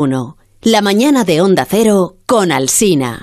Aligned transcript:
1. 0.00 0.36
La 0.62 0.80
mañana 0.80 1.24
de 1.24 1.42
Onda 1.42 1.66
Cero 1.68 2.16
con 2.24 2.52
Alsina. 2.52 3.22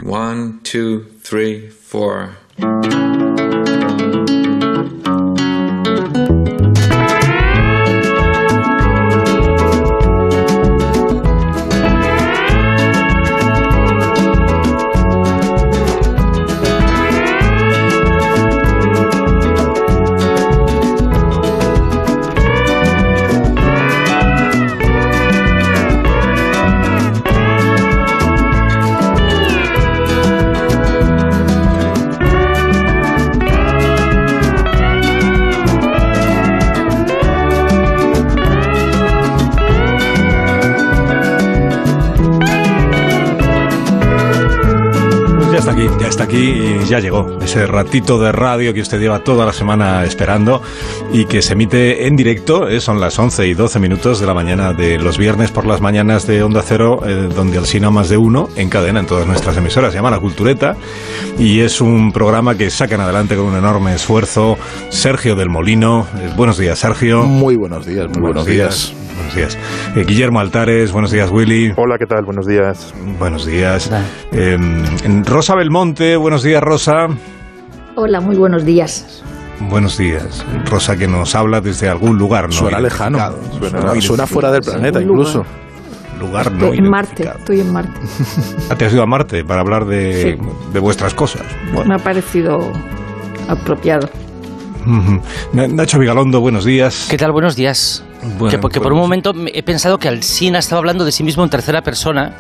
Aquí, 46.27 46.77
ya 46.90 46.99
y 46.99 47.02
llegó 47.02 47.40
ese 47.41 47.66
ratito 47.67 48.20
de 48.20 48.31
radio 48.31 48.73
que 48.73 48.81
usted 48.81 48.99
lleva 48.99 49.23
toda 49.23 49.45
la 49.45 49.54
semana 49.54 50.04
esperando 50.04 50.62
y 51.13 51.26
que 51.26 51.41
se 51.41 51.53
emite 51.53 52.05
en 52.08 52.16
directo, 52.16 52.67
eh, 52.67 52.81
son 52.81 53.00
las 53.00 53.17
11 53.17 53.48
y 53.48 53.53
12 53.53 53.80
minutos 53.80 54.20
de 54.20 54.27
la 54.27 54.34
mañana 54.34 54.73
de 54.73 54.98
los 55.00 55.17
viernes 55.17 55.52
por 55.52 55.66
las 55.66 55.80
mañanas 55.80 56.27
de 56.27 56.44
Onda 56.44 56.62
Cero, 56.66 57.02
eh, 57.05 57.30
donde 57.34 57.58
Alsina 57.58 57.90
más 57.91 58.09
de 58.09 58.17
uno 58.17 58.50
encadena 58.55 59.00
en 59.00 59.05
todas 59.05 59.26
nuestras 59.26 59.55
emisoras, 59.58 59.91
se 59.91 59.98
llama 59.98 60.12
La 60.12 60.20
Cultureta 60.20 60.76
y 61.39 61.61
es 61.61 61.80
un 61.80 62.11
programa 62.11 62.55
que 62.55 62.70
sacan 62.70 63.00
adelante 63.00 63.36
con 63.36 63.45
un 63.45 63.55
enorme 63.55 63.95
esfuerzo 63.95 64.58
Sergio 64.89 65.36
del 65.36 65.50
Molino. 65.50 66.08
Eh, 66.17 66.30
buenos 66.36 66.58
días, 66.58 66.78
Sergio. 66.80 67.23
Muy 67.23 67.55
buenos 67.55 67.86
días, 67.86 68.09
muy 68.09 68.22
buenos, 68.22 68.45
días. 68.45 68.94
Buenos 69.18 69.36
días. 69.36 69.58
Eh, 69.96 70.06
Guillermo 70.08 70.40
Altares, 70.40 70.92
buenos 70.92 71.12
días, 71.12 71.30
Willy. 71.32 71.73
Hola, 71.76 71.98
¿qué 71.98 72.06
tal? 72.06 72.23
Buenos 72.23 72.46
días. 72.46 72.94
Buenos 73.20 73.46
días. 73.46 73.92
Eh, 74.32 74.58
Rosa 75.26 75.56
Belmonte, 75.56 76.16
buenos 76.16 76.44
días, 76.44 76.62
Rosa. 76.62 77.08
Hola, 77.95 78.22
muy 78.22 78.36
buenos 78.36 78.64
días. 78.64 79.23
Buenos 79.60 79.98
días. 79.98 80.45
Rosa 80.70 80.95
que 80.95 81.08
nos 81.08 81.34
habla 81.36 81.62
desde 81.62 81.90
algún 81.90 82.18
lugar, 82.18 82.45
¿no? 82.45 82.52
Suena 82.52 82.80
lejano. 82.80 83.18
Suena, 84.00 84.28
fuera 84.28 84.52
del 84.52 84.62
planeta, 84.62 85.02
incluso. 85.02 85.45
Lugar 86.20 86.52
no 86.52 86.66
Estoy 86.66 86.78
en 86.80 86.90
Marte, 86.90 87.30
estoy 87.38 87.60
en 87.60 87.72
Marte. 87.72 88.00
Ah, 88.72 88.76
¿Te 88.76 88.86
has 88.86 88.94
ido 88.94 89.04
a 89.04 89.06
Marte 89.06 89.44
para 89.44 89.62
hablar 89.62 89.86
de, 89.86 90.40
de 90.73 90.80
vuestras 90.80 91.14
cosas? 91.14 91.44
Bueno. 91.73 91.90
Me 91.90 91.95
ha 91.95 92.00
parecido 92.00 92.72
apropiado. 93.48 94.10
Nacho 95.54 96.00
Vigalondo, 96.00 96.40
buenos 96.40 96.66
días. 96.66 97.08
¿Qué 97.10 97.18
tal? 97.18 97.32
Buenos 97.32 97.56
días. 97.56 98.04
Bueno, 98.38 98.50
que, 98.50 98.58
porque 98.58 98.82
por 98.82 98.94
un 98.94 99.00
momento 99.00 99.34
me- 99.34 99.52
he 99.54 99.64
pensado 99.64 99.98
que 99.98 100.08
Alsina 100.08 100.60
estaba 100.60 100.80
hablando 100.80 101.06
de 101.06 101.12
sí 101.12 101.23
mismo 101.23 101.44
en 101.44 101.50
tercera 101.50 101.82
persona 101.82 102.34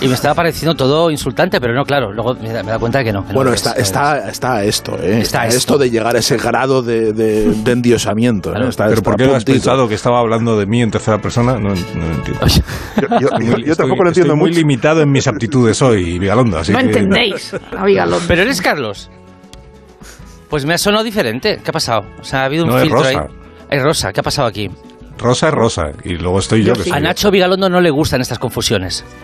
y 0.00 0.08
me 0.08 0.14
estaba 0.14 0.34
pareciendo 0.34 0.74
todo 0.74 1.10
insultante, 1.10 1.60
pero 1.60 1.74
no, 1.74 1.84
claro, 1.84 2.12
luego 2.12 2.34
me 2.34 2.52
da, 2.52 2.62
me 2.62 2.70
da 2.70 2.78
cuenta 2.78 2.98
de 2.98 3.04
que 3.04 3.12
no. 3.12 3.22
que 3.22 3.28
no 3.28 3.34
Bueno, 3.34 3.50
lo 3.50 3.54
está, 3.56 3.72
es, 3.72 3.78
está, 3.84 4.28
está 4.28 4.64
esto, 4.64 4.92
¿eh? 4.98 5.20
Está 5.20 5.44
Está, 5.44 5.46
esto. 5.46 5.58
esto. 5.58 5.78
de 5.78 5.90
llegar 5.90 6.14
a 6.16 6.18
ese 6.18 6.36
grado 6.36 6.82
de, 6.82 7.12
de, 7.12 7.52
de 7.52 7.72
endiosamiento. 7.72 8.50
¿eh? 8.50 8.52
Claro, 8.54 8.68
Está- 8.68 8.84
¿Pero 8.84 8.94
está 8.98 9.10
por 9.10 9.16
qué 9.18 9.24
a 9.24 9.26
no 9.28 9.34
has 9.36 9.44
pensado 9.44 9.88
que 9.88 9.94
estaba 9.94 10.18
hablando 10.20 10.58
de 10.58 10.66
mí 10.66 10.82
en 10.82 10.90
tercera 10.90 11.18
persona? 11.20 11.54
No, 11.54 11.68
no 11.70 11.74
entiendo. 11.74 12.40
Oye, 12.42 12.62
Yo, 12.96 13.08
yo- 13.18 13.38
yo- 13.38 13.56
Estoy- 13.56 13.74
tampoco 13.76 14.04
lo 14.04 14.10
estoy 14.10 14.22
entiendo 14.22 14.36
muy 14.36 14.50
mucho. 14.50 14.60
limitado 14.60 15.00
en 15.02 15.10
mis 15.10 15.26
aptitudes 15.26 15.80
hoy, 15.82 16.18
Vigalondo. 16.18 16.58
Así 16.58 16.72
no 16.72 16.78
que- 16.78 16.84
entendéis, 16.86 17.54
Abigalón. 17.76 18.22
Pero 18.28 18.42
eres 18.42 18.60
Carlos. 18.60 19.10
Pues 20.48 20.64
me 20.64 20.74
ha 20.74 20.78
sonado 20.78 21.04
diferente. 21.04 21.60
¿Qué 21.62 21.70
ha 21.70 21.72
pasado? 21.72 22.06
O 22.20 22.24
sea, 22.24 22.42
ha 22.42 22.44
habido 22.46 22.64
un 22.64 22.70
No, 22.70 22.76
es 22.76 22.82
filtro 22.82 22.98
Rosa. 23.00 23.10
ahí. 23.20 23.26
Es 23.70 23.82
Rosa, 23.82 24.12
¿qué 24.14 24.20
ha 24.20 24.22
pasado 24.22 24.48
aquí? 24.48 24.70
Rosa 25.18 25.48
es 25.48 25.54
Rosa 25.54 25.92
y 26.04 26.14
luego 26.16 26.38
estoy 26.38 26.60
yo. 26.62 26.68
Yo 26.68 26.74
que 26.74 26.84
sí. 26.84 26.90
soy 26.90 26.96
A 26.96 27.00
yo. 27.00 27.04
Nacho 27.04 27.30
Vigalondo 27.30 27.68
no 27.68 27.80
le 27.80 27.90
gustan 27.90 28.20
estas 28.20 28.38
confusiones. 28.38 29.04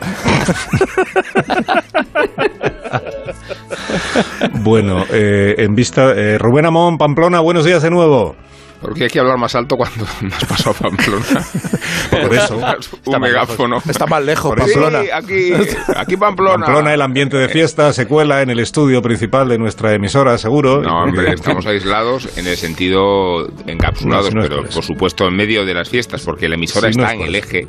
Bueno, 4.62 5.05
eh, 5.10 5.56
en 5.59 5.75
vista... 5.75 6.12
eh, 6.12 6.38
Rubén 6.38 6.66
Amón, 6.66 6.97
Pamplona, 6.99 7.41
buenos 7.41 7.65
días 7.65 7.82
de 7.82 7.91
nuevo. 7.91 8.37
Porque 8.84 9.05
hay 9.05 9.11
que 9.11 9.19
hablar 9.19 9.39
más 9.39 9.55
alto 9.55 9.77
cuando 9.77 10.05
me 10.21 10.28
has 10.34 10.45
pasado 10.45 10.71
a 10.71 10.75
Pamplona. 10.75 11.25
Por 12.11 12.34
eso. 12.34 12.61
Un 13.06 13.21
megáfono. 13.21 13.78
Está 13.89 14.06
más 14.06 14.22
lejos, 14.25 14.55
Pamplona. 14.56 15.03
Sí, 15.03 15.09
aquí, 15.11 15.53
aquí 15.97 16.17
Pamplona. 16.17 16.65
Pamplona, 16.67 16.94
el 16.94 17.03
ambiente 17.03 17.37
de 17.37 17.49
fiesta 17.49 17.93
se 17.93 18.06
cuela 18.06 18.43
en 18.43 18.50
el 18.50 18.61
estudio 18.61 19.00
principal 19.03 19.49
de 19.49 19.59
nuestra 19.59 19.94
emisora, 19.94 20.37
seguro. 20.39 20.83
No, 20.83 21.05
hombre, 21.05 21.33
estamos 21.33 21.67
aislados 21.67 22.37
en 22.37 22.47
el 22.47 22.56
sentido 22.56 23.47
encapsulados, 23.67 24.27
No, 24.34 24.43
si 24.43 24.49
no 24.49 24.56
pero 24.56 24.69
por 24.69 24.84
supuesto 24.84 25.27
en 25.27 25.34
medio 25.37 25.65
de 25.65 25.75
las 25.75 25.89
fiestas, 25.89 26.23
porque 26.23 26.49
la 26.49 26.55
emisora 26.56 26.89
no 26.89 26.91
está 26.91 27.15
es 27.15 27.21
en 27.21 27.27
el 27.27 27.34
eso. 27.34 27.47
eje. 27.49 27.69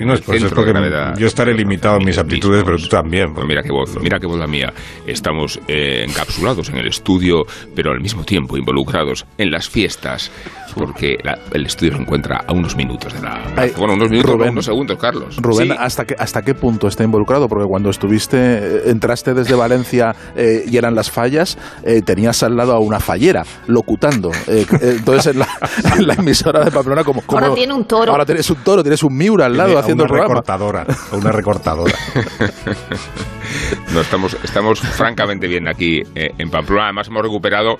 Y 0.00 0.04
no 0.04 0.14
es 0.14 0.20
por 0.22 0.34
eso, 0.34 0.46
es 0.46 0.52
porque 0.52 0.70
gravedad. 0.72 1.14
yo 1.18 1.26
estaré 1.26 1.54
limitado 1.54 1.98
en 1.98 2.04
mis 2.06 2.16
aptitudes, 2.18 2.64
pero 2.64 2.76
tú 2.78 2.88
también. 2.88 3.34
Pues 3.34 3.46
mira 3.46 3.62
qué 3.62 3.70
voz, 3.70 3.96
mira 4.00 4.18
qué 4.18 4.26
voz 4.26 4.38
la 4.38 4.46
mía. 4.46 4.72
Estamos 5.06 5.60
eh, 5.68 6.04
encapsulados 6.08 6.68
en 6.70 6.76
el 6.78 6.86
estudio, 6.88 7.44
pero 7.76 7.92
al 7.92 8.00
mismo 8.00 8.24
tiempo 8.24 8.56
involucrados 8.56 9.26
en 9.38 9.50
las 9.50 9.68
fiestas, 9.68 10.30
porque 10.74 11.16
la- 11.22 11.38
el 11.52 11.66
estudio 11.66 11.92
se 11.96 11.98
encuentra 12.02 12.44
a 12.46 12.52
unos 12.52 12.76
minutos 12.76 13.12
de 13.12 13.20
la... 13.20 13.42
Ay, 13.56 13.72
bueno, 13.76 13.94
unos 13.94 14.08
minutos, 14.10 14.32
Rubén. 14.32 14.50
unos 14.50 14.64
segundos, 14.64 14.98
Carlos. 14.98 15.36
Rubén, 15.36 15.68
Sí. 15.68 15.74
¿hasta 15.78 16.04
qué, 16.04 16.14
¿hasta 16.18 16.42
qué 16.42 16.54
punto 16.54 16.88
está 16.88 17.04
involucrado? 17.04 17.48
Porque 17.48 17.66
cuando 17.66 17.90
estuviste, 17.90 18.36
eh, 18.38 18.82
entraste 18.86 19.34
desde 19.34 19.54
Valencia 19.54 20.14
eh, 20.34 20.64
y 20.66 20.76
eran 20.76 20.94
las 20.94 21.10
fallas, 21.10 21.58
eh, 21.84 22.00
tenías 22.02 22.42
al 22.42 22.56
lado 22.56 22.72
a 22.72 22.78
una 22.80 23.00
fallera, 23.00 23.44
locutando. 23.66 24.30
Eh, 24.46 24.64
eh, 24.80 24.94
entonces, 24.98 25.34
en 25.34 25.40
la, 25.40 25.48
en 25.98 26.06
la 26.06 26.14
emisora 26.14 26.64
de 26.64 26.70
Pamplona, 26.70 27.04
como, 27.04 27.20
como- 27.22 27.40
Ahora 27.40 27.54
tiene 27.54 27.74
un 27.74 27.84
toro. 27.84 28.12
Ahora 28.12 28.24
tienes 28.24 28.48
un 28.50 28.56
toro, 28.64 28.82
tienes 28.82 29.02
un 29.02 29.16
Miura 29.16 29.46
al 29.46 29.56
lado 29.56 29.78
El 29.92 30.08
programa. 30.08 30.28
recortadora, 30.28 30.86
una 31.12 31.32
recortadora. 31.32 31.94
No, 33.92 34.00
estamos, 34.00 34.36
estamos 34.44 34.80
francamente 34.80 35.48
bien 35.48 35.66
aquí 35.66 36.02
eh, 36.14 36.30
en 36.38 36.50
Pamplona. 36.50 36.84
Además, 36.84 37.08
hemos 37.08 37.22
recuperado 37.22 37.78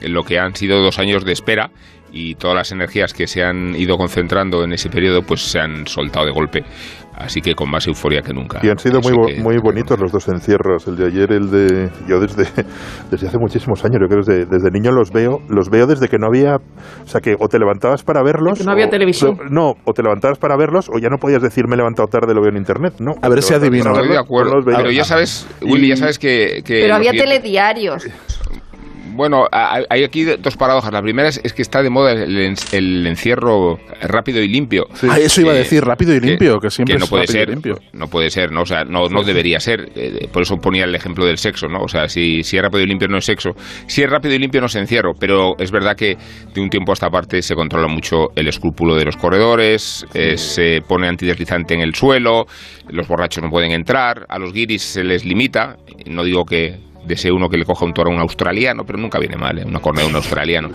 lo 0.00 0.22
que 0.24 0.38
han 0.38 0.56
sido 0.56 0.80
dos 0.82 0.98
años 0.98 1.24
de 1.24 1.32
espera 1.32 1.70
y 2.12 2.34
todas 2.34 2.56
las 2.56 2.72
energías 2.72 3.12
que 3.14 3.26
se 3.26 3.42
han 3.44 3.74
ido 3.76 3.96
concentrando 3.96 4.62
en 4.64 4.72
ese 4.72 4.88
periodo 4.88 5.22
pues 5.22 5.40
se 5.42 5.60
han 5.60 5.86
soltado 5.86 6.26
de 6.26 6.32
golpe. 6.32 6.64
Así 7.12 7.42
que 7.42 7.54
con 7.54 7.68
más 7.70 7.86
euforia 7.86 8.22
que 8.22 8.32
nunca. 8.32 8.60
Y 8.62 8.70
han 8.70 8.78
sido 8.78 8.98
muy, 9.02 9.12
que- 9.34 9.42
muy 9.42 9.58
bonitos 9.58 9.98
los 10.00 10.10
dos 10.10 10.26
encierros, 10.28 10.86
el 10.88 10.96
de 10.96 11.06
ayer, 11.06 11.30
el 11.32 11.50
de... 11.50 11.90
Yo 12.08 12.18
desde, 12.18 12.44
desde 13.10 13.28
hace 13.28 13.36
muchísimos 13.38 13.84
años, 13.84 13.98
yo 14.00 14.08
creo 14.08 14.22
que 14.24 14.32
desde, 14.32 14.46
desde 14.46 14.70
niño 14.70 14.90
los 14.90 15.10
veo, 15.10 15.38
los 15.50 15.68
veo 15.68 15.86
desde 15.86 16.08
que 16.08 16.16
no 16.16 16.28
había... 16.28 16.54
O 16.56 17.06
sea, 17.06 17.20
que 17.20 17.34
o 17.38 17.46
te 17.46 17.58
levantabas 17.58 18.02
para 18.04 18.22
verlos... 18.22 18.58
Que 18.58 18.64
no 18.64 18.72
había 18.72 18.86
o- 18.86 18.90
televisión. 18.90 19.36
No, 19.50 19.74
o 19.84 19.92
te 19.92 20.02
levantabas 20.02 20.38
para 20.38 20.56
verlos 20.56 20.88
o 20.88 20.98
ya 20.98 21.10
no 21.10 21.18
podías 21.18 21.42
decir 21.42 21.64
me 21.68 21.74
he 21.74 21.76
levantado 21.76 22.08
tarde, 22.08 22.32
lo 22.32 22.40
veo 22.40 22.52
en 22.52 22.56
internet, 22.56 22.94
no. 23.00 23.12
A 23.20 23.28
ver 23.28 23.42
si 23.42 23.52
adivino. 23.52 23.90
Estoy 23.90 23.96
de 23.96 24.08
verlos, 24.08 24.24
acuerdo. 24.24 24.52
Pero 24.64 24.90
ya 24.90 25.04
sabes, 25.04 25.46
Willy, 25.60 25.88
ya 25.88 25.96
sabes 25.96 26.18
que... 26.18 26.62
que 26.64 26.80
Pero 26.80 26.94
había 26.94 27.12
telediarios. 27.12 28.06
Bueno, 29.20 29.44
hay 29.52 30.02
aquí 30.02 30.24
dos 30.24 30.56
paradojas. 30.56 30.90
La 30.94 31.02
primera 31.02 31.28
es, 31.28 31.52
que 31.52 31.60
está 31.60 31.82
de 31.82 31.90
moda 31.90 32.12
el, 32.12 32.54
el 32.72 33.06
encierro 33.06 33.78
rápido 34.00 34.40
y 34.40 34.48
limpio. 34.48 34.86
Ah, 35.10 35.18
eso 35.18 35.42
iba 35.42 35.50
a 35.50 35.52
Que- 35.52 35.58
decir, 35.58 35.84
rápido 35.84 36.14
y 36.14 36.20
limpio, 36.20 36.58
que, 36.58 36.70
siempre 36.70 36.96
no 36.96 37.04
es 37.04 37.10
puede 37.10 37.24
rápido 37.24 37.36
y 37.36 37.44
ser, 37.44 37.48
limpio. 37.50 37.74
no 37.92 38.06
puede 38.06 38.30
ser, 38.30 38.50
¿no? 38.50 38.62
O 38.62 38.64
sea, 38.64 38.84
no, 38.84 39.08
no 39.10 39.22
debería 39.22 39.60
ser. 39.60 39.90
Eh, 39.94 40.26
por 40.32 40.40
eso 40.40 40.56
ponía 40.56 40.84
el 40.84 40.94
ejemplo 40.94 41.26
del 41.26 41.36
sexo, 41.36 41.68
¿no? 41.68 41.80
O 41.82 41.88
sea, 41.88 42.08
si, 42.08 42.42
si 42.42 42.56
es 42.56 42.62
rápido 42.62 42.82
y 42.82 42.86
limpio 42.86 43.08
no 43.08 43.18
es 43.18 43.26
sexo. 43.26 43.50
Si 43.86 44.02
es 44.02 44.08
rápido 44.08 44.34
y 44.34 44.38
limpio 44.38 44.62
no 44.62 44.68
es 44.68 44.76
encierro, 44.76 45.12
pero 45.20 45.52
es 45.58 45.70
verdad 45.70 45.94
que 45.96 46.16
de 46.54 46.60
un 46.62 46.70
tiempo 46.70 46.92
a 46.92 46.94
esta 46.94 47.10
parte 47.10 47.42
se 47.42 47.54
controla 47.54 47.88
mucho 47.88 48.28
el 48.34 48.48
escrúpulo 48.48 48.94
de 48.94 49.04
los 49.04 49.18
corredores, 49.18 50.06
eh, 50.14 50.38
se 50.38 50.80
pone 50.88 51.08
antideslizante 51.08 51.74
en 51.74 51.82
el 51.82 51.94
suelo, 51.94 52.46
los 52.88 53.06
borrachos 53.06 53.44
no 53.44 53.50
pueden 53.50 53.72
entrar, 53.72 54.24
a 54.30 54.38
los 54.38 54.54
guiris 54.54 54.80
se 54.80 55.04
les 55.04 55.26
limita, 55.26 55.76
no 56.06 56.24
digo 56.24 56.46
que 56.46 56.88
desee 57.04 57.32
uno 57.32 57.48
que 57.48 57.56
le 57.56 57.64
coja 57.64 57.84
un 57.84 57.94
toro 57.94 58.10
a 58.10 58.14
un 58.14 58.20
australiano, 58.20 58.84
pero 58.84 58.98
nunca 58.98 59.18
viene 59.18 59.36
mal, 59.36 59.58
¿eh? 59.58 59.64
una 59.64 59.80
cornea 59.80 60.04
de 60.04 60.10
un 60.10 60.16
australiano. 60.16 60.70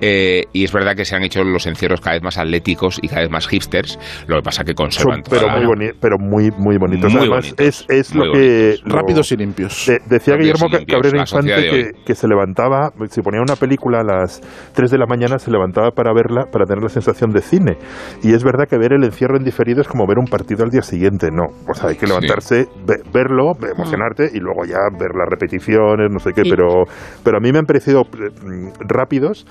Eh, 0.00 0.44
y 0.52 0.64
es 0.64 0.72
verdad 0.72 0.94
que 0.94 1.04
se 1.04 1.16
han 1.16 1.24
hecho 1.24 1.42
los 1.44 1.66
encierros 1.66 2.00
cada 2.00 2.14
vez 2.14 2.22
más 2.22 2.38
atléticos 2.38 2.98
y 3.02 3.08
cada 3.08 3.22
vez 3.22 3.30
más 3.30 3.46
hipsters, 3.48 3.98
lo 4.26 4.36
que 4.36 4.42
pasa 4.42 4.62
que 4.64 4.70
Son, 4.72 4.76
conservan 4.76 5.22
toda 5.22 5.40
pero, 5.40 5.46
la- 5.52 5.56
muy 5.58 5.66
boni- 5.66 5.92
pero 6.00 6.18
muy, 6.18 6.50
muy 6.56 6.76
bonitos. 6.78 7.12
Muy 7.12 7.20
Además, 7.22 7.52
bonitos, 7.56 7.66
es, 7.66 7.84
es 7.88 8.14
muy 8.14 8.26
lo 8.26 8.32
que... 8.32 8.76
lo- 8.84 8.96
Rápidos 8.96 9.32
y 9.32 9.36
limpios. 9.36 9.84
De- 9.86 10.00
decía 10.06 10.34
Rápidos 10.34 10.38
Guillermo 10.60 10.78
limpios, 10.78 10.96
Cabrera 11.02 11.18
Infante 11.20 11.92
que, 12.04 12.14
se 12.14 12.28
levantaba, 12.28 12.90
si 13.10 13.22
ponía 13.22 13.40
una 13.40 13.56
película 13.56 14.00
a 14.00 14.04
las 14.04 14.40
3 14.74 14.90
de 14.90 14.98
la 14.98 15.06
mañana, 15.06 15.38
se 15.38 15.50
levantaba 15.50 15.90
para 15.90 16.12
verla, 16.12 16.44
para 16.50 16.64
tener 16.64 16.82
la 16.82 16.88
sensación 16.88 17.30
de 17.30 17.40
cine. 17.42 17.76
Y 18.22 18.34
es 18.34 18.44
verdad 18.44 18.66
que 18.68 18.78
ver 18.78 18.92
el 18.92 19.04
encierro 19.04 19.36
en 19.36 19.44
diferido 19.44 19.80
es 19.80 19.88
como 19.88 20.06
ver 20.06 20.18
un 20.18 20.26
partido 20.26 20.64
al 20.64 20.70
día 20.70 20.82
siguiente, 20.82 21.28
no. 21.32 21.46
O 21.68 21.74
sea, 21.74 21.90
hay 21.90 21.96
que 21.96 22.06
levantarse, 22.06 22.66
ve- 22.86 23.02
verlo, 23.12 23.52
emocionarte 23.70 24.30
y 24.32 24.38
luego 24.38 24.64
ya 24.64 24.78
ver 24.98 25.10
las 25.16 25.28
repeticiones, 25.28 26.10
no 26.10 26.18
sé 26.18 26.32
qué, 26.34 26.42
Sí. 26.44 26.50
pero, 26.50 26.84
pero 27.24 27.38
a 27.38 27.40
mí 27.40 27.50
me 27.52 27.58
han 27.58 27.66
parecido 27.66 28.02
mm, 28.02 28.68
rápidos. 28.88 29.46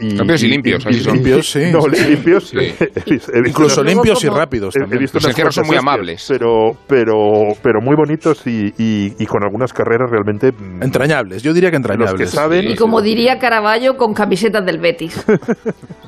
Y, 0.00 0.16
Rápidos 0.16 0.42
y 0.42 0.48
limpios, 0.48 0.84
así 0.86 1.00
son. 1.00 1.14
Limpios, 1.14 1.50
sí. 1.50 1.60
No, 1.70 1.86
limpios. 1.86 2.48
Sí. 2.48 2.56
he 2.58 2.60
visto- 2.62 3.06
he 3.06 3.12
visto 3.14 3.38
Incluso 3.46 3.84
limpios 3.84 4.24
y 4.24 4.26
como- 4.26 4.38
rápidos 4.38 4.74
he- 4.74 4.78
he 4.78 4.82
también. 4.82 5.00
visto 5.00 5.16
Los 5.18 5.24
unas 5.24 5.32
encierros 5.32 5.54
son 5.54 5.66
muy 5.66 5.76
amables. 5.76 6.24
Pero, 6.28 6.76
pero, 6.88 7.16
pero 7.62 7.80
muy 7.80 7.94
bonitos 7.94 8.44
y, 8.46 8.72
y- 8.78 9.14
y 9.18 9.26
con 9.26 9.44
algunas 9.44 9.72
carreras 9.72 10.10
realmente. 10.10 10.50
mm, 10.52 10.82
Entrañables, 10.82 11.42
yo 11.42 11.52
diría 11.52 11.70
que 11.70 11.78
Los 11.78 11.86
que 11.86 11.92
entrañables. 11.92 12.30
saben. 12.30 12.68
Y 12.70 12.74
como 12.74 13.00
diría 13.00 13.38
Caraballo, 13.38 13.96
con 13.96 14.12
camisetas 14.14 14.64
del 14.66 14.78
Betis. 14.78 15.24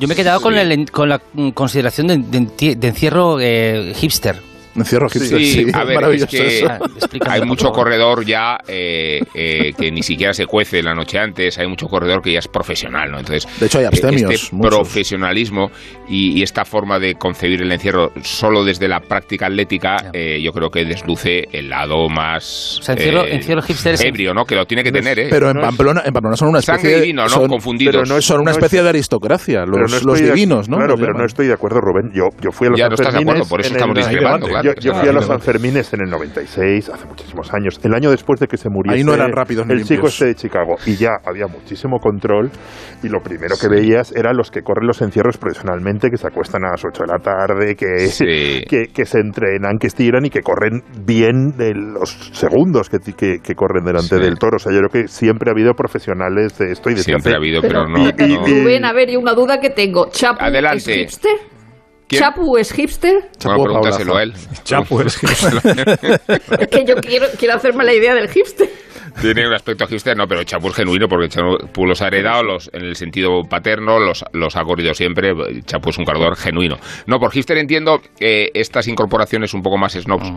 Yo 0.00 0.08
me 0.08 0.14
he 0.14 0.16
quedado 0.16 0.40
con, 0.40 0.54
el, 0.54 0.90
con 0.90 1.08
la 1.08 1.20
consideración 1.54 2.06
de, 2.08 2.18
de 2.18 2.74
de 2.76 2.88
encierro 2.88 3.38
eh, 3.40 3.92
hipster. 3.94 4.36
Encierro 4.76 5.08
hipster, 5.08 5.38
Sí, 5.38 5.46
sí, 5.52 5.66
a 5.72 5.84
ver, 5.84 5.94
maravilloso 5.94 6.24
es 6.36 6.40
que 6.42 6.58
eso. 6.58 6.68
Ah, 6.68 6.78
hay 7.28 7.42
mucho 7.42 7.70
corredor 7.70 8.24
ya 8.24 8.58
eh, 8.66 9.20
eh, 9.34 9.72
que 9.78 9.90
ni 9.92 10.02
siquiera 10.02 10.32
se 10.32 10.46
cuece 10.46 10.82
la 10.82 10.94
noche 10.94 11.18
antes, 11.18 11.58
hay 11.58 11.66
mucho 11.66 11.86
corredor 11.86 12.22
que 12.22 12.32
ya 12.32 12.38
es 12.40 12.48
profesional, 12.48 13.10
¿no? 13.10 13.18
Entonces, 13.18 13.46
De 13.60 13.66
hecho, 13.66 13.78
hay 13.78 13.84
eh, 13.84 13.88
abstemios, 13.88 14.30
este 14.32 14.56
muchos. 14.56 14.74
profesionalismo 14.74 15.70
y, 16.08 16.38
y 16.38 16.42
esta 16.42 16.64
forma 16.64 16.98
de 16.98 17.14
concebir 17.14 17.62
el 17.62 17.70
encierro 17.72 18.12
solo 18.22 18.64
desde 18.64 18.88
la 18.88 19.00
práctica 19.00 19.46
atlética, 19.46 20.10
eh, 20.12 20.40
yo 20.42 20.52
creo 20.52 20.70
que 20.70 20.84
desluce 20.84 21.44
el 21.52 21.68
lado 21.70 22.08
más 22.08 22.78
O 22.80 22.82
sea, 22.82 22.96
encierro- 22.96 23.24
eh, 23.26 23.34
encierro 23.36 23.62
hipster 23.62 23.94
es- 23.94 24.00
ebrio, 24.04 24.34
¿no? 24.34 24.44
Que 24.44 24.54
lo 24.56 24.66
tiene 24.66 24.82
que 24.82 24.90
tener, 24.92 25.18
¿eh? 25.18 25.26
Pero 25.30 25.50
en 25.50 25.60
Pamplona, 25.60 26.02
en 26.04 26.12
Pamplona 26.12 26.36
son 26.36 26.48
una 26.48 26.58
especie 26.58 26.78
Sangre 26.80 26.94
de- 26.96 27.00
divino, 27.02 27.22
¿no? 27.22 27.28
son, 27.28 27.48
Confundidos. 27.48 27.94
pero 27.94 28.06
no 28.06 28.20
son 28.20 28.40
una 28.40 28.50
especie 28.50 28.82
de 28.82 28.88
aristocracia, 28.88 29.64
pero 29.64 29.78
los, 29.82 29.90
no 29.92 29.96
los 30.10 30.18
estoy 30.18 30.20
de- 30.28 30.34
divinos, 30.34 30.68
¿no? 30.68 30.78
Claro, 30.78 30.96
pero 30.96 31.12
no 31.14 31.24
estoy 31.24 31.46
de 31.46 31.52
acuerdo, 31.52 31.80
Rubén. 31.80 32.10
Yo, 32.14 32.28
yo 32.40 32.50
fui 32.50 32.66
a 32.66 32.70
los 32.70 32.78
Ya 32.80 32.88
no 32.88 32.94
estás 32.94 33.12
de 33.14 33.20
acuerdo, 33.20 33.44
por 33.46 33.60
eso 33.60 33.70
en 33.70 33.76
estamos 33.76 33.96
el- 33.98 34.04
discrepando, 34.04 34.46
claro. 34.48 34.63
Yo, 34.64 34.74
Claro, 34.74 35.00
fui 35.00 35.08
a 35.08 35.12
los. 35.12 35.26
Sanfermines 35.26 35.92
en 35.92 36.00
el 36.02 36.10
96, 36.10 36.88
hace 36.90 37.06
muchísimos 37.06 37.52
años. 37.52 37.78
El 37.82 37.94
año 37.94 38.10
después 38.10 38.38
de 38.40 38.46
que 38.46 38.56
se 38.56 38.68
muriese 38.68 38.98
Ahí 38.98 39.04
no 39.04 39.14
eran 39.14 39.32
rápidos 39.32 39.66
ni 39.66 39.74
el 39.74 39.84
chico 39.84 40.06
este 40.08 40.26
de 40.26 40.34
Chicago. 40.34 40.76
Y 40.86 40.96
ya 40.96 41.10
había 41.24 41.46
muchísimo 41.46 41.98
control. 41.98 42.50
Y 43.02 43.08
lo 43.08 43.20
primero 43.20 43.56
que 43.60 43.68
veías 43.68 44.12
eran 44.12 44.36
los 44.36 44.50
que 44.50 44.62
corren 44.62 44.86
los 44.86 45.00
encierros 45.02 45.36
profesionalmente, 45.38 46.08
que 46.10 46.16
se 46.16 46.26
acuestan 46.26 46.64
a 46.64 46.70
las 46.72 46.84
8 46.84 47.02
de 47.04 47.12
la 47.12 47.18
tarde, 47.18 47.74
que, 47.76 48.06
Sí. 48.08 48.62
que, 48.68 48.86
que 48.92 49.04
se 49.04 49.18
entrenan, 49.18 49.78
que 49.78 49.86
estiran 49.86 50.24
y 50.24 50.30
que 50.30 50.40
corren 50.42 50.82
bien 51.04 51.56
de 51.56 51.74
los 51.74 52.10
segundos 52.32 52.88
que, 52.88 52.98
que, 52.98 53.38
que 53.42 53.54
corren 53.54 53.84
delante 53.84 54.16
Sí. 54.16 54.20
del 54.22 54.38
toro. 54.38 54.56
O 54.56 54.58
sea, 54.58 54.72
yo 54.72 54.78
creo 54.80 55.02
que 55.04 55.08
siempre 55.08 55.50
ha 55.50 55.52
habido 55.52 55.72
profesionales 55.74 56.56
de 56.58 56.72
esto 56.72 56.90
y 56.90 56.94
desde 56.94 57.04
Siempre 57.04 57.30
hace- 57.32 57.34
ha 57.34 57.38
habido, 57.38 57.60
pero, 57.62 57.84
Pero, 57.86 57.88
no, 57.88 58.04
y- 58.04 58.32
y- 58.32 58.36
no- 58.36 58.46
Rubén, 58.46 58.84
a 58.84 58.92
ver, 58.92 59.10
y 59.10 59.16
una 59.16 59.32
duda 59.34 59.58
que 59.60 59.70
tengo. 59.70 60.08
¿Chapu 60.10 60.42
Adelante. 60.44 60.76
es 60.78 60.86
hipster? 61.12 61.32
¿Quién? 62.06 62.22
¿Chapu 62.22 62.56
es 62.56 62.72
hipster? 62.72 63.14
Bueno, 63.14 63.32
Chapo, 63.38 63.64
pregúntaselo 63.64 64.16
a 64.16 64.22
él. 64.22 64.34
Chapo 64.62 65.00
es 65.00 65.18
Es 66.58 66.68
que 66.68 66.84
yo 66.84 66.96
quiero, 66.96 67.26
quiero 67.38 67.54
hacerme 67.54 67.84
la 67.84 67.94
idea 67.94 68.14
del 68.14 68.28
hipster. 68.28 68.68
Tiene 69.20 69.46
un 69.46 69.54
aspecto 69.54 69.86
hipster, 69.86 70.16
no, 70.16 70.26
pero 70.26 70.42
Chapu 70.44 70.68
es 70.68 70.74
genuino 70.74 71.06
porque 71.08 71.28
Chapu 71.28 71.86
los 71.86 72.02
ha 72.02 72.08
heredado 72.08 72.42
los, 72.42 72.68
en 72.72 72.82
el 72.84 72.96
sentido 72.96 73.42
paterno, 73.48 73.98
los, 73.98 74.24
los 74.32 74.56
ha 74.56 74.62
corrido 74.64 74.92
siempre. 74.94 75.32
Chapu 75.64 75.90
es 75.90 75.98
un 75.98 76.04
corredor 76.04 76.36
genuino. 76.36 76.76
No, 77.06 77.18
por 77.18 77.30
hipster 77.32 77.56
entiendo 77.58 78.00
eh, 78.20 78.50
estas 78.54 78.88
incorporaciones 78.88 79.54
un 79.54 79.62
poco 79.62 79.78
más 79.78 79.92
snobs 79.94 80.32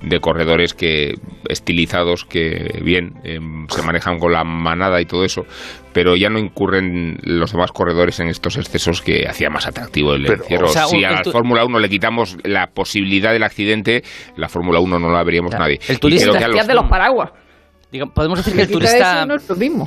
de 0.00 0.20
corredores 0.20 0.74
que 0.74 1.14
estilizados 1.48 2.24
que 2.24 2.80
bien 2.82 3.12
eh, 3.24 3.38
se 3.68 3.82
manejan 3.82 4.18
con 4.18 4.32
la 4.32 4.44
manada 4.44 5.00
y 5.00 5.04
todo 5.04 5.24
eso, 5.24 5.42
pero 5.92 6.16
ya 6.16 6.28
no 6.30 6.38
incurren 6.38 7.18
los 7.22 7.52
demás 7.52 7.70
corredores 7.72 8.18
en 8.20 8.28
estos 8.28 8.56
excesos 8.56 9.02
que 9.02 9.26
hacía 9.28 9.50
más 9.50 9.66
atractivo 9.66 10.14
el 10.14 10.24
Pero, 10.24 10.42
encierro. 10.42 10.66
o 10.66 10.72
sea, 10.72 10.86
si 10.86 10.96
un- 10.98 11.04
a 11.04 11.10
la 11.12 11.22
tu- 11.22 11.30
Fórmula 11.32 11.64
1 11.64 11.78
le 11.78 11.88
quitamos 11.88 12.36
la 12.44 12.68
posibilidad 12.68 13.32
del 13.32 13.42
accidente, 13.42 14.02
la 14.36 14.48
Fórmula 14.48 14.80
1 14.80 14.98
no 14.98 15.10
la 15.12 15.22
veríamos 15.22 15.50
Claro. 15.50 15.64
nadie. 15.64 15.80
El 15.88 16.00
turista- 16.00 16.32
de 16.66 16.74
los 16.74 16.86
paraguas. 16.88 17.30
Diga, 17.92 18.06
Podemos 18.06 18.38
decir 18.38 18.54
que 18.54 18.62
el 18.62 18.70
turista, 18.70 19.26
no 19.26 19.34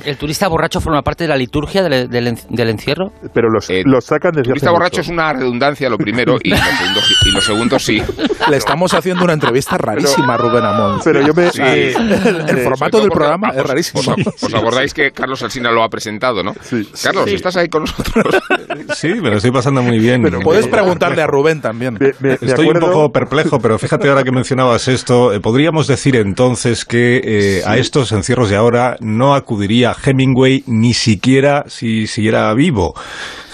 el 0.04 0.16
turista 0.16 0.46
borracho 0.46 0.80
forma 0.80 1.02
parte 1.02 1.24
de 1.24 1.28
la 1.28 1.36
liturgia 1.36 1.82
del, 1.82 2.08
del 2.08 2.38
del 2.48 2.68
encierro. 2.70 3.10
Pero 3.34 3.50
los, 3.50 3.68
Eh, 3.68 3.82
los 3.84 4.04
sacan 4.04 4.30
desde 4.30 4.44
turista 4.44 4.68
hace 4.68 4.72
borracho 4.72 4.98
mucho. 4.98 5.00
es 5.00 5.08
una 5.08 5.32
redundancia 5.32 5.90
lo 5.90 5.98
primero 5.98 6.36
y 6.40 6.50
lo 6.50 6.56
segundo, 6.56 7.00
sí- 7.00 7.14
y 7.24 7.30
lo 7.32 7.40
segundo 7.40 7.78
sí. 7.80 8.02
Le 8.48 8.56
estamos 8.58 8.94
haciendo 8.94 9.24
una 9.24 9.32
entrevista 9.32 9.76
rarísima 9.76 10.34
a 10.34 10.36
Rubén 10.36 10.64
Amón. 10.64 11.00
Pero 11.02 11.20
yo 11.26 11.34
me... 11.34 11.50
Sí. 11.50 11.60
eh, 11.60 11.94
el, 11.96 12.48
el 12.48 12.58
formato 12.62 13.00
del 13.00 13.08
programa 13.10 13.48
es 13.56 13.62
rarísimo. 13.66 14.00
¿Os, 14.00 14.42
os 14.44 14.54
acordáis 14.54 14.94
que 14.94 15.10
Carlos 15.10 15.42
Alsina 15.42 15.72
lo 15.72 15.82
ha 15.82 15.88
presentado, 15.88 16.44
no? 16.44 16.54
Sí. 16.62 16.88
Carlos, 17.02 17.26
¿estás 17.28 17.56
ahí 17.56 17.68
con 17.68 17.82
nosotros? 17.82 18.36
Sí, 18.94 19.08
me 19.08 19.30
lo 19.30 19.36
estoy 19.36 19.50
pasando 19.50 19.82
muy 19.82 19.98
bien. 19.98 20.22
Pero 20.22 20.40
Puedes 20.40 20.68
preguntarle 20.68 21.22
a 21.22 21.26
Rubén 21.26 21.60
también. 21.60 21.94
me- 21.98 22.12
me- 22.20 22.38
me 22.40 22.46
Estoy 22.46 22.68
un 22.68 22.78
poco 22.78 23.10
perplejo, 23.10 23.58
pero 23.58 23.78
fíjate 23.78 24.08
ahora 24.08 24.22
que 24.22 24.30
mencionabas 24.30 24.86
esto, 24.88 25.32
eh, 25.32 25.40
podríamos 25.40 25.86
decir 25.88 26.14
entonces 26.16 26.84
que 26.84 27.20
eh, 27.24 27.62
a 27.66 27.76
estos 27.96 28.12
encierros 28.12 28.50
de 28.50 28.56
ahora 28.56 28.96
no 29.00 29.34
acudiría 29.34 29.94
Hemingway 30.04 30.64
ni 30.66 30.92
siquiera 30.92 31.64
si 31.66 32.06
siguiera 32.06 32.52
vivo. 32.52 32.92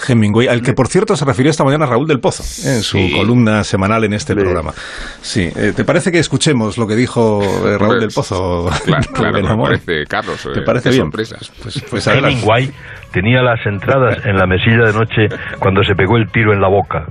Hemingway, 0.05 0.49
al 0.49 0.61
que 0.61 0.73
por 0.73 0.89
cierto 0.89 1.15
se 1.15 1.23
refirió 1.23 1.49
esta 1.49 1.63
mañana 1.63 1.85
Raúl 1.85 2.07
del 2.07 2.19
Pozo 2.19 2.43
en 2.69 2.81
su 2.81 2.97
Sí. 2.97 3.13
columna 3.15 3.63
semanal 3.63 4.03
en 4.03 4.11
este 4.11 4.35
Le- 4.35 4.41
programa. 4.41 4.73
Sí, 5.21 5.49
eh, 5.55 5.71
¿te 5.73 5.85
parece 5.85 6.11
que 6.11 6.19
escuchemos 6.19 6.77
lo 6.77 6.85
que 6.87 6.97
dijo 6.97 7.41
eh, 7.41 7.77
Raúl 7.77 8.01
del 8.01 8.09
Pozo? 8.13 8.69
Claro, 8.83 9.07
claro, 9.13 9.55
me 9.55 9.63
parece, 9.63 10.03
Carlos. 10.09 10.45
¿Te 10.53 10.59
eh, 10.59 10.63
parece 10.65 10.89
bien? 10.89 11.03
sorpresas. 11.03 11.49
Pues, 11.61 11.81
pues 11.89 12.05
adelante. 12.09 12.33
Hemingway 12.35 12.69
tenía 13.13 13.41
las 13.41 13.65
entradas 13.65 14.25
en 14.25 14.35
la 14.35 14.45
mesilla 14.45 14.83
de 14.87 14.91
noche 14.93 15.27
cuando 15.59 15.85
se 15.85 15.95
pegó 15.95 16.17
el 16.17 16.29
tiro 16.33 16.51
en 16.51 16.59
la 16.59 16.67
boca. 16.67 17.05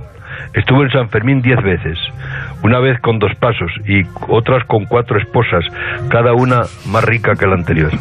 Estuvo 0.52 0.82
en 0.82 0.90
San 0.90 1.08
Fermín 1.08 1.40
diez 1.40 1.56
veces, 1.64 1.96
una 2.62 2.78
vez 2.80 3.00
con 3.00 3.18
dos 3.18 3.32
pasos 3.40 3.70
y 3.86 4.02
otras 4.28 4.64
con 4.66 4.84
cuatro 4.86 5.18
esposas, 5.18 5.64
cada 6.08 6.32
una 6.32 6.62
más 6.86 7.04
rica 7.04 7.34
que 7.34 7.46
la 7.46 7.54
anterior. 7.54 7.90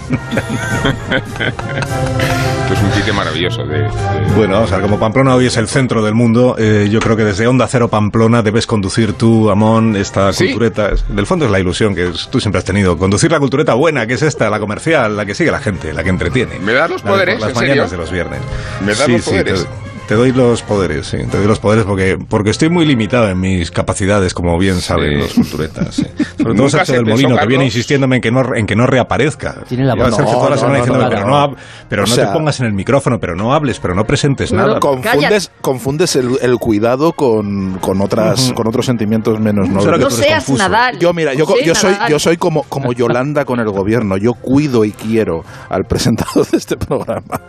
Esto 1.41 2.73
es 2.73 2.83
un 2.83 2.91
sitio 2.93 3.13
maravilloso. 3.13 3.65
De, 3.65 3.79
de- 3.79 3.89
Bueno, 4.35 4.53
vamos 4.55 4.71
a 4.71 4.75
ver, 4.77 4.83
como 4.85 4.99
Pamplona 4.99 5.35
hoy 5.35 5.45
es 5.47 5.57
el 5.57 5.67
centro 5.67 6.01
del 6.03 6.13
mundo, 6.13 6.55
eh, 6.57 6.87
yo 6.89 6.99
creo 6.99 7.15
que 7.17 7.23
desde 7.23 7.47
Onda 7.47 7.67
Cero 7.67 7.89
Pamplona 7.89 8.41
debes 8.41 8.65
conducir 8.67 9.13
tú, 9.13 9.49
Amón, 9.51 9.95
esta 9.95 10.31
¿Sí? 10.33 10.45
cultureta. 10.45 10.91
Del 11.09 11.25
fondo 11.25 11.45
es 11.45 11.51
la 11.51 11.59
ilusión 11.59 11.93
que 11.95 12.11
tú 12.31 12.39
siempre 12.39 12.59
has 12.59 12.65
tenido. 12.65 12.97
Conducir 12.97 13.31
la 13.31 13.39
cultureta 13.39 13.73
buena, 13.73 14.07
que 14.07 14.13
es 14.13 14.21
esta, 14.21 14.49
la 14.49 14.59
comercial, 14.59 15.17
la 15.17 15.25
que 15.25 15.35
sigue 15.35 15.51
la 15.51 15.59
gente, 15.59 15.93
la 15.93 16.03
que 16.03 16.09
entretiene. 16.09 16.59
¿Me 16.59 16.73
das 16.73 16.89
los 16.89 17.03
La 17.03 17.11
de 17.11 17.17
por 17.17 17.19
poderes, 17.25 17.39
Las 17.41 17.49
en 17.49 17.55
mañanas 17.55 17.89
serio? 17.89 17.91
de 17.91 17.97
los 17.97 18.11
viernes. 18.11 18.39
¿Me 18.81 18.87
das 18.87 18.97
Sí, 18.99 19.11
los 19.13 19.21
sí, 19.21 19.29
poderes? 19.31 19.65
te- 19.65 19.90
te 20.11 20.17
doy 20.17 20.33
los 20.33 20.61
poderes, 20.61 21.07
sí, 21.07 21.19
te 21.31 21.37
doy 21.37 21.47
los 21.47 21.59
poderes 21.59 21.85
porque, 21.85 22.17
porque 22.27 22.49
estoy 22.49 22.69
muy 22.69 22.85
limitado 22.85 23.29
en 23.29 23.39
mis 23.39 23.71
capacidades, 23.71 24.33
como 24.33 24.57
bien 24.59 24.75
saben 24.81 25.11
Sí. 25.11 25.17
los 25.19 25.33
culturetas. 25.35 25.95
sí. 25.95 26.03
Sobre 26.41 26.53
todo 26.55 26.63
Nunca 26.65 26.69
Sergio 26.69 26.85
se 26.85 26.93
del 26.95 27.05
Molino, 27.05 27.37
que 27.37 27.45
viene 27.47 27.63
insistiéndome 27.63 28.15
en 28.17 28.21
que 28.21 28.29
no, 28.31 28.41
en 28.53 28.65
que 28.65 28.75
no 28.75 28.87
reaparezca. 28.87 29.63
Tiene 29.69 29.85
la 29.85 29.95
voz- 29.95 30.13
Sergio 30.13 30.33
No, 30.33 30.37
toda 30.39 30.49
la 30.49 30.57
semana 30.57 30.77
no, 30.79 30.83
diciéndome, 30.83 31.03
no, 31.05 31.09
pero 31.21 31.27
no. 31.29 31.55
pero 31.87 32.03
O 32.03 32.05
no 32.07 32.13
sea- 32.13 32.27
te 32.27 32.33
pongas 32.33 32.59
en 32.59 32.65
el 32.65 32.73
micrófono, 32.73 33.19
pero 33.21 33.35
no 33.35 33.53
hables, 33.53 33.79
pero 33.79 33.95
no 33.95 34.03
presentes 34.03 34.51
nada. 34.51 34.81
Confundes, 34.81 35.49
confundes 35.61 36.15
el, 36.17 36.31
el 36.41 36.57
cuidado 36.57 37.13
con, 37.13 37.77
con 37.79 38.01
otras 38.01 38.51
con 38.53 38.67
otros 38.67 38.85
sentimientos 38.85 39.39
menos 39.39 39.69
nobles. 39.69 39.93
que 39.95 40.03
No 40.03 40.09
seas 40.09 40.43
confuso. 40.43 40.67
Nadal. 40.67 40.99
Yo 40.99 41.13
mira, 41.13 41.33
yo, 41.35 41.45
yo 41.63 41.73
soy 41.73 41.93
yo 42.09 42.19
soy 42.19 42.35
como 42.35 42.63
como 42.63 42.91
Yolanda 42.91 43.45
con 43.45 43.61
el 43.61 43.69
gobierno. 43.69 44.17
Yo 44.17 44.33
cuido 44.33 44.83
y 44.83 44.91
quiero 44.91 45.41
al 45.69 45.83
presentador 45.87 46.45
de 46.49 46.57
este 46.57 46.75
programa. 46.75 47.39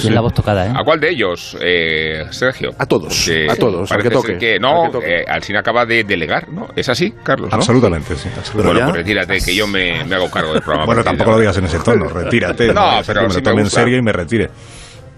Tiene 0.00 0.14
la 0.14 0.22
voz 0.22 0.32
tocada, 0.32 0.66
¿eh? 0.68 0.72
¿A 0.74 0.84
cuál 0.84 1.00
de 1.00 1.10
ellos, 1.10 1.56
eh, 1.60 1.97
Sergio? 2.30 2.70
A 2.78 2.86
todos, 2.86 3.24
Que 3.24 3.46
a 3.50 3.56
todos, 3.56 3.90
al 3.92 3.98
parece 3.98 4.08
que 4.08 4.14
toque. 4.14 4.38
que- 4.38 4.58
no, 4.58 4.86
eh, 5.02 5.24
Alsina 5.28 5.60
acaba 5.60 5.84
de 5.86 6.04
delegar, 6.04 6.48
¿no? 6.50 6.68
¿Es 6.76 6.88
así, 6.88 7.12
Carlos? 7.22 7.50
¿no? 7.50 7.56
Absolutamente, 7.56 8.14
sí. 8.16 8.28
absolutamente. 8.36 8.80
Bueno, 8.82 8.90
pues 8.92 8.96
retírate, 9.04 9.40
que 9.44 9.54
yo 9.54 9.66
me, 9.66 10.04
me 10.04 10.16
hago 10.16 10.30
cargo 10.30 10.52
del 10.52 10.62
programa. 10.62 10.86
Bueno, 10.86 11.04
tampoco 11.04 11.32
lo 11.32 11.38
digas 11.40 11.56
en 11.58 11.64
ese 11.64 11.78
tono, 11.80 12.08
retírate. 12.08 12.68
No, 12.74 12.90
digas 12.90 13.06
pero 13.06 13.20
que 13.20 13.26
me 13.26 13.30
sí 13.32 13.36
lo 13.36 13.40
me 13.44 13.50
tome 13.50 13.62
en 13.62 13.70
serio 13.70 13.98
y 13.98 14.02
me 14.02 14.12
retire. 14.12 14.50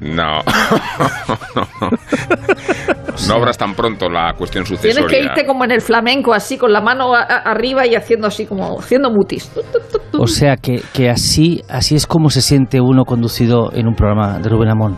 No. 0.01 0.41
no 3.29 3.35
abras 3.35 3.59
tan 3.59 3.75
pronto 3.75 4.09
la 4.09 4.33
cuestión 4.33 4.65
Tienes 4.65 4.81
sucesoria. 4.81 5.09
que 5.09 5.25
irte 5.25 5.47
como 5.47 5.65
en 5.65 5.73
el 5.73 5.83
flamenco, 5.83 6.33
así, 6.33 6.57
con 6.57 6.73
la 6.73 6.81
mano 6.81 7.15
a- 7.15 7.21
a- 7.23 7.51
arriba 7.51 7.87
y 7.87 7.95
haciendo 7.95 8.27
así 8.27 8.47
como, 8.47 8.79
haciendo 8.81 9.11
mutis. 9.11 9.51
O 10.19 10.27
sea 10.27 10.57
que, 10.57 10.81
que 10.95 11.11
así, 11.11 11.63
así 11.69 11.97
es 11.97 12.07
como 12.07 12.31
se 12.31 12.41
siente 12.41 12.81
uno 12.81 13.05
conducido 13.05 13.71
en 13.75 13.89
un 13.89 13.95
programa 13.95 14.39
de 14.39 14.49
Rubén 14.49 14.71
Amón. 14.71 14.97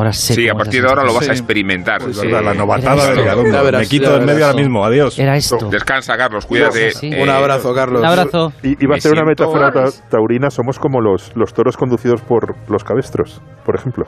Ahora 0.00 0.12
sé 0.14 0.32
Sí, 0.34 0.48
a 0.48 0.54
partir 0.54 0.80
de 0.82 0.88
ahora 0.88 1.04
lo 1.04 1.12
vas 1.12 1.28
a 1.28 1.32
experimentar. 1.32 2.00
Es 2.08 2.16
Sí. 2.16 2.26
la 2.28 2.54
novatada 2.54 3.12
de 3.12 3.22
verás, 3.62 3.82
Me 3.82 3.86
quito 3.86 4.04
ya 4.04 4.10
de 4.12 4.16
en 4.20 4.24
medio 4.24 4.46
ahora 4.46 4.56
mismo. 4.58 4.82
Adiós. 4.82 5.18
Era 5.18 5.36
esto. 5.36 5.58
Descansa, 5.70 6.16
Carlos, 6.16 6.46
cuídate. 6.46 6.92
Sí. 6.92 7.10
Eh, 7.12 7.22
Un 7.22 7.28
abrazo, 7.28 7.74
Carlos. 7.74 8.00
Un 8.00 8.06
abrazo. 8.06 8.50
Y 8.62 8.82
iba 8.82 8.96
a 8.96 9.00
ser 9.00 9.12
una 9.12 9.24
metáfora 9.24 9.70
ta- 9.72 9.90
taurina, 10.08 10.48
somos 10.50 10.78
como 10.78 11.02
los, 11.02 11.32
los 11.36 11.52
toros 11.52 11.76
conducidos 11.76 12.22
por 12.22 12.56
los 12.70 12.82
cabestros, 12.82 13.42
por 13.66 13.76
ejemplo. 13.76 14.06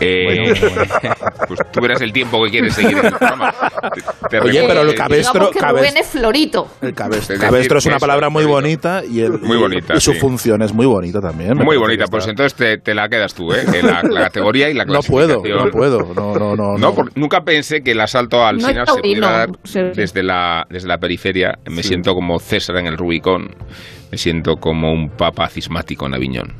Eh, 0.00 0.52
pues 1.48 1.60
tú 1.72 1.80
verás 1.80 2.00
el 2.00 2.12
tiempo 2.12 2.42
que 2.44 2.50
quieres 2.50 2.74
seguir 2.74 2.98
en 2.98 3.06
el 3.06 3.12
programa. 3.12 3.54
Te- 3.94 4.28
te 4.28 4.40
Oye, 4.40 4.64
pero 4.66 4.82
el 4.82 4.94
cabestro- 4.94 5.50
que 5.50 5.98
es 5.98 6.06
florito. 6.08 6.68
El 6.80 6.94
cabestro, 6.94 7.34
Es 7.34 7.40
cabestro 7.40 7.78
una 7.86 7.98
palabra 7.98 8.28
muy 8.28 8.44
bonita 8.44 9.02
y, 9.04 9.20
el, 9.20 9.38
Muy 9.40 9.56
bonita, 9.56 9.94
y 9.96 10.00
su 10.00 10.12
sí. 10.12 10.18
función 10.20 10.62
es 10.62 10.72
muy 10.72 10.86
bonita 10.86 11.20
también. 11.20 11.56
Muy 11.58 11.76
bonita, 11.76 12.06
pues 12.06 12.26
entonces 12.26 12.54
te, 12.54 12.78
te 12.78 12.94
la 12.94 13.08
quedas 13.08 13.34
tú, 13.34 13.52
¿eh? 13.52 13.64
La, 13.82 14.02
la 14.02 14.20
categoría 14.24 14.68
y 14.70 14.74
la 14.74 14.84
No 14.84 15.00
puedo, 15.02 15.42
clasificación. 15.42 15.64
no 15.66 15.70
puedo. 15.70 16.14
No, 16.14 16.34
no, 16.38 16.56
no. 16.56 16.78
No, 16.78 16.94
por- 16.94 17.16
nunca 17.16 17.42
pensé 17.42 17.82
que 17.82 17.92
el 17.92 18.00
asalto 18.00 18.44
al 18.44 18.58
No 18.58 18.68
Sina 18.68 18.86
se 18.86 18.92
pudiera 19.00 19.30
dar 19.30 19.48
desde 19.94 20.22
la, 20.22 20.66
desde 20.70 20.88
la 20.88 20.98
periferia. 20.98 21.58
Me 21.70 21.82
siento 21.82 22.14
como 22.14 22.38
César 22.38 22.76
en 22.76 22.86
el 22.86 22.96
Rubicón. 22.96 23.54
Me 24.12 24.18
siento 24.18 24.56
como 24.56 24.92
un 24.92 25.08
papa 25.10 25.48
cismático 25.48 26.06
en 26.06 26.14
Aviñón. 26.14 26.52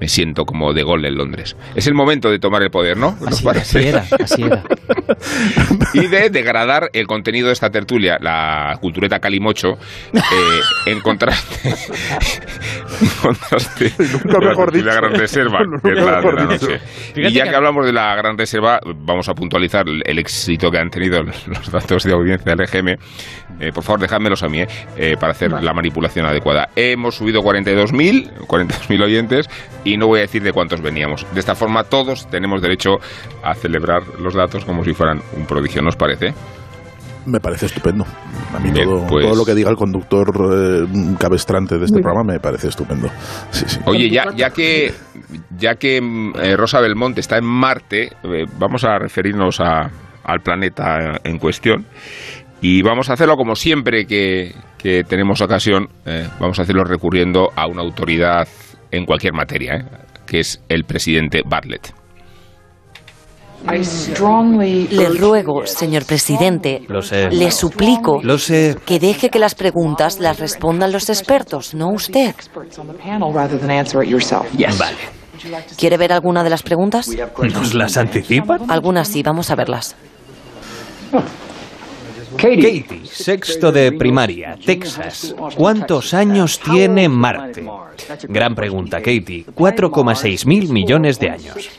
Me 0.00 0.08
siento 0.08 0.44
como 0.44 0.72
De 0.72 0.82
Gaulle 0.82 1.06
en 1.08 1.16
Londres. 1.16 1.56
Es 1.76 1.86
el 1.86 1.94
momento 1.94 2.28
de 2.28 2.34
de 2.34 2.38
tomar 2.40 2.62
el 2.62 2.70
poder, 2.70 2.96
¿no? 2.96 3.16
¿Nos 3.20 3.34
Así, 3.34 3.44
parece? 3.44 3.88
era, 3.88 4.04
así 4.22 4.42
era. 4.42 4.64
y 5.94 6.06
de 6.08 6.30
degradar 6.30 6.90
el 6.92 7.06
contenido 7.06 7.46
de 7.46 7.52
esta 7.52 7.70
tertulia, 7.70 8.18
la 8.20 8.76
cultureta 8.80 9.20
Calimocho, 9.20 9.78
eh, 10.12 10.20
en 10.86 11.00
contraste, 11.00 11.68
en 13.00 13.08
contraste 13.22 13.92
Nunca 13.98 14.32
con 14.32 14.42
la 14.44 14.48
mejor 14.50 14.72
tertulia 14.72 14.92
dicho. 14.94 15.02
Gran 15.02 15.14
Reserva, 15.20 15.58
que 15.58 15.64
es 15.64 15.68
Nunca 15.68 16.10
la 16.10 16.20
de 16.20 16.32
la 16.32 16.44
noche. 16.44 16.80
Y 17.14 17.32
ya 17.32 17.44
que- 17.44 17.54
hablamos 17.54 17.86
de 17.86 17.92
la 17.92 18.16
Gran 18.16 18.36
Reserva, 18.36 18.80
vamos 18.96 19.28
a 19.28 19.34
puntualizar 19.34 19.86
el, 19.88 20.02
el 20.04 20.18
éxito 20.18 20.70
que 20.72 20.78
han 20.78 20.90
tenido 20.90 21.22
los 21.22 21.70
datos 21.70 22.02
de 22.02 22.12
audiencia 22.12 22.54
del 22.56 22.62
EGM. 22.66 22.96
Eh, 23.60 23.70
por 23.72 23.84
favor, 23.84 24.00
dejádmelos 24.00 24.42
a 24.42 24.48
mí, 24.48 24.60
eh, 24.60 24.68
eh, 24.96 25.16
para 25.18 25.32
hacer 25.32 25.50
la 25.52 25.72
manipulación 25.72 26.26
adecuada. 26.26 26.68
Hemos 26.74 27.14
subido 27.16 27.40
42.000, 27.42 28.46
42.000 28.46 29.02
oyentes, 29.04 29.48
y 29.84 29.96
no 29.96 30.06
voy 30.08 30.18
a 30.18 30.22
decir 30.22 30.42
de 30.42 30.52
cuántos 30.52 30.80
veníamos. 30.80 31.24
De 31.32 31.40
esta 31.40 31.54
forma, 31.54 31.84
todos 31.84 32.28
tenemos 32.28 32.60
derecho 32.62 32.96
a 33.42 33.54
celebrar 33.54 34.02
los 34.20 34.34
datos 34.34 34.64
como 34.64 34.82
si 34.84 34.92
fueran 34.92 35.20
un 35.36 35.46
prodigio, 35.46 35.82
¿nos 35.82 35.96
parece? 35.96 36.34
Me 37.26 37.40
parece 37.40 37.66
estupendo. 37.66 38.04
A 38.54 38.58
mí 38.58 38.70
Bien, 38.70 38.86
todo, 38.86 39.06
pues- 39.06 39.24
todo 39.24 39.34
lo 39.36 39.44
que 39.46 39.54
diga 39.54 39.70
el 39.70 39.76
conductor 39.76 40.28
eh, 40.52 40.86
cabestrante 41.18 41.78
de 41.78 41.86
este 41.86 42.00
programa 42.02 42.22
me 42.34 42.38
parece 42.40 42.68
estupendo. 42.68 43.08
Sí, 43.50 43.64
sí. 43.66 43.80
Oye, 43.86 44.10
ya, 44.10 44.26
ya 44.36 44.50
que 44.50 44.92
ya 45.56 45.76
que 45.76 45.98
eh, 46.42 46.56
Rosa 46.56 46.80
Belmonte 46.80 47.20
está 47.20 47.38
en 47.38 47.44
Marte, 47.46 48.12
eh, 48.24 48.44
vamos 48.58 48.84
a 48.84 48.98
referirnos 48.98 49.58
a- 49.60 49.90
al 50.22 50.40
planeta 50.40 51.18
en 51.24 51.38
cuestión 51.38 51.86
y 52.60 52.82
vamos 52.82 53.10
a 53.10 53.14
hacerlo 53.14 53.36
como 53.36 53.54
siempre 53.54 54.06
que, 54.06 54.54
que 54.78 55.04
tenemos 55.04 55.40
ocasión, 55.40 55.88
eh, 56.06 56.28
vamos 56.40 56.58
a 56.58 56.62
hacerlo 56.62 56.84
recurriendo 56.84 57.50
a 57.54 57.66
una 57.66 57.82
autoridad 57.82 58.48
en 58.90 59.04
cualquier 59.04 59.32
materia, 59.34 59.74
eh, 59.76 59.86
que 60.26 60.40
es 60.40 60.62
el 60.68 60.84
presidente 60.84 61.42
Bartlett. 61.44 61.92
Le 63.66 65.08
ruego, 65.18 65.64
señor 65.66 66.04
presidente, 66.04 66.82
Lo 66.86 67.00
sé. 67.00 67.30
le 67.30 67.50
suplico 67.50 68.20
Lo 68.22 68.36
sé. 68.36 68.76
que 68.84 68.98
deje 68.98 69.30
que 69.30 69.38
las 69.38 69.54
preguntas 69.54 70.20
las 70.20 70.38
respondan 70.38 70.92
los 70.92 71.08
expertos, 71.08 71.74
no 71.74 71.88
usted. 71.88 72.34
Vale. 74.78 74.96
¿Quiere 75.78 75.96
ver 75.96 76.12
alguna 76.12 76.44
de 76.44 76.50
las 76.50 76.62
preguntas? 76.62 77.08
¿Nos 77.42 77.74
las 77.74 77.96
anticipan? 77.96 78.70
Algunas 78.70 79.08
sí, 79.08 79.22
vamos 79.22 79.50
a 79.50 79.54
verlas. 79.56 79.96
Katie, 82.36 82.84
sexto 83.04 83.72
de 83.72 83.92
primaria, 83.92 84.56
Texas. 84.64 85.34
¿Cuántos 85.56 86.14
años 86.14 86.60
tiene 86.60 87.08
Marte? 87.08 87.66
Gran 88.28 88.54
pregunta, 88.54 88.98
Katie. 88.98 89.44
4,6 89.54 90.46
mil 90.46 90.68
millones 90.70 91.18
de 91.18 91.30
años. 91.30 91.70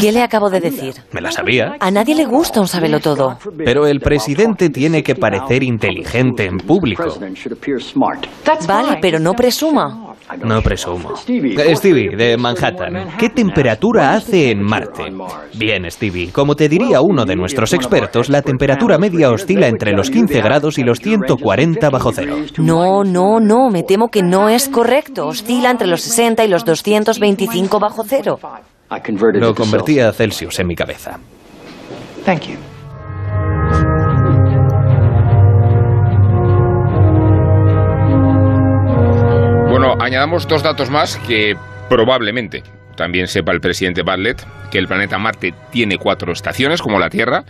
¿Qué 0.00 0.12
le 0.12 0.22
acabo 0.22 0.50
de 0.50 0.60
decir? 0.60 0.94
Me 1.12 1.20
la 1.20 1.30
sabía. 1.30 1.76
A 1.78 1.90
nadie 1.90 2.14
le 2.14 2.24
gusta 2.24 2.60
un 2.60 2.68
sabelo 2.68 3.00
todo. 3.00 3.38
Pero 3.58 3.86
el 3.86 4.00
presidente 4.00 4.70
tiene 4.70 5.02
que 5.02 5.14
parecer 5.14 5.62
inteligente 5.62 6.44
en 6.44 6.58
público. 6.58 7.04
Vale, 8.66 8.98
pero 9.00 9.18
no 9.18 9.32
presuma. 9.34 10.11
No 10.44 10.62
presumo. 10.62 11.14
Eh, 11.26 11.76
Stevie, 11.76 12.16
de 12.16 12.36
Manhattan, 12.36 13.16
¿qué 13.18 13.28
temperatura 13.30 14.14
hace 14.14 14.50
en 14.50 14.62
Marte? 14.62 15.12
Bien, 15.54 15.90
Stevie, 15.90 16.30
como 16.30 16.54
te 16.56 16.68
diría 16.68 17.00
uno 17.00 17.24
de 17.24 17.36
nuestros 17.36 17.72
expertos, 17.72 18.28
la 18.28 18.42
temperatura 18.42 18.98
media 18.98 19.30
oscila 19.30 19.68
entre 19.68 19.92
los 19.92 20.10
15 20.10 20.40
grados 20.40 20.78
y 20.78 20.84
los 20.84 20.98
140 20.98 21.90
bajo 21.90 22.12
cero. 22.12 22.36
No, 22.58 23.04
no, 23.04 23.40
no, 23.40 23.70
me 23.70 23.82
temo 23.82 24.08
que 24.08 24.22
no 24.22 24.48
es 24.48 24.68
correcto. 24.68 25.26
Oscila 25.28 25.70
entre 25.70 25.86
los 25.86 26.02
60 26.02 26.44
y 26.44 26.48
los 26.48 26.64
225 26.64 27.78
bajo 27.78 28.04
cero. 28.04 28.38
Lo 29.34 29.54
convertí 29.54 30.00
a 30.00 30.12
Celsius 30.12 30.58
en 30.60 30.66
mi 30.66 30.74
cabeza. 30.76 31.18
Bueno, 32.24 32.71
añadamos 40.02 40.48
dos 40.48 40.62
datos 40.62 40.90
más 40.90 41.16
que 41.18 41.54
probablemente 41.88 42.62
también 42.96 43.26
sepa 43.26 43.52
el 43.52 43.60
presidente 43.60 44.02
Bartlett, 44.02 44.44
que 44.70 44.78
el 44.78 44.86
planeta 44.86 45.18
Marte 45.18 45.54
tiene 45.70 45.96
cuatro 45.96 46.32
estaciones 46.32 46.82
como 46.82 46.98
la 46.98 47.08
Tierra, 47.08 47.44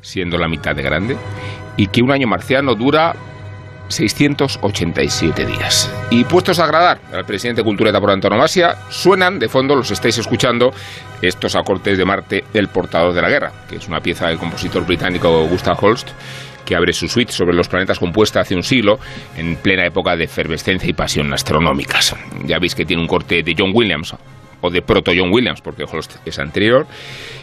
siendo 0.00 0.38
la 0.38 0.48
mitad 0.48 0.74
de 0.74 0.82
grande, 0.82 1.16
y 1.76 1.88
que 1.88 2.02
un 2.02 2.12
año 2.12 2.26
marciano 2.26 2.74
dura 2.74 3.14
687 3.88 5.46
días. 5.46 5.92
Y 6.10 6.24
puestos 6.24 6.58
a 6.58 6.64
agradar 6.64 7.00
al 7.12 7.24
presidente 7.24 7.62
Cultureta 7.62 8.00
por 8.00 8.10
antonomasia, 8.10 8.76
suenan 8.90 9.38
de 9.38 9.48
fondo, 9.48 9.74
los 9.74 9.90
estáis 9.90 10.18
escuchando, 10.18 10.72
estos 11.22 11.54
acortes 11.56 11.96
de 11.98 12.04
Marte 12.04 12.44
El 12.52 12.68
portador 12.68 13.14
de 13.14 13.22
la 13.22 13.28
guerra, 13.28 13.52
que 13.68 13.76
es 13.76 13.88
una 13.88 14.00
pieza 14.00 14.28
del 14.28 14.38
compositor 14.38 14.84
británico 14.84 15.46
Gustav 15.48 15.82
Holst, 15.82 16.08
que 16.64 16.76
abre 16.76 16.92
su 16.92 17.08
suite 17.08 17.32
sobre 17.32 17.54
los 17.54 17.68
planetas 17.68 17.98
compuesta 17.98 18.40
hace 18.40 18.54
un 18.54 18.62
siglo, 18.62 18.98
en 19.36 19.56
plena 19.56 19.86
época 19.86 20.16
de 20.16 20.24
efervescencia 20.24 20.90
y 20.90 20.92
pasión 20.92 21.32
astronómicas. 21.32 22.14
Ya 22.44 22.58
veis 22.58 22.74
que 22.74 22.84
tiene 22.84 23.00
un 23.00 23.08
corte 23.08 23.42
de 23.42 23.54
John 23.56 23.70
Williams, 23.72 24.14
o 24.60 24.70
de 24.70 24.82
proto 24.82 25.12
John 25.16 25.32
Williams, 25.32 25.60
porque 25.60 25.84
Holst 25.84 26.16
es 26.26 26.38
anterior, 26.38 26.86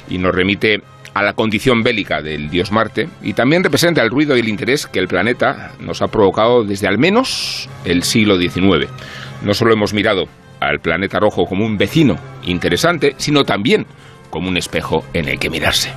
y 0.10 0.18
nos 0.18 0.36
remite 0.36 0.82
a 1.14 1.24
la 1.24 1.34
condición 1.34 1.84
bélica 1.84 2.22
del 2.22 2.50
dios 2.50 2.72
Marte 2.72 3.08
y 3.22 3.34
también 3.34 3.64
representa 3.64 4.02
el 4.02 4.10
ruido 4.10 4.36
y 4.36 4.40
el 4.40 4.50
interés 4.50 4.88
que 4.88 5.00
el 5.00 5.08
planeta 5.08 5.72
nos 5.80 6.02
ha 6.02 6.08
provocado 6.08 6.64
desde 6.64 6.88
al 6.88 6.98
menos 6.98 7.70
el 7.86 8.04
siglo 8.04 8.38
XIX. 8.38 8.90
No 9.44 9.54
solo 9.54 9.74
hemos 9.74 9.94
mirado 9.94 10.28
al 10.60 10.80
planeta 10.80 11.20
rojo 11.20 11.46
como 11.46 11.66
un 11.66 11.78
vecino 11.78 12.18
interesante, 12.44 13.16
sino 13.18 13.44
también 13.44 13.86
como 14.30 14.48
un 14.48 14.58
espejo 14.58 15.06
en 15.14 15.28
el 15.28 15.38
que 15.38 15.50
mirarse. 15.50 15.92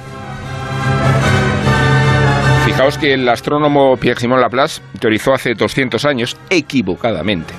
Fijaos 2.66 2.98
que 2.98 3.14
el 3.14 3.28
astrónomo 3.28 3.96
Pierre-Simon 3.96 4.40
Laplace 4.40 4.82
teorizó 4.98 5.32
hace 5.32 5.54
200 5.54 6.04
años, 6.04 6.36
equivocadamente, 6.50 7.54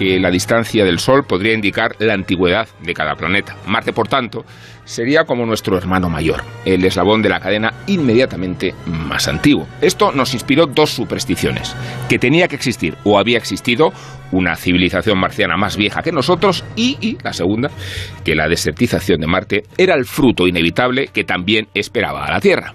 que 0.00 0.18
la 0.18 0.30
distancia 0.30 0.82
del 0.82 0.98
Sol 0.98 1.24
podría 1.24 1.52
indicar 1.52 1.94
la 1.98 2.14
antigüedad 2.14 2.66
de 2.82 2.94
cada 2.94 3.16
planeta. 3.16 3.54
Marte, 3.66 3.92
por 3.92 4.08
tanto, 4.08 4.46
sería 4.86 5.24
como 5.24 5.44
nuestro 5.44 5.76
hermano 5.76 6.08
mayor, 6.08 6.42
el 6.64 6.82
eslabón 6.86 7.20
de 7.20 7.28
la 7.28 7.38
cadena 7.38 7.74
inmediatamente 7.86 8.74
más 8.86 9.28
antiguo. 9.28 9.68
Esto 9.82 10.10
nos 10.12 10.32
inspiró 10.32 10.64
dos 10.64 10.88
supersticiones, 10.88 11.76
que 12.08 12.18
tenía 12.18 12.48
que 12.48 12.56
existir 12.56 12.96
o 13.04 13.18
había 13.18 13.36
existido 13.36 13.92
una 14.32 14.56
civilización 14.56 15.18
marciana 15.18 15.58
más 15.58 15.76
vieja 15.76 16.00
que 16.00 16.12
nosotros 16.12 16.64
y, 16.76 16.96
y 17.02 17.18
la 17.22 17.34
segunda, 17.34 17.68
que 18.24 18.34
la 18.34 18.48
desertización 18.48 19.20
de 19.20 19.26
Marte 19.26 19.62
era 19.76 19.96
el 19.96 20.06
fruto 20.06 20.46
inevitable 20.46 21.08
que 21.08 21.24
también 21.24 21.68
esperaba 21.74 22.24
a 22.24 22.30
la 22.30 22.40
Tierra. 22.40 22.72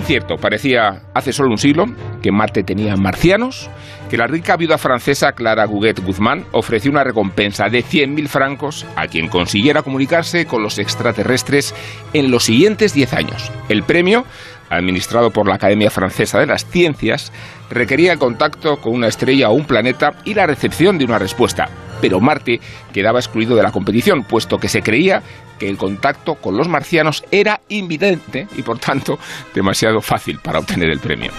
Tan 0.00 0.06
cierto 0.06 0.38
parecía 0.38 1.02
hace 1.12 1.30
solo 1.30 1.50
un 1.50 1.58
siglo 1.58 1.84
que 2.22 2.32
Marte 2.32 2.62
tenía 2.62 2.96
marcianos 2.96 3.68
que 4.08 4.16
la 4.16 4.26
rica 4.26 4.56
viuda 4.56 4.78
francesa 4.78 5.32
Clara 5.32 5.66
Guguet 5.66 6.02
Guzmán 6.02 6.46
ofreció 6.52 6.90
una 6.90 7.04
recompensa 7.04 7.68
de 7.68 7.84
100.000 7.84 8.26
francos 8.26 8.86
a 8.96 9.08
quien 9.08 9.28
consiguiera 9.28 9.82
comunicarse 9.82 10.46
con 10.46 10.62
los 10.62 10.78
extraterrestres 10.78 11.74
en 12.14 12.30
los 12.30 12.44
siguientes 12.44 12.94
10 12.94 13.12
años. 13.12 13.52
El 13.68 13.82
premio, 13.82 14.24
administrado 14.70 15.32
por 15.32 15.46
la 15.46 15.56
Academia 15.56 15.90
Francesa 15.90 16.38
de 16.38 16.46
las 16.46 16.64
Ciencias, 16.64 17.30
requería 17.68 18.14
el 18.14 18.18
contacto 18.18 18.78
con 18.78 18.94
una 18.94 19.08
estrella 19.08 19.50
o 19.50 19.52
un 19.52 19.66
planeta 19.66 20.14
y 20.24 20.32
la 20.32 20.46
recepción 20.46 20.96
de 20.96 21.04
una 21.04 21.18
respuesta. 21.18 21.68
Pero 22.00 22.20
Marte 22.20 22.60
quedaba 22.92 23.20
excluido 23.20 23.56
de 23.56 23.62
la 23.62 23.72
competición, 23.72 24.24
puesto 24.24 24.58
que 24.58 24.68
se 24.68 24.82
creía 24.82 25.22
que 25.58 25.68
el 25.68 25.76
contacto 25.76 26.36
con 26.36 26.56
los 26.56 26.68
marcianos 26.68 27.24
era 27.30 27.60
invidente 27.68 28.48
y 28.56 28.62
por 28.62 28.78
tanto 28.78 29.18
demasiado 29.54 30.00
fácil 30.00 30.38
para 30.38 30.58
obtener 30.58 30.90
el 30.90 30.98
premio. 30.98 31.30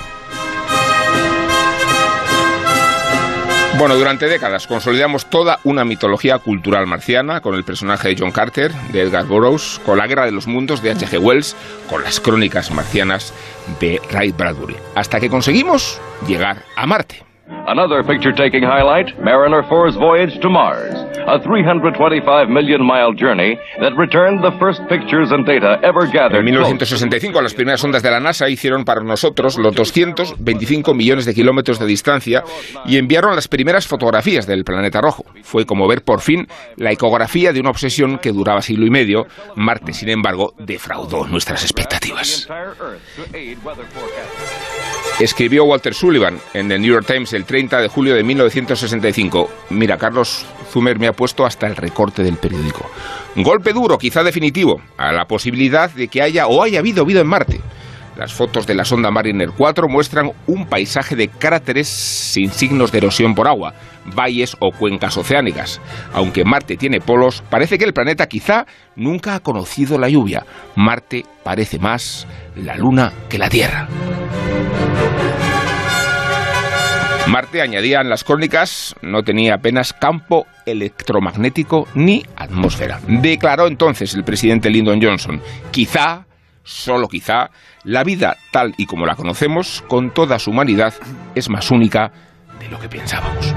Bueno, 3.81 3.95
durante 3.95 4.27
décadas 4.27 4.67
consolidamos 4.67 5.25
toda 5.25 5.59
una 5.63 5.83
mitología 5.83 6.37
cultural 6.37 6.85
marciana 6.85 7.41
con 7.41 7.55
el 7.55 7.63
personaje 7.63 8.09
de 8.09 8.15
John 8.19 8.31
Carter, 8.31 8.71
de 8.71 9.01
Edgar 9.01 9.25
Burroughs, 9.25 9.81
con 9.83 9.97
la 9.97 10.05
Guerra 10.05 10.25
de 10.25 10.31
los 10.31 10.45
Mundos 10.45 10.83
de 10.83 10.91
H.G. 10.91 11.17
Wells, 11.17 11.55
con 11.89 12.03
las 12.03 12.19
crónicas 12.19 12.69
marcianas 12.69 13.33
de 13.79 13.99
Ray 14.11 14.33
Bradbury, 14.33 14.75
hasta 14.93 15.19
que 15.19 15.31
conseguimos 15.31 15.99
llegar 16.27 16.63
a 16.75 16.85
Marte. 16.85 17.30
Another 17.67 18.03
picture 18.03 18.33
taking 18.33 18.63
highlight 18.63 19.13
Mariner 19.19 19.61
4's 19.63 19.95
voyage 19.95 20.39
to 20.41 20.49
Mars, 20.49 20.93
a 21.27 21.39
325 21.39 22.49
million 22.49 22.81
mile 22.83 23.13
journey 23.13 23.57
that 23.79 23.95
returned 23.95 24.43
the 24.43 24.51
first 24.57 24.81
pictures 24.89 25.31
and 25.31 25.45
data 25.45 25.79
ever 25.83 26.07
gathered. 26.11 26.39
En 26.39 26.45
1965 26.45 27.41
las 27.41 27.53
primeras 27.53 27.83
ondas 27.83 28.01
de 28.01 28.09
la 28.09 28.19
NASA 28.19 28.49
hicieron 28.49 28.83
para 28.83 29.03
nosotros 29.03 29.57
los 29.57 29.75
225 29.75 30.93
millones 30.93 31.25
de 31.25 31.33
kilómetros 31.33 31.77
de 31.77 31.85
distancia 31.85 32.43
y 32.85 32.97
enviaron 32.97 33.35
las 33.35 33.47
primeras 33.47 33.85
fotografías 33.85 34.47
del 34.47 34.63
planeta 34.63 34.99
rojo. 34.99 35.25
Fue 35.43 35.65
como 35.65 35.87
ver 35.87 36.03
por 36.03 36.21
fin 36.21 36.47
la 36.77 36.91
ecografía 36.91 37.53
de 37.53 37.59
una 37.59 37.69
obsesión 37.69 38.17
que 38.17 38.31
duraba 38.31 38.61
siglo 38.61 38.85
y 38.85 38.89
medio. 38.89 39.27
Marte, 39.55 39.93
sin 39.93 40.09
embargo, 40.09 40.53
defraudó 40.57 41.27
nuestras 41.27 41.63
expectativas. 41.63 42.47
Escribió 45.21 45.65
Walter 45.65 45.93
Sullivan 45.93 46.39
en 46.55 46.67
The 46.67 46.79
New 46.79 46.93
York 46.93 47.05
Times 47.05 47.31
el 47.33 47.45
30 47.45 47.79
de 47.79 47.87
julio 47.89 48.15
de 48.15 48.23
1965. 48.23 49.51
Mira, 49.69 49.95
Carlos 49.99 50.47
Zumer 50.71 50.97
me 50.97 51.05
ha 51.05 51.13
puesto 51.13 51.45
hasta 51.45 51.67
el 51.67 51.75
recorte 51.75 52.23
del 52.23 52.37
periódico. 52.37 52.89
Golpe 53.35 53.71
duro, 53.71 53.99
quizá 53.99 54.23
definitivo, 54.23 54.81
a 54.97 55.11
la 55.11 55.27
posibilidad 55.27 55.91
de 55.91 56.07
que 56.07 56.23
haya 56.23 56.47
o 56.47 56.63
haya 56.63 56.79
habido 56.79 57.05
vida 57.05 57.21
en 57.21 57.27
Marte. 57.27 57.61
Las 58.21 58.33
fotos 58.33 58.67
de 58.67 58.75
la 58.75 58.85
sonda 58.85 59.09
Mariner 59.09 59.49
4 59.49 59.89
muestran 59.89 60.31
un 60.45 60.67
paisaje 60.67 61.15
de 61.15 61.27
cráteres 61.27 61.87
sin 61.87 62.51
signos 62.51 62.91
de 62.91 62.99
erosión 62.99 63.33
por 63.33 63.47
agua, 63.47 63.73
valles 64.15 64.55
o 64.59 64.71
cuencas 64.71 65.17
oceánicas. 65.17 65.81
Aunque 66.13 66.45
Marte 66.45 66.77
tiene 66.77 67.01
polos, 67.01 67.41
parece 67.49 67.79
que 67.79 67.85
el 67.85 67.95
planeta 67.95 68.27
quizá 68.27 68.67
nunca 68.95 69.33
ha 69.33 69.39
conocido 69.39 69.97
la 69.97 70.07
lluvia. 70.07 70.45
Marte 70.75 71.25
parece 71.43 71.79
más 71.79 72.27
la 72.55 72.75
Luna 72.75 73.11
que 73.27 73.39
la 73.39 73.49
Tierra. 73.49 73.87
Marte, 77.27 77.63
añadían 77.63 78.07
las 78.07 78.23
crónicas, 78.23 78.93
no 79.01 79.23
tenía 79.23 79.55
apenas 79.55 79.93
campo 79.93 80.45
electromagnético 80.67 81.87
ni 81.95 82.23
atmósfera. 82.35 82.99
Declaró 83.07 83.65
entonces 83.65 84.13
el 84.13 84.23
presidente 84.23 84.69
Lyndon 84.69 85.01
Johnson, 85.01 85.41
quizá, 85.71 86.27
solo 86.63 87.07
quizá, 87.07 87.51
la 87.83 88.03
vida 88.03 88.37
tal 88.51 88.73
y 88.77 88.85
como 88.85 89.05
la 89.05 89.15
conocemos, 89.15 89.83
con 89.87 90.11
toda 90.11 90.39
su 90.39 90.51
humanidad, 90.51 90.93
es 91.35 91.49
más 91.49 91.71
única 91.71 92.11
de 92.59 92.69
lo 92.69 92.79
que 92.79 92.89
pensábamos. 92.89 93.53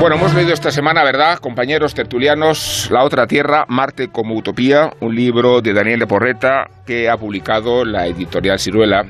Bueno, 0.00 0.16
hemos 0.16 0.34
leído 0.34 0.54
esta 0.54 0.70
semana, 0.70 1.04
¿verdad, 1.04 1.38
compañeros 1.38 1.94
tertulianos, 1.94 2.88
La 2.90 3.04
otra 3.04 3.26
tierra, 3.26 3.66
Marte 3.68 4.08
como 4.08 4.34
utopía, 4.34 4.92
un 5.00 5.14
libro 5.14 5.60
de 5.60 5.74
Daniel 5.74 6.00
de 6.00 6.06
Porreta 6.06 6.70
que 6.86 7.10
ha 7.10 7.16
publicado 7.16 7.84
la 7.84 8.06
editorial 8.06 8.58
Ciruela 8.58 9.04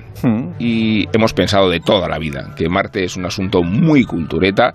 y 0.58 1.08
hemos 1.12 1.32
pensado 1.32 1.70
de 1.70 1.78
toda 1.78 2.08
la 2.08 2.18
vida 2.18 2.54
que 2.56 2.68
Marte 2.68 3.04
es 3.04 3.16
un 3.16 3.24
asunto 3.24 3.62
muy 3.62 4.04
cultureta. 4.04 4.74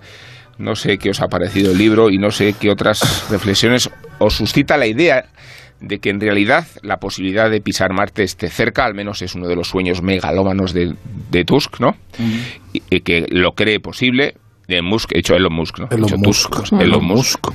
No 0.58 0.74
sé 0.74 0.96
qué 0.96 1.10
os 1.10 1.20
ha 1.20 1.28
parecido 1.28 1.72
el 1.72 1.78
libro 1.78 2.08
y 2.08 2.16
no 2.16 2.30
sé 2.30 2.54
qué 2.58 2.70
otras 2.70 3.28
reflexiones 3.30 3.90
os 4.18 4.34
suscita 4.34 4.78
la 4.78 4.86
idea 4.86 5.26
de 5.80 5.98
que 5.98 6.08
en 6.08 6.18
realidad 6.18 6.66
la 6.82 6.96
posibilidad 6.96 7.50
de 7.50 7.60
pisar 7.60 7.92
Marte 7.92 8.22
esté 8.22 8.48
cerca, 8.48 8.86
al 8.86 8.94
menos 8.94 9.20
es 9.20 9.34
uno 9.34 9.48
de 9.48 9.56
los 9.56 9.68
sueños 9.68 10.00
megalómanos 10.00 10.72
de, 10.72 10.94
de 11.30 11.44
Tusk, 11.44 11.78
¿no? 11.80 11.96
y, 12.72 12.82
y 12.88 13.00
que 13.00 13.26
lo 13.28 13.52
cree 13.52 13.80
posible, 13.80 14.36
de 14.68 14.82
Musk, 14.82 15.12
he 15.12 15.18
dicho 15.18 15.34
Elon 15.34 15.52
Musk, 15.52 15.78
¿no? 15.78 15.88
Elon 15.90 16.20
Musk. 16.20 16.50
Tusk, 16.56 16.72
Elon 16.72 16.82
Elon 16.84 17.04
Musk. 17.04 17.48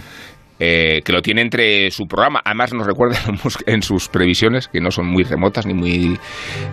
eh, 0.60 1.02
que 1.04 1.12
lo 1.12 1.22
tiene 1.22 1.42
entre 1.42 1.90
su 1.92 2.08
programa. 2.08 2.42
Además 2.46 2.72
nos 2.74 2.86
recuerda 2.86 3.18
Elon 3.24 3.40
Musk 3.44 3.62
en 3.68 3.82
sus 3.84 4.08
previsiones, 4.08 4.68
que 4.68 4.80
no 4.82 4.92
son 4.92 5.08
muy 5.08 5.24
remotas 5.24 5.66
ni 5.66 5.74
muy 5.74 6.20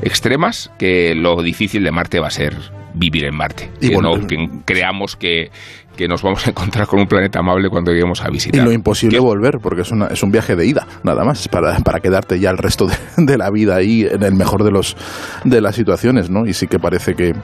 extremas, 0.03 0.71
que 0.79 1.15
lo 1.15 1.43
difícil 1.43 1.83
de 1.85 1.91
Marte 1.91 2.21
va 2.21 2.29
a 2.29 2.31
ser 2.31 2.55
vivir 2.95 3.25
en 3.25 3.35
Marte. 3.35 3.71
Y 3.81 3.89
que, 3.89 3.95
bueno, 3.95 4.17
no- 4.17 4.27
que 4.27 4.49
creamos 4.65 5.17
que, 5.17 5.51
que 5.97 6.07
nos 6.09 6.23
vamos 6.23 6.47
a 6.47 6.51
encontrar 6.51 6.87
con 6.87 7.01
un 7.01 7.07
planeta 7.07 7.39
amable 7.41 7.69
cuando 7.71 7.91
lleguemos 7.93 8.21
a 8.23 8.29
Y 8.29 8.33
visitar. 8.33 8.65
lo 8.65 8.73
imposible 8.73 9.19
volver, 9.19 9.59
porque 9.61 9.83
es, 9.83 9.91
una, 9.91 10.07
es 10.09 10.23
un 10.23 10.31
viaje 10.31 10.55
de 10.57 10.67
ida, 10.67 10.87
nada 11.03 11.25
más, 11.25 11.49
para, 11.49 11.79
para 11.81 12.01
quedarte 12.01 12.39
ya 12.41 12.51
el 12.51 12.59
resto 12.59 12.87
de, 12.87 12.95
de 13.17 13.39
la 13.39 13.51
vida 13.51 13.77
ahí 13.77 14.07
en 14.11 14.23
el 14.23 14.35
mejor 14.35 14.65
de 14.65 14.71
los 14.71 14.97
de 15.45 15.61
las 15.61 15.75
situaciones, 15.77 16.31
¿no? 16.31 16.47
Y 16.47 16.55
sí 16.55 16.67
que 16.67 16.79
parece 16.79 17.15
que, 17.15 17.35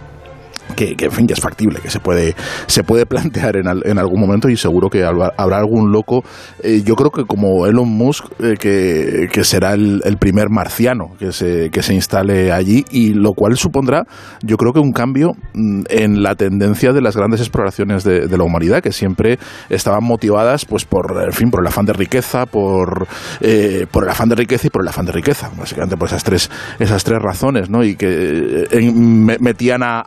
que, 0.77 0.95
en 0.99 1.11
fin, 1.11 1.27
que 1.27 1.35
es 1.35 1.41
factible, 1.41 1.81
que 1.81 1.91
se 1.91 2.01
puede, 2.01 2.35
se 2.67 2.83
puede 2.85 3.07
plantear 3.15 3.57
en, 3.57 3.69
al- 3.69 3.83
en 3.87 3.99
algún 3.99 4.21
momento 4.21 4.49
y 4.49 4.57
seguro 4.57 4.89
que 4.91 5.05
habrá, 5.05 5.33
algún 5.37 5.93
loco, 5.93 6.25
eh, 6.63 6.83
yo 6.85 6.95
creo 6.97 7.11
que 7.11 7.25
como 7.25 7.67
Elon 7.67 7.89
Musk, 7.89 8.27
eh, 8.41 8.55
que, 8.59 9.29
que 9.33 9.45
será 9.45 9.75
el, 9.75 10.03
primer 10.19 10.49
marciano 10.49 11.11
que 11.19 11.33
se, 11.33 11.71
que 11.71 11.83
se 11.83 11.93
instale 11.95 12.51
allí 12.53 12.85
y 12.91 13.13
lo 13.15 13.33
cual 13.35 13.57
supondrá, 13.57 14.05
yo 14.43 14.57
creo 14.57 14.73
que 14.73 14.79
un 14.81 14.93
cambio 14.93 15.33
mm, 15.55 15.83
en 15.91 16.23
la 16.23 16.35
tendencia 16.35 16.93
de 16.93 17.01
las 17.03 17.17
grandes 17.17 17.41
exploraciones 17.41 18.05
de, 18.05 18.27
de 18.27 18.39
la 18.39 18.45
humanidad, 18.45 18.83
que 18.83 18.93
siempre 18.93 19.39
estaban 19.69 20.03
motivadas 20.05 20.65
pues 20.65 20.85
por, 20.85 21.23
en 21.25 21.33
fin, 21.33 21.51
por 21.51 21.61
el 21.61 21.67
afán 21.67 21.85
de 21.87 21.93
riqueza, 21.93 22.47
por, 22.47 23.07
eh, 23.41 23.87
por 23.91 24.05
el 24.05 24.11
afán 24.11 24.29
de 24.29 24.35
riqueza 24.37 24.67
y 24.67 24.71
por 24.71 24.83
el 24.83 24.89
afán 24.89 25.07
de 25.07 25.13
riqueza, 25.13 25.51
básicamente 25.59 25.97
por 25.97 26.09
esas 26.09 26.25
tres, 26.25 26.51
esas 26.79 27.05
tres 27.05 27.21
razones, 27.21 27.69
¿no? 27.71 27.85
Y 27.85 27.97
que 27.97 28.67
eh, 28.71 28.93
metían 28.93 29.83
a 29.85 30.01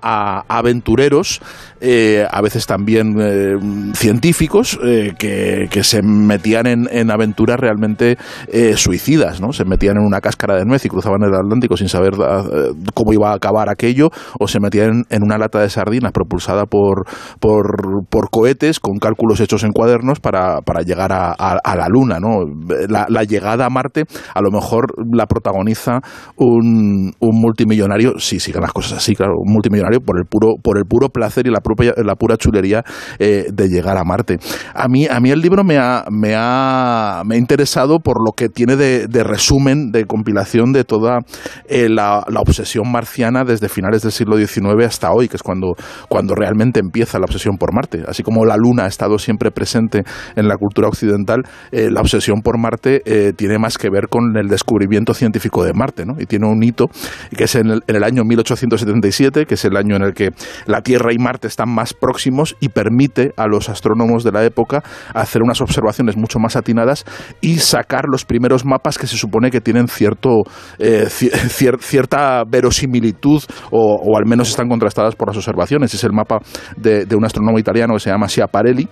aventureros, 0.47 1.41
eh, 1.81 2.25
a 2.29 2.41
veces 2.41 2.65
también 2.65 3.15
eh, 3.19 3.55
científicos, 3.93 4.79
eh, 4.83 5.13
que, 5.17 5.67
que 5.69 5.83
se 5.83 6.01
metían 6.01 6.67
en, 6.67 6.87
en 6.91 7.11
aventuras 7.11 7.59
realmente 7.59 8.17
eh, 8.51 8.75
suicidas, 8.77 9.41
¿no? 9.41 9.51
Se 9.53 9.65
metían 9.65 9.97
en 9.97 10.05
una 10.05 10.21
cáscara 10.21 10.55
de 10.55 10.65
nuez 10.65 10.85
y 10.85 10.89
cruzaban 10.89 11.23
el 11.23 11.33
Atlántico 11.33 11.77
sin 11.77 11.89
saber 11.89 12.13
eh, 12.13 12.71
cómo 12.93 13.13
iba 13.13 13.31
a 13.31 13.35
acabar 13.35 13.69
aquello, 13.69 14.09
o 14.39 14.47
se 14.47 14.59
metían 14.59 15.03
en, 15.09 15.23
una 15.23 15.37
lata 15.37 15.59
de 15.59 15.69
sardinas 15.69 16.11
propulsada 16.11 16.65
por, 16.65 17.05
por, 17.39 18.05
por 18.09 18.29
cohetes 18.29 18.79
con 18.79 18.97
cálculos 18.97 19.39
hechos 19.39 19.63
en 19.63 19.71
cuadernos 19.71 20.19
para, 20.19 20.61
para 20.61 20.81
llegar 20.81 21.11
a, 21.11 21.31
a- 21.37 21.59
a 21.63 21.75
la 21.75 21.87
Luna, 21.89 22.19
¿no? 22.19 22.45
La, 22.87 23.23
llegada 23.23 23.65
a 23.65 23.69
Marte 23.69 24.05
a 24.33 24.41
lo 24.41 24.51
mejor 24.51 24.93
la 25.13 25.25
protagoniza 25.25 25.99
un, 26.37 27.11
un 27.19 27.41
multimillonario, 27.41 28.19
sí, 28.19 28.39
sigan 28.39 28.61
las 28.61 28.71
cosas 28.71 28.99
así, 28.99 29.15
claro, 29.15 29.33
un 29.37 29.51
multimillonario 29.51 29.99
por 29.99 30.17
el 30.17 30.25
puro, 30.25 30.53
por 30.63 30.77
el 30.77 30.85
puro 30.85 31.09
placer 31.09 31.45
y 31.47 31.51
la, 31.51 31.59
la 31.97 32.15
pura 32.15 32.37
chulería 32.37 32.83
eh, 33.19 33.45
de 33.51 33.67
llegar 33.67 33.97
a 33.97 34.03
Marte. 34.03 34.37
A 34.73 34.87
mí, 34.87 35.07
a 35.09 35.19
mí 35.19 35.31
el 35.31 35.41
libro 35.41 35.63
me 35.63 35.77
ha, 35.77 36.05
me 36.09 36.33
ha, 36.35 37.23
me 37.25 37.35
ha 37.35 37.37
interesado 37.37 37.99
por 37.99 38.17
lo 38.25 38.31
que 38.33 38.49
tiene 38.49 38.75
de, 38.75 39.23
resumen, 39.23 39.91
de 39.91 40.05
compilación 40.05 40.71
de 40.71 40.83
toda 40.83 41.19
eh, 41.67 41.89
la, 41.89 42.23
obsesión 42.37 42.91
marciana 42.91 43.43
desde 43.43 43.67
finales 43.67 44.03
del 44.03 44.11
siglo 44.11 44.37
XIX 44.37 44.85
hasta 44.85 45.11
hoy, 45.11 45.27
que 45.27 45.35
es 45.37 45.43
cuando, 45.43 45.73
cuando 46.07 46.35
realmente 46.35 46.79
empieza 46.79 47.19
la 47.19 47.25
obsesión 47.25 47.57
por 47.57 47.73
Marte. 47.73 48.03
Así 48.07 48.23
como 48.23 48.45
la 48.45 48.55
Luna 48.57 48.83
ha 48.83 48.87
estado 48.87 49.17
siempre 49.17 49.51
presente 49.51 50.03
en 50.35 50.47
la 50.47 50.55
cultura 50.55 50.87
occidental, 50.87 51.41
eh, 51.71 51.89
la 51.91 52.01
obsesión 52.01 52.41
por 52.41 52.57
Marte 52.57 53.01
tiene 53.35 53.57
más 53.57 53.77
que 53.77 53.89
ver 53.89 54.07
con 54.09 54.37
el 54.37 54.47
descubrimiento 54.47 55.13
científico 55.13 55.63
de 55.63 55.73
Marte, 55.73 56.05
¿no? 56.05 56.13
Y 56.19 56.25
tiene 56.25 56.47
un 56.47 56.61
hito 56.63 56.85
que 57.35 57.45
es 57.45 57.55
en 57.55 57.69
el, 57.69 57.83
en 57.87 57.95
el 57.95 58.03
año 58.03 58.23
1877, 58.23 59.45
que 59.45 59.55
es 59.55 59.65
el 59.65 59.75
año 59.77 59.95
en 59.95 60.03
el 60.03 60.13
que 60.13 60.29
la 60.65 60.81
Tierra 60.81 61.13
y 61.13 61.17
Marte 61.17 61.47
están 61.57 61.73
más 61.73 61.95
próximos 61.95 62.55
y 62.59 62.69
permite 62.69 63.31
a 63.35 63.47
los 63.47 63.67
astrónomos 63.67 64.23
de 64.23 64.31
la 64.31 64.43
época 64.45 64.83
hacer 65.15 65.41
unas 65.41 65.59
observaciones 65.59 66.15
mucho 66.15 66.37
más 66.37 66.55
atinadas 66.55 67.03
y 67.41 67.57
sacar 67.57 68.03
los 68.11 68.25
primeros 68.25 68.63
mapas 68.63 68.99
que 68.99 69.07
se 69.07 69.17
supone 69.17 69.49
que 69.49 69.59
tienen 69.59 69.87
cierto 69.87 70.43
eh, 70.77 71.05
ci- 71.07 71.31
cier- 71.31 71.79
cierta 71.79 72.43
verosimilitud 72.47 73.41
o, 73.71 73.95
o 73.95 74.17
al 74.19 74.27
menos 74.27 74.49
están 74.49 74.69
contrastadas 74.69 75.15
por 75.15 75.29
las 75.29 75.37
observaciones. 75.37 75.91
Es 75.95 76.03
el 76.03 76.13
mapa 76.13 76.37
de, 76.77 77.05
de 77.07 77.15
un 77.15 77.25
astrónomo 77.25 77.57
italiano 77.57 77.95
que 77.95 78.01
se 78.01 78.11
llama 78.11 78.27
Schiaparelli 78.27 78.87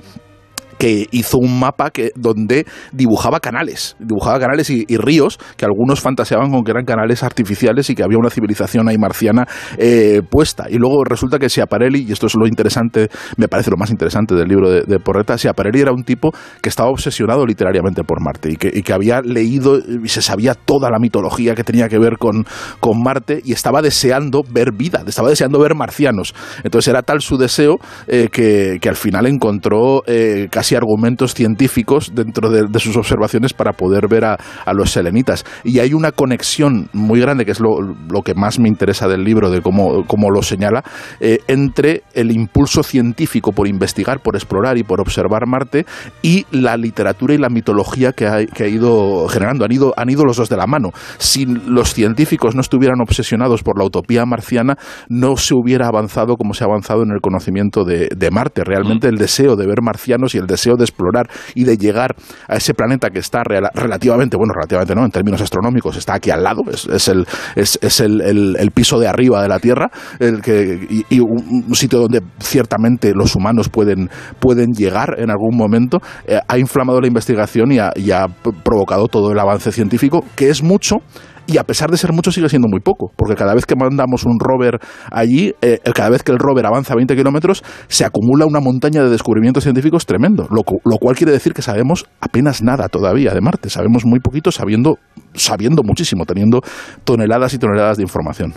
que 0.78 1.08
hizo 1.12 1.38
un 1.38 1.60
mapa 1.60 1.90
que, 1.92 2.12
donde 2.16 2.66
dibujaba 2.92 3.40
canales, 3.40 3.96
dibujaba 4.00 4.40
canales 4.40 4.70
y, 4.70 4.86
ríos 4.98 5.38
que 5.58 5.66
algunos 5.66 6.00
fantaseaban 6.00 6.52
con 6.52 6.64
que 6.64 6.72
eran 6.72 6.86
canales 6.86 7.22
artificiales 7.22 7.90
y 7.90 7.96
que 7.96 8.04
había 8.04 8.18
una 8.18 8.30
civilización 8.30 8.88
ahí 8.88 8.98
marciana 8.98 9.46
eh, 9.78 10.22
puesta. 10.30 10.66
Y 10.70 10.78
luego 10.78 11.04
resulta 11.04 11.38
que 11.38 11.50
Schiaparelli, 11.50 12.06
y 12.08 12.12
esto 12.12 12.28
es 12.28 12.36
lo 12.36 12.48
interesante, 12.48 13.10
me 13.38 13.48
parece 13.48 13.72
lo 13.72 13.78
más 13.78 13.92
interesante 13.92 14.36
del 14.36 14.48
libro 14.48 14.70
de, 14.70 14.84
de 14.84 15.00
Porreta, 15.00 15.38
Schiaparelli 15.38 15.82
era 15.82 15.92
un 15.92 16.04
tipo 16.04 16.32
que 16.62 16.70
estaba 16.70 16.90
obsesionado 16.90 17.46
literariamente 17.46 18.04
por 18.04 18.22
Marte 18.24 18.52
y 18.52 18.56
que, 18.56 18.72
que 18.72 18.94
había 18.94 19.22
leído 19.22 19.80
y 19.80 20.08
se 20.08 20.22
sabía 20.22 20.56
toda 20.56 20.90
la 20.90 21.00
mitología 21.00 21.56
que 21.56 21.64
tenía 21.64 21.90
que 21.90 22.00
ver 22.00 22.18
con, 22.18 22.46
con 22.80 23.04
Marte 23.04 23.42
y 23.44 23.52
estaba 23.52 23.82
deseando 23.82 24.42
ver 24.50 24.72
vida, 24.72 25.04
estaba 25.06 25.30
deseando 25.30 25.60
ver 25.60 25.76
marcianos. 25.76 26.34
Entonces 26.64 26.88
era 26.88 27.02
tal 27.02 27.22
su 27.22 27.38
deseo 27.38 27.78
eh, 28.08 28.30
que, 28.32 28.78
que 28.82 28.90
al 28.90 28.96
final 28.96 29.26
encontró 29.28 30.04
eh, 30.08 30.48
casi 30.50 30.65
argumentos 30.74 31.36
científicos 31.36 32.14
dentro 32.16 32.50
de, 32.50 32.64
de 32.68 32.80
sus 32.80 32.98
observaciones 32.98 33.54
para 33.54 33.74
poder 33.74 34.08
ver 34.08 34.26
a, 34.26 34.38
a 34.66 34.74
los 34.74 34.90
selenitas. 34.90 35.46
Y 35.64 35.78
hay 35.80 35.94
una 35.94 36.12
conexión 36.12 36.90
muy 36.94 37.20
grande, 37.20 37.46
que 37.46 37.52
es 37.52 37.60
lo, 37.60 37.82
lo 37.82 38.22
que 38.24 38.34
más 38.34 38.58
me 38.58 38.68
interesa 38.68 39.08
del 39.08 39.24
libro, 39.24 39.52
de 39.52 39.62
cómo, 39.62 40.06
cómo 40.08 40.32
lo 40.32 40.42
señala, 40.42 40.84
eh, 41.20 41.38
entre 41.48 42.02
el 42.14 42.32
impulso 42.32 42.82
científico 42.82 43.52
por 43.52 43.68
investigar, 43.68 44.22
por 44.22 44.36
explorar 44.36 44.78
y 44.78 44.84
por 44.84 45.02
observar 45.02 45.46
Marte 45.46 45.86
y 46.24 46.46
la 46.52 46.78
literatura 46.78 47.34
y 47.34 47.38
la 47.38 47.50
mitología 47.50 48.14
que 48.14 48.26
ha, 48.26 48.46
que 48.46 48.64
ha 48.64 48.68
ido 48.68 49.28
generando. 49.28 49.66
Han 49.66 49.72
ido, 49.72 49.94
han 49.98 50.10
ido 50.10 50.24
los 50.24 50.38
dos 50.38 50.50
de 50.50 50.58
la 50.58 50.66
mano. 50.66 50.92
Si 51.18 51.46
los 51.46 51.94
científicos 51.94 52.56
no 52.56 52.62
estuvieran 52.62 53.02
obsesionados 53.02 53.62
por 53.62 53.78
la 53.78 53.86
utopía 53.86 54.26
marciana, 54.26 54.78
no 55.10 55.36
se 55.36 55.54
hubiera 55.54 55.88
avanzado 55.88 56.38
como 56.38 56.54
se 56.54 56.64
ha 56.64 56.68
avanzado 56.68 57.04
en 57.04 57.12
el 57.12 57.20
conocimiento 57.22 57.84
de, 57.84 58.08
de 58.16 58.32
Marte. 58.32 58.64
Realmente 58.64 59.08
el 59.10 59.18
deseo 59.18 59.56
de 59.56 59.68
ver 59.68 59.82
marcianos 59.82 60.34
y 60.36 60.38
el 60.38 60.48
deseo 60.48 60.55
de 60.78 60.84
explorar 60.84 61.28
y 61.54 61.64
de 61.64 61.78
llegar 61.78 62.16
a 62.48 62.56
ese 62.56 62.74
planeta 62.74 63.10
que 63.10 63.20
está 63.20 63.44
relativamente, 63.44 64.38
bueno, 64.38 64.54
relativamente 64.54 64.96
no, 64.96 65.06
en 65.06 65.12
términos 65.12 65.42
astronómicos, 65.42 65.98
está 65.98 66.16
aquí 66.16 66.32
al 66.32 66.44
lado, 66.44 66.62
es, 66.72 66.86
es 66.88 67.08
el, 67.08 67.26
es, 67.56 67.78
es 67.82 68.00
el, 68.00 68.22
el- 68.22 68.72
piso 68.76 69.00
de 69.00 69.08
arriba 69.08 69.42
de 69.42 69.48
la 69.48 69.60
Tierra, 69.60 69.90
el 70.20 70.42
que, 70.42 71.06
y, 71.10 71.20
un, 71.20 71.74
sitio 71.76 72.00
donde 72.00 72.22
ciertamente 72.40 73.14
los 73.14 73.36
humanos 73.36 73.70
pueden, 73.70 74.10
pueden 74.40 74.74
llegar 74.74 75.16
en 75.18 75.30
algún 75.30 75.56
momento, 75.56 76.00
eh, 76.28 76.40
ha 76.46 76.58
inflamado 76.58 77.00
la 77.00 77.08
investigación 77.08 77.72
y 77.72 77.80
ha, 77.80 78.26
provocado 78.64 79.08
todo 79.08 79.32
el 79.32 79.40
avance 79.40 79.72
científico, 79.72 80.24
que 80.36 80.50
es 80.50 80.62
mucho 80.62 80.98
y 81.48 81.58
a 81.58 81.64
pesar 81.64 81.90
de 81.90 81.98
ser 81.98 82.12
mucho 82.14 82.32
sigue 82.32 82.50
siendo 82.50 82.68
muy 82.68 82.80
poco, 82.80 83.12
porque 83.16 83.36
cada 83.36 83.54
vez 83.54 83.66
que 83.66 83.76
mandamos 83.76 84.26
un 84.26 84.40
rover 84.40 84.80
allí, 85.12 85.54
eh, 85.62 85.80
cada 85.94 86.10
vez 86.10 86.24
que 86.24 86.32
el 86.32 86.40
rover 86.40 86.66
avanza 86.66 86.96
20 86.96 87.16
kilómetros, 87.16 87.64
se 87.88 88.06
acumula 88.06 88.46
una 88.46 88.60
montaña 88.60 89.04
de 89.04 89.10
descubrimientos 89.10 89.64
científicos 89.64 90.06
tremendo, 90.06 90.48
lo, 90.50 90.62
lo, 90.84 90.98
cual 90.98 91.16
quiere 91.16 91.32
decir 91.32 91.54
que 91.54 91.62
sabemos 91.62 92.06
apenas 92.20 92.64
nada 92.64 92.90
todavía 92.90 93.34
de 93.34 93.42
Marte, 93.42 93.70
sabemos 93.70 94.06
muy 94.06 94.20
poquito 94.20 94.52
sabiendo, 94.52 94.98
sabiendo 95.34 95.84
muchísimo, 95.84 96.26
teniendo 96.26 96.62
toneladas 97.04 97.54
y 97.54 97.60
toneladas 97.60 97.98
de 97.98 98.04
información. 98.04 98.54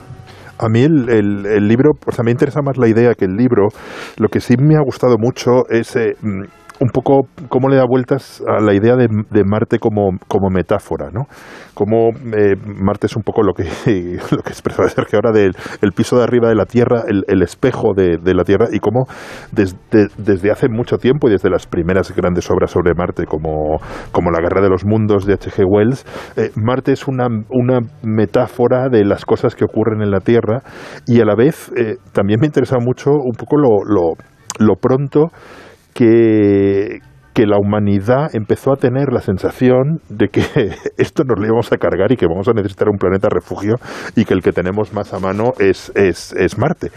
A 0.59 0.69
mí 0.69 0.81
el, 0.81 1.09
el, 1.09 1.69
libro, 1.69 1.93
pues 2.01 2.19
a 2.19 2.25
me 2.25 2.33
interesa 2.33 2.61
más 2.63 2.77
la 2.79 2.89
idea 2.89 3.15
que 3.15 3.27
el 3.27 3.37
libro. 3.37 3.69
Lo 4.17 4.29
que 4.29 4.41
sí 4.41 4.55
me 4.59 4.75
ha 4.75 4.83
gustado 4.85 5.15
mucho 5.17 5.69
es 5.71 5.95
eh, 5.95 6.17
un 6.81 6.89
poco 6.91 7.23
cómo 7.49 7.69
le 7.69 7.77
da 7.77 7.85
vueltas 7.89 8.43
a 8.47 8.63
la 8.63 8.75
idea 8.75 8.95
de, 8.97 9.09
Marte 9.45 9.79
como, 9.79 10.11
como, 10.29 10.49
metáfora, 10.51 11.11
¿no? 11.13 11.25
Cómo 11.75 12.11
eh, 12.11 12.55
Marte 12.65 13.07
es 13.07 13.17
un 13.17 13.23
poco 13.23 13.43
lo 13.43 13.53
que, 13.53 13.65
lo 14.31 14.43
que 14.43 14.51
expresaba 14.51 14.89
Sergio 14.89 15.19
ahora 15.19 15.33
del 15.33 15.53
el 15.81 15.93
piso 15.93 16.17
de 16.17 16.25
arriba 16.25 16.49
de 16.49 16.55
la 16.55 16.67
Tierra, 16.67 17.03
el, 17.07 17.43
espejo 17.43 17.95
de, 17.95 18.19
la 18.35 18.45
Tierra, 18.45 18.67
y 18.73 18.79
cómo 18.79 19.07
desde, 19.53 20.09
desde 20.17 20.51
hace 20.51 20.69
mucho 20.69 20.99
tiempo 20.99 21.29
y 21.29 21.33
desde 21.33 21.51
las 21.51 21.67
primeras 21.67 22.15
grandes 22.15 22.51
obras 22.51 22.71
sobre 22.71 22.95
Marte, 22.95 23.25
como, 23.27 23.79
como 24.13 24.31
La 24.31 24.41
Guerra 24.41 24.61
de 24.61 24.69
los 24.69 24.85
Mundos 24.85 25.27
de 25.27 25.35
H.G. 25.35 25.65
Wells, 25.67 26.05
eh, 26.37 26.51
Marte 26.57 26.93
es 26.93 27.09
una, 27.09 27.27
una 27.51 27.81
metáfora 28.03 28.89
de 28.89 29.05
las 29.05 29.25
cosas 29.25 29.55
que 29.55 29.65
ocurren 29.65 30.03
en 30.03 30.11
la 30.11 30.21
Tierra 30.21 30.63
y 31.07 31.21
a 31.21 31.25
la 31.25 31.35
vez 31.35 31.73
eh, 31.77 31.97
también 32.13 32.41
me 32.41 32.47
interesa 32.47 32.77
mucho 32.81 33.11
un 33.11 33.35
poco 33.37 33.57
lo, 33.57 33.85
lo, 33.85 34.13
lo 34.59 34.75
pronto 34.77 35.29
que, 35.95 37.01
que 37.39 37.47
la 37.47 37.57
humanidad 37.57 38.35
empezó 38.35 38.73
a 38.73 38.77
tener 38.77 39.13
la 39.13 39.21
sensación 39.21 40.01
de 40.09 40.27
que 40.27 40.43
esto 40.99 41.23
nos 41.23 41.39
lo 41.39 41.47
íbamos 41.47 41.73
a 41.73 41.77
cargar 41.77 42.11
y 42.11 42.17
que 42.17 42.27
vamos 42.27 42.49
a 42.49 42.53
necesitar 42.53 42.89
un 42.89 42.99
planeta 42.99 43.29
refugio 43.31 43.77
y 44.17 44.25
que 44.25 44.35
el 44.35 44.43
que 44.43 44.51
tenemos 44.51 44.93
más 44.93 45.15
a 45.15 45.21
mano 45.21 45.53
es, 45.61 45.93
es, 45.95 46.33
es 46.33 46.59
Marte. 46.59 46.91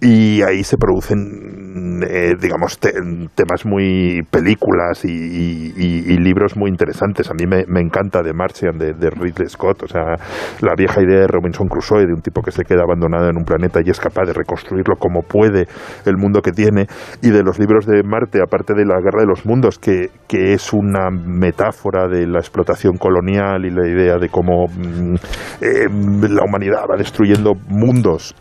Y 0.00 0.42
ahí 0.42 0.64
se 0.64 0.78
producen, 0.78 2.02
eh, 2.10 2.32
digamos, 2.40 2.80
temas 2.80 3.64
muy 3.64 4.22
películas 4.32 5.04
y, 5.04 6.18
libros 6.24 6.56
muy 6.56 6.70
interesantes. 6.70 7.30
A 7.30 7.34
mí 7.34 7.44
me, 7.46 7.80
encanta 7.80 8.22
The 8.22 8.32
Martian 8.32 8.78
de, 8.78 8.94
de, 8.94 9.10
Ridley 9.10 9.46
Scott, 9.46 9.82
o 9.84 9.86
sea, 9.86 10.16
la 10.60 10.74
vieja 10.76 11.02
idea 11.02 11.20
de 11.20 11.26
Robinson 11.28 11.68
Crusoe, 11.68 12.06
de 12.06 12.14
un 12.14 12.22
tipo 12.22 12.40
que 12.40 12.50
se 12.50 12.64
queda 12.64 12.82
abandonado 12.82 13.28
en 13.28 13.36
un 13.36 13.44
planeta 13.44 13.80
y 13.84 13.90
es 13.90 14.00
capaz 14.00 14.24
de 14.24 14.32
reconstruirlo 14.32 14.96
como 14.96 15.20
puede 15.20 15.66
el 16.06 16.16
mundo 16.16 16.40
que 16.40 16.50
tiene, 16.50 16.86
y 17.22 17.30
de 17.30 17.42
los 17.42 17.58
libros 17.60 17.86
de 17.86 18.02
Marte, 18.02 18.40
aparte 18.42 18.72
de 18.74 18.86
la 18.86 18.96
Guerra 19.00 19.20
de 19.20 19.26
los 19.26 19.44
Mundos, 19.44 19.78
que, 19.84 20.10
es 20.54 20.72
una 20.72 21.10
metáfora 21.10 22.08
de 22.08 22.26
la 22.26 22.40
explotación 22.40 22.96
colonial 22.96 23.64
y 23.64 23.70
la 23.70 23.86
idea 23.86 24.16
de 24.18 24.28
cómo 24.28 24.66
mm, 24.66 25.14
eh, 25.60 25.88
la 26.28 26.44
humanidad 26.44 26.86
va 26.90 26.96
destruyendo 26.96 27.52
mundos 27.68 28.34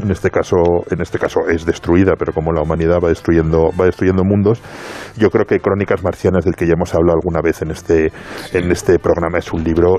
en 0.00 0.10
este 0.10 0.30
caso 0.30 0.56
en 0.90 1.00
este 1.00 1.18
caso 1.18 1.40
es 1.48 1.66
destruida 1.66 2.14
pero 2.18 2.32
como 2.32 2.52
la 2.52 2.62
humanidad 2.62 2.98
va 3.02 3.08
destruyendo 3.08 3.70
va 3.78 3.86
destruyendo 3.86 4.24
mundos 4.24 4.62
yo 5.16 5.28
creo 5.28 5.44
que 5.44 5.58
Crónicas 5.58 6.02
marcianas 6.02 6.44
del 6.44 6.54
que 6.54 6.66
ya 6.66 6.72
hemos 6.74 6.94
hablado 6.94 7.18
alguna 7.18 7.40
vez 7.42 7.62
en 7.62 7.70
este 7.70 8.12
en 8.52 8.70
este 8.70 8.98
programa 8.98 9.38
es 9.38 9.52
un 9.52 9.62
libro 9.62 9.98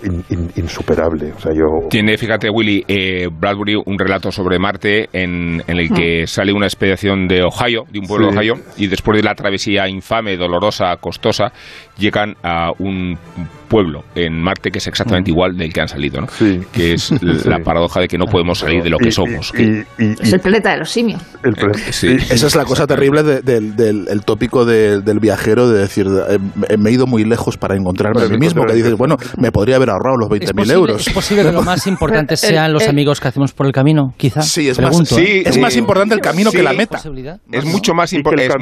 insuperable. 0.56 1.34
O 1.34 1.40
sea 1.40 1.52
yo 1.54 1.88
tiene 1.90 2.18
fíjate 2.18 2.50
Willy 2.50 2.84
eh, 2.88 3.28
Bradbury 3.32 3.76
un 3.76 3.98
relato 3.98 4.32
sobre 4.32 4.60
Marte 4.60 5.10
en, 5.14 5.62
el 5.68 5.90
que 5.90 6.26
sale 6.28 6.54
una 6.54 6.66
expedición 6.66 7.28
de 7.28 7.44
Ohio 7.44 7.84
de 7.90 8.00
un 8.00 8.06
pueblo 8.06 8.32
de 8.32 8.38
Ohio 8.38 8.54
y 8.78 8.88
después 8.88 9.18
de 9.18 9.24
la 9.24 9.36
travesía 9.36 9.88
infame 9.88 10.38
dolorosa 10.38 10.96
costosa 11.00 11.52
llegan 11.98 12.36
a 12.44 12.72
un 12.80 13.18
pueblo 13.74 14.04
en 14.14 14.40
Marte 14.40 14.70
que 14.70 14.78
es 14.78 14.86
exactamente 14.86 15.32
mm. 15.32 15.34
igual 15.34 15.58
del 15.58 15.74
que 15.74 15.82
han 15.82 15.88
salido, 15.88 16.22
¿no? 16.22 16.28
Que 16.72 16.94
es 16.94 17.12
la 17.46 17.58
paradoja 17.60 18.02
de 18.02 18.08
que 18.08 18.20
no 18.20 18.26
podemos 18.26 18.60
salir 18.60 18.84
de 18.84 18.90
lo 18.92 19.00
que 19.00 19.12
somos. 19.12 19.52
es 19.58 20.34
el 20.34 20.40
planeta 20.40 20.72
de 20.74 20.78
los 20.78 20.92
simios. 20.92 21.22
Esa 21.44 22.48
es 22.48 22.56
la 22.56 22.66
cosa 22.66 22.86
terrible 22.86 23.24
del, 23.24 24.22
tópico 24.26 24.66
del 24.66 25.20
viajero 25.20 25.70
de 25.70 25.80
decir, 25.80 26.06
eh, 26.08 26.78
me 26.78 26.90
he 26.90 26.94
ido 26.94 27.08
muy 27.08 27.24
lejos 27.24 27.58
para 27.58 27.76
encontrarme 27.76 28.22
a 28.22 28.28
mí 28.28 28.38
mismo, 28.38 28.64
que 28.66 28.74
dices, 28.74 28.94
bueno, 28.96 29.18
me 29.38 29.52
podría 29.52 29.78
haber 29.78 29.90
ahorrado 29.90 30.18
los 30.18 30.30
20.000 30.30 30.72
euros. 30.72 31.08
¿Es 31.08 31.14
posible 31.14 31.44
que 31.44 31.52
lo 31.52 31.64
más 31.64 31.88
importante 31.94 32.38
sean 32.38 32.72
los 32.74 32.88
amigos 32.88 33.20
que 33.20 33.28
hacemos 33.28 33.54
por 33.54 33.66
el 33.66 33.72
camino, 33.72 34.14
quizás? 34.18 34.48
Sí, 34.48 34.70
es, 34.70 34.80
más, 34.80 35.12
¿eh? 35.18 35.44
es 35.46 35.58
más 35.58 35.76
importante 35.76 36.14
el 36.14 36.22
camino 36.22 36.52
que 36.52 36.62
la 36.62 36.74
meta. 36.74 37.00
Es 37.52 37.66
mucho 37.66 37.94
más 37.94 38.14
importante. 38.14 38.54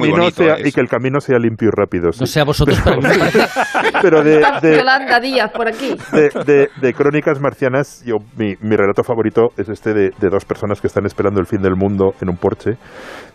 Y 0.63 0.72
que 0.72 0.82
el 0.82 0.88
camino 0.88 1.20
sea 1.20 1.38
limpio 1.38 1.67
y 1.67 1.72
rápido. 1.76 2.12
No 2.17 2.26
sea 2.26 2.44
vosotros, 2.44 2.80
pero 2.84 3.02
de, 4.62 5.21
Díaz 5.21 5.51
por 5.51 5.67
aquí. 5.67 5.97
De, 6.12 6.93
Crónicas 6.93 7.39
Marcianas, 7.39 8.03
yo, 8.05 8.17
mi, 8.36 8.55
mi, 8.62 8.75
relato 8.75 9.03
favorito 9.03 9.51
es 9.57 9.69
este 9.69 9.93
de, 9.93 10.12
dos 10.29 10.45
personas 10.45 10.81
que 10.81 10.88
están 10.88 11.05
esperando 11.05 11.39
el 11.39 11.45
fin 11.45 11.62
del 11.62 11.75
mundo 11.75 12.13
en 12.21 12.29
un 12.29 12.38
porche 12.38 12.77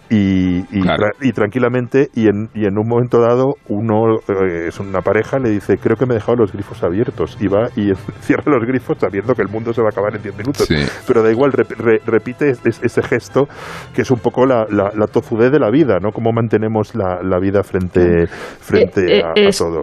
y, 0.09 0.59
y, 0.71 1.33
tranquilamente 1.33 2.09
y 2.15 2.29
en, 2.29 2.49
y 2.55 2.67
en 2.67 2.79
un 2.79 2.87
momento 2.87 3.21
dado 3.21 3.55
uno 3.69 4.19
eh, 4.29 4.69
es 4.69 4.79
una 4.79 5.01
pareja 5.01 5.39
le 5.39 5.51
dice 5.51 5.79
creo 5.79 5.97
que 5.97 6.07
me 6.07 6.15
he 6.15 6.19
dejado 6.19 6.37
los 6.37 6.53
grifos 6.53 6.83
abiertos 6.85 7.37
y 7.41 7.49
va 7.49 7.69
y 7.75 7.93
cierra 8.21 8.45
los 8.47 8.65
grifos 8.65 8.99
sabiendo 8.99 9.35
que 9.35 9.43
el 9.43 9.49
mundo 9.49 9.73
se 9.73 9.83
va 9.83 9.89
a 9.89 9.91
acabar 9.91 10.15
en 10.15 10.23
10 10.23 10.39
minutos. 10.39 10.69
Pero 11.07 11.23
da 11.23 11.31
igual 11.31 11.53
repite 11.53 12.51
ese 12.51 13.03
gesto 13.03 13.49
que 13.95 14.03
es 14.03 14.11
un 14.11 14.21
poco 14.21 14.47
la, 14.47 14.67
la, 14.71 15.07
tozudez 15.07 15.51
de 15.51 15.59
la 15.59 15.71
vida 15.71 15.99
no 16.01 16.11
cómo 16.11 16.31
mantenemos 16.33 16.95
la, 16.95 17.21
la 17.23 17.39
vida 17.41 17.63
frente 17.63 18.27
frente 18.29 19.19
eh, 19.19 19.23
eh, 19.35 19.49
a, 19.49 19.51
todo. 19.51 19.83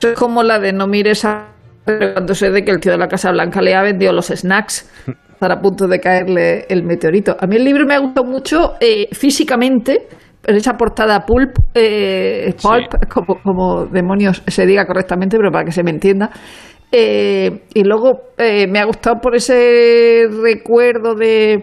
Es 0.00 0.18
como 0.18 0.42
la 0.42 0.58
de 0.58 0.72
no 0.72 0.86
mires 0.86 1.24
a 1.24 1.48
cuando 1.84 2.34
se 2.34 2.50
de 2.50 2.64
que 2.64 2.70
el 2.70 2.80
tío 2.80 2.92
de 2.92 2.98
la 2.98 3.08
Casa 3.08 3.32
Blanca 3.32 3.60
le 3.60 3.74
ha 3.74 3.82
vendido 3.82 4.12
los 4.12 4.28
snacks 4.28 4.90
estar 5.38 5.52
a 5.52 5.60
punto 5.60 5.86
de 5.86 6.00
caerle 6.00 6.64
el 6.68 6.82
meteorito. 6.82 7.36
A 7.38 7.46
mí 7.46 7.54
el 7.54 7.64
libro 7.64 7.86
me 7.86 7.94
ha 7.94 8.00
gustado 8.00 8.26
mucho 8.26 8.72
eh, 8.80 9.08
físicamente, 9.12 10.08
esa 10.44 10.72
portada 10.72 11.20
pulp, 11.24 11.56
eh, 11.74 12.52
pulp 12.60 13.08
como, 13.08 13.86
demonios 13.86 14.42
se 14.48 14.66
diga 14.66 14.84
correctamente, 14.84 15.36
pero 15.36 15.52
para 15.52 15.64
que 15.64 15.70
se 15.70 15.84
me 15.84 15.92
entienda. 15.92 16.30
Eh, 16.90 17.66
y 17.72 17.84
luego 17.84 18.32
me 18.36 18.80
ha 18.80 18.84
gustado 18.84 19.20
por 19.20 19.36
ese 19.36 20.26
recuerdo 20.42 21.14
de, 21.14 21.62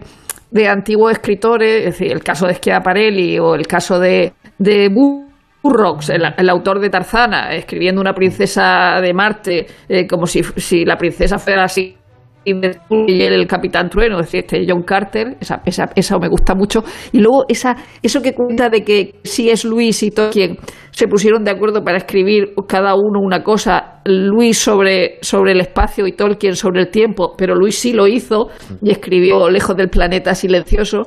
de 0.50 0.68
antiguos 0.68 1.12
escritores, 1.12 1.80
es 1.80 1.98
decir, 1.98 2.12
el 2.12 2.22
caso 2.22 2.46
de 2.46 2.54
Schiaparelli 2.54 3.38
o 3.38 3.56
el 3.56 3.66
caso 3.66 3.98
de, 3.98 4.32
de 4.58 4.88
Burroughs, 5.62 6.08
el, 6.08 6.48
autor 6.48 6.80
de 6.80 6.88
Tarzana, 6.88 7.52
escribiendo 7.54 8.00
una 8.00 8.14
princesa 8.14 9.00
de 9.02 9.12
Marte, 9.12 9.66
como 10.08 10.26
si, 10.26 10.42
si 10.42 10.86
la 10.86 10.96
princesa 10.96 11.38
fuera 11.38 11.64
así 11.64 11.96
y 12.46 13.22
el 13.22 13.46
Capitán 13.46 13.90
Trueno, 13.90 14.20
es 14.20 14.26
decir, 14.26 14.40
este 14.40 14.64
John 14.66 14.82
Carter, 14.82 15.36
esa, 15.40 15.62
esa, 15.64 15.90
esa, 15.94 16.18
me 16.18 16.28
gusta 16.28 16.54
mucho. 16.54 16.84
Y 17.12 17.18
luego 17.18 17.44
esa, 17.48 17.76
eso 18.02 18.22
que 18.22 18.34
cuenta 18.34 18.68
de 18.68 18.82
que 18.82 19.20
si 19.24 19.50
es 19.50 19.64
Luis 19.64 20.02
y 20.02 20.10
quien 20.10 20.56
se 20.90 21.08
pusieron 21.08 21.44
de 21.44 21.50
acuerdo 21.50 21.82
para 21.82 21.98
escribir 21.98 22.54
cada 22.68 22.94
uno 22.94 23.20
una 23.20 23.42
cosa, 23.42 24.00
Luis 24.04 24.58
sobre, 24.58 25.18
sobre 25.20 25.52
el 25.52 25.60
espacio 25.60 26.06
y 26.06 26.12
Tolkien 26.12 26.54
sobre 26.54 26.82
el 26.82 26.90
tiempo, 26.90 27.34
pero 27.36 27.54
Luis 27.54 27.78
sí 27.78 27.92
lo 27.92 28.06
hizo 28.06 28.48
y 28.80 28.90
escribió 28.90 29.50
Lejos 29.50 29.76
del 29.76 29.88
planeta 29.90 30.34
silencioso. 30.34 31.02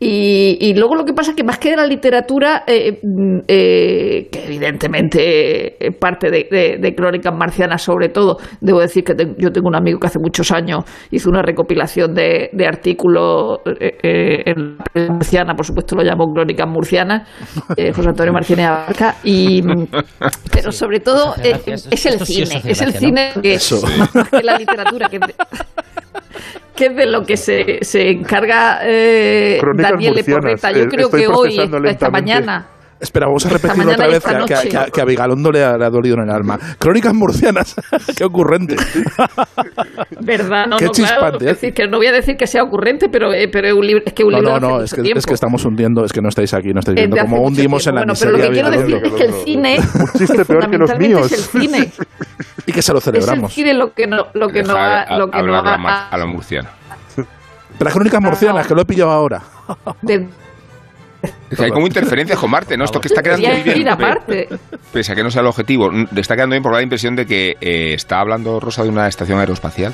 Y, 0.00 0.74
luego 0.74 0.96
lo 0.96 1.04
que 1.04 1.12
pasa 1.12 1.30
es 1.30 1.36
que 1.36 1.44
más 1.44 1.58
que 1.58 1.70
de 1.70 1.76
la 1.76 1.86
literatura, 1.86 2.64
eh, 2.66 3.00
mm, 3.02 3.38
eh, 3.46 4.28
que 4.30 4.44
evidentemente 4.44 5.76
parte 6.00 6.30
de, 6.30 6.94
crónicas 6.96 7.32
marcianas 7.34 7.82
sobre 7.82 8.08
todo, 8.08 8.38
debo 8.60 8.80
decir 8.80 9.04
que 9.04 9.14
yo 9.38 9.50
tengo 9.50 9.68
un 9.68 9.76
amigo 9.76 9.98
que 9.98 10.08
hace 10.08 10.18
muchos 10.18 10.50
años 10.50 10.84
hizo 11.10 11.30
una 11.30 11.42
recopilación 11.42 12.12
de, 12.14 12.50
artículos 12.66 13.60
eh, 13.80 14.42
en 14.46 14.78
la 14.94 15.12
marciana, 15.12 15.54
por 15.54 15.64
supuesto 15.64 15.96
lo 15.96 16.02
llamó 16.02 16.32
crónicas 16.32 16.68
murcianas, 16.68 17.28
José 17.94 18.08
Antonio 18.08 18.32
Martínez 18.32 18.66
Abarca, 18.66 19.16
y, 19.22 19.62
pero 20.52 20.72
sobre 20.72 21.00
todo 21.00 21.34
es 21.36 22.06
el 22.06 22.20
cine, 22.20 22.62
es 22.64 22.80
el 22.82 22.92
cine 22.94 23.30
que, 23.40 23.58
más 23.98 24.28
que 24.28 24.42
la 24.42 24.58
literatura, 24.58 25.08
que 25.08 25.20
que 26.74 26.86
es 26.86 26.96
de 26.96 27.06
lo 27.06 27.24
que 27.24 27.36
se, 27.36 27.78
se 27.82 28.10
encarga 28.10 28.80
eh, 28.82 29.60
Daniel 29.74 30.14
Leporreta. 30.14 30.72
Yo 30.72 30.86
creo 30.88 31.10
que 31.10 31.26
hoy, 31.28 31.58
esta 31.86 32.10
mañana. 32.10 32.73
Espera, 33.04 33.26
vamos 33.26 33.44
a 33.44 33.50
repetirlo 33.50 33.92
otra 33.92 34.06
vez, 34.06 34.24
que, 34.24 34.78
a, 34.78 34.86
que, 34.86 35.00
a 35.00 35.04
Vigalondo 35.04 35.52
le 35.52 35.62
ha, 35.62 35.76
dolido 35.90 36.16
en 36.16 36.22
el 36.22 36.30
alma. 36.30 36.58
Crónicas 36.78 37.12
murcianas, 37.12 37.76
qué 38.16 38.24
ocurrente. 38.24 38.76
¿Verdad? 40.20 40.64
No, 40.66 40.78
qué 40.78 40.86
no, 40.86 40.90
claro, 40.90 41.36
es 41.38 41.44
decir, 41.44 41.74
que 41.74 41.86
no 41.86 41.98
voy 41.98 42.06
a 42.06 42.12
decir 42.12 42.36
que 42.38 42.46
sea 42.46 42.62
ocurrente, 42.62 43.10
pero, 43.10 43.34
eh, 43.34 43.48
pero 43.52 43.68
es 43.68 44.12
que 44.14 44.24
un 44.24 44.32
libro 44.32 44.52
No, 44.52 44.58
no, 44.58 44.78
no, 44.78 44.82
es 44.82 44.94
que, 44.94 45.02
es 45.02 45.26
que, 45.26 45.34
estamos 45.34 45.62
hundiendo, 45.66 46.02
es 46.02 46.14
que 46.14 46.22
no 46.22 46.30
estáis 46.30 46.54
aquí, 46.54 46.72
no 46.72 46.80
estáis 46.80 46.96
viendo 46.96 47.18
cómo 47.18 47.42
hundimos 47.42 47.86
en 47.86 47.94
la 47.96 48.00
bueno, 48.00 48.14
Pero 48.18 48.30
lo 48.30 48.38
que 48.38 48.48
quiero 48.48 48.70
decir 48.70 49.00
es 49.04 49.12
que 49.12 49.24
el 49.24 49.32
cine, 49.32 49.78
peor 50.46 50.70
que 50.70 50.78
los 50.78 50.98
míos. 50.98 51.30
es 51.30 51.54
el 51.54 51.60
cine. 51.60 51.92
y 52.66 52.72
que 52.72 52.80
se 52.80 52.94
lo 52.94 53.00
celebramos. 53.02 53.52
Es 53.52 53.58
el 53.58 53.64
cine 53.64 53.74
lo 53.74 53.92
que 53.92 54.06
no, 54.06 54.28
lo 54.32 54.48
que 54.48 54.62
no, 54.62 54.74
ha, 54.76 55.18
lo 55.18 55.30
que 55.30 55.42
no 55.42 55.58
a 55.58 56.16
la 56.16 56.26
murciana. 56.26 56.70
Las 57.78 57.92
crónicas 57.92 58.22
murcianas, 58.22 58.66
que 58.66 58.74
lo 58.74 58.80
he 58.80 58.84
pillado 58.86 59.10
ahora. 59.10 59.42
De 60.00 60.26
hay 61.58 61.70
como 61.70 61.86
interferencias 61.86 62.38
con 62.38 62.50
Marte, 62.50 62.76
¿no? 62.76 62.84
Esto 62.84 63.00
que 63.00 63.08
está 63.08 63.22
quedando 63.22 63.48
muy 63.48 63.62
bien. 63.62 63.86
Pese 64.92 65.12
a 65.12 65.14
que 65.14 65.22
no 65.22 65.30
sea 65.30 65.42
el 65.42 65.48
objetivo, 65.48 65.90
está 66.16 66.34
quedando 66.36 66.54
bien 66.54 66.62
porque 66.62 66.74
da 66.74 66.78
la 66.80 66.84
impresión 66.84 67.16
de 67.16 67.26
que 67.26 67.50
eh, 67.60 67.94
está 67.94 68.20
hablando 68.20 68.60
Rosa 68.60 68.82
de 68.82 68.88
una 68.88 69.06
estación 69.08 69.38
aeroespacial. 69.38 69.92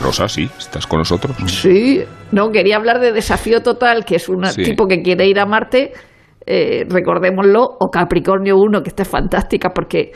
Rosa, 0.00 0.28
sí, 0.28 0.48
estás 0.58 0.86
con 0.86 0.98
nosotros. 1.00 1.36
Sí, 1.46 2.02
no, 2.32 2.50
quería 2.50 2.76
hablar 2.76 3.00
de 3.00 3.12
Desafío 3.12 3.62
Total, 3.62 4.04
que 4.04 4.16
es 4.16 4.28
un 4.28 4.44
Sí. 4.46 4.62
tipo 4.62 4.86
que 4.86 5.02
quiere 5.02 5.26
ir 5.26 5.38
a 5.38 5.46
Marte, 5.46 5.92
eh, 6.46 6.84
recordémoslo, 6.88 7.62
o 7.80 7.90
Capricornio 7.90 8.56
1, 8.56 8.82
que 8.82 8.88
esta 8.88 9.02
es 9.02 9.08
fantástica 9.08 9.70
porque 9.74 10.12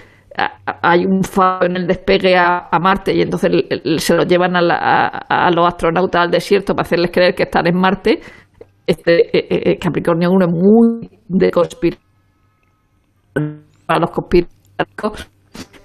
hay 0.83 1.05
un 1.07 1.23
fallo 1.23 1.67
en 1.67 1.77
el 1.77 1.87
despegue 1.87 2.37
a, 2.37 2.67
a 2.73 2.79
Marte 2.81 3.15
y 3.15 3.21
entonces 3.23 3.53
se 3.99 4.15
lo 4.17 4.25
llevan 4.25 4.57
a, 4.57 4.61
la- 4.63 4.79
a- 5.29 5.47
a 5.47 5.51
los 5.53 5.65
astronautas 5.69 6.23
al 6.23 6.31
desierto 6.31 6.75
para 6.75 6.87
hacerles 6.87 7.11
creer 7.13 7.35
que 7.37 7.45
están 7.45 7.67
en 7.69 7.77
Marte. 7.79 8.21
Este 8.87 9.37
eh, 9.39 9.73
eh, 9.73 9.79
Capricornio 9.79 10.31
1 10.31 10.47
es 10.47 10.53
muy 10.53 11.11
de 11.29 11.51
conspiración 11.51 12.03
para 13.87 14.01
los 14.01 14.11
conspiranoicos. 14.11 15.31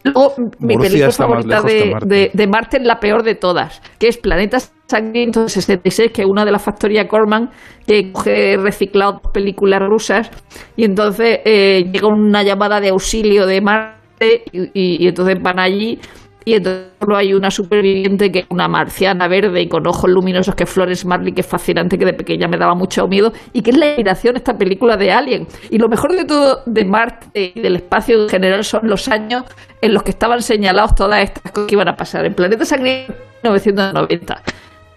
Luego, 0.03 0.33
mi 0.59 0.77
película 0.77 1.11
favorita 1.11 1.61
de, 1.61 1.85
Marte. 1.91 2.07
de- 2.07 2.31
de 2.33 2.47
Marte 2.47 2.77
es 2.77 2.83
la 2.83 2.99
peor 2.99 3.21
de 3.23 3.35
todas, 3.35 3.81
que 3.99 4.07
es 4.07 4.17
Planeta 4.17 4.57
Sangriento 4.87 5.47
66, 5.47 6.11
que 6.11 6.21
es 6.21 6.27
una 6.27 6.45
de 6.45 6.51
las 6.51 6.63
factorías 6.63 7.05
Corman 7.07 7.49
que 7.85 8.11
coge 8.11 8.55
reciclado 8.57 9.19
películas 9.33 9.81
rusas 9.81 10.31
y 10.77 10.85
entonces 10.85 11.39
eh, 11.45 11.83
llega 11.91 12.07
una 12.07 12.43
llamada 12.43 12.79
de 12.79 12.89
auxilio 12.89 13.45
de 13.45 13.61
Marte 13.61 14.43
y, 14.51 14.61
y- 14.73 15.03
y 15.03 15.07
entonces 15.09 15.35
van 15.41 15.59
allí 15.59 15.99
y 16.45 16.53
entonces 16.53 16.87
solo 16.99 17.17
hay 17.17 17.33
una 17.33 17.51
superviviente 17.51 18.31
que 18.31 18.39
es 18.39 18.45
una 18.49 18.67
marciana 18.67 19.27
verde 19.27 19.61
y 19.61 19.67
con 19.67 19.85
ojos 19.85 20.09
luminosos 20.09 20.55
que 20.55 20.63
es 20.63 20.69
Flores 20.69 21.05
Marley, 21.05 21.33
que 21.33 21.41
es 21.41 21.47
fascinante, 21.47 21.97
que 21.97 22.05
de 22.05 22.13
pequeña 22.13 22.47
me 22.47 22.57
daba 22.57 22.75
mucho 22.75 23.07
miedo 23.07 23.31
y 23.53 23.61
que 23.61 23.71
es 23.71 23.77
la 23.77 23.87
inspiración 23.87 24.35
esta 24.37 24.53
película 24.53 24.95
de 24.97 25.11
Alien. 25.11 25.47
Y 25.69 25.77
lo 25.77 25.87
mejor 25.89 26.15
de 26.15 26.25
todo 26.25 26.61
de 26.65 26.85
Marte 26.85 27.53
y 27.55 27.59
del 27.59 27.75
espacio 27.75 28.23
en 28.23 28.29
general 28.29 28.63
son 28.63 28.81
los 28.87 29.07
años 29.09 29.43
en 29.81 29.93
los 29.93 30.03
que 30.03 30.11
estaban 30.11 30.41
señalados 30.41 30.95
todas 30.95 31.21
estas 31.23 31.51
cosas 31.51 31.67
que 31.67 31.75
iban 31.75 31.87
a 31.89 31.95
pasar. 31.95 32.25
En 32.25 32.33
Planeta 32.33 32.65
Sangriento 32.65 33.13
1990. 33.43 34.41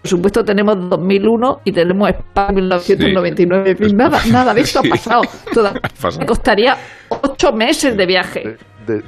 Por 0.01 0.09
supuesto 0.09 0.43
tenemos 0.43 0.75
2001 0.89 1.61
y 1.63 1.71
tenemos 1.71 2.09
España 2.09 2.51
1999. 2.53 3.71
En 3.71 3.77
fin, 3.77 3.95
nada, 3.95 4.19
nada 4.29 4.53
de 4.53 4.61
esto 4.61 4.81
Sí. 4.81 4.87
ha 4.87 4.91
pasado. 4.91 5.21
Todavía 5.53 5.79
pasado. 5.81 6.19
me 6.19 6.25
costaría 6.25 6.75
ocho 7.09 7.53
meses 7.53 7.95
de 7.95 8.05
viaje. 8.05 8.57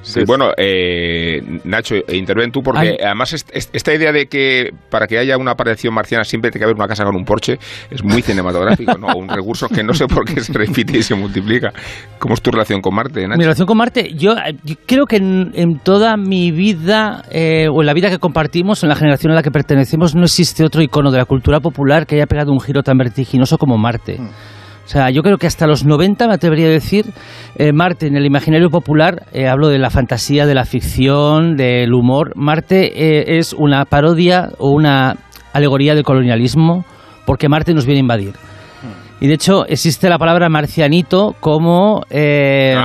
Sí, 0.01 0.21
bueno, 0.25 0.51
eh, 0.57 1.41
Nacho, 1.63 1.95
interven 2.11 2.51
tú 2.51 2.61
porque 2.61 2.89
Ay. 2.91 2.97
además 3.03 3.33
est- 3.33 3.49
est- 3.55 3.73
esta 3.75 3.93
idea 3.93 4.11
de 4.11 4.25
que 4.27 4.71
para 4.89 5.07
que 5.07 5.17
haya 5.17 5.38
una 5.38 5.51
aparición 5.51 5.93
marciana 5.93 6.23
siempre 6.23 6.51
tiene 6.51 6.61
que 6.61 6.65
haber 6.65 6.75
una 6.75 6.88
casa 6.88 7.03
con 7.03 7.15
un 7.15 7.23
porche 7.25 7.57
es 7.89 8.03
muy 8.03 8.21
cinematográfico, 8.21 8.97
¿no? 8.97 9.07
Un 9.15 9.27
recurso 9.29 9.67
que 9.67 9.83
no 9.83 9.93
sé 9.93 10.07
por 10.07 10.25
qué 10.25 10.41
se 10.41 10.53
repite 10.53 10.97
y 10.97 11.03
se 11.03 11.15
multiplica. 11.15 11.71
¿Cómo 12.19 12.33
es 12.33 12.41
tu 12.41 12.51
relación 12.51 12.81
con 12.81 12.95
Marte, 12.95 13.21
Nacho? 13.27 13.38
Mi 13.38 13.43
relación 13.43 13.67
con 13.67 13.77
Marte, 13.77 14.11
yo, 14.15 14.33
eh, 14.33 14.55
yo 14.63 14.75
creo 14.85 15.05
que 15.05 15.17
en, 15.17 15.51
en 15.55 15.79
toda 15.79 16.15
mi 16.17 16.51
vida, 16.51 17.23
eh, 17.31 17.67
o 17.71 17.81
en 17.81 17.85
la 17.85 17.93
vida 17.93 18.09
que 18.09 18.19
compartimos, 18.19 18.83
en 18.83 18.89
la 18.89 18.95
generación 18.95 19.31
a 19.31 19.35
la 19.35 19.43
que 19.43 19.51
pertenecemos, 19.51 20.15
no 20.15 20.23
existe 20.23 20.63
otro 20.63 20.81
icono 20.81 21.11
de 21.11 21.17
la 21.17 21.25
cultura 21.25 21.59
popular 21.59 22.05
que 22.05 22.15
haya 22.15 22.25
pegado 22.25 22.51
un 22.51 22.59
giro 22.59 22.81
tan 22.83 22.97
vertiginoso 22.97 23.57
como 23.57 23.77
Marte. 23.77 24.17
O 24.86 24.88
sea, 24.88 25.10
yo 25.10 25.24
creo 25.24 25.38
que 25.38 25.48
hasta 25.48 25.65
los 25.65 25.84
90, 25.84 26.28
me 26.28 26.34
atrevería 26.36 26.67
a 26.67 26.69
decir, 26.69 27.06
eh, 27.56 27.74
Marte 27.74 28.06
en 28.06 28.15
el 28.15 28.26
imaginario 28.26 28.69
popular, 28.69 29.26
eh, 29.34 29.48
hablo 29.48 29.69
de 29.69 29.80
la 29.80 29.89
fantasía, 29.89 30.45
de 30.45 30.54
la 30.54 30.63
ficción, 30.63 31.56
del 31.56 31.91
humor, 31.93 32.34
Marte 32.36 32.91
eh, 32.95 33.39
es 33.39 33.54
una 33.54 33.86
parodia 33.86 34.50
o 34.60 34.69
una 34.69 35.15
alegoría 35.54 35.95
del 35.95 36.04
colonialismo, 36.04 36.86
porque 37.26 37.50
Marte 37.50 37.74
nos 37.74 37.86
viene 37.86 38.00
a 38.00 38.02
invadir. 38.02 38.34
Y 39.19 39.28
de 39.28 39.34
hecho 39.34 39.65
existe 39.65 40.10
la 40.10 40.19
palabra 40.19 40.50
marcianito 40.50 41.36
como 41.39 42.04
eh, 42.10 42.76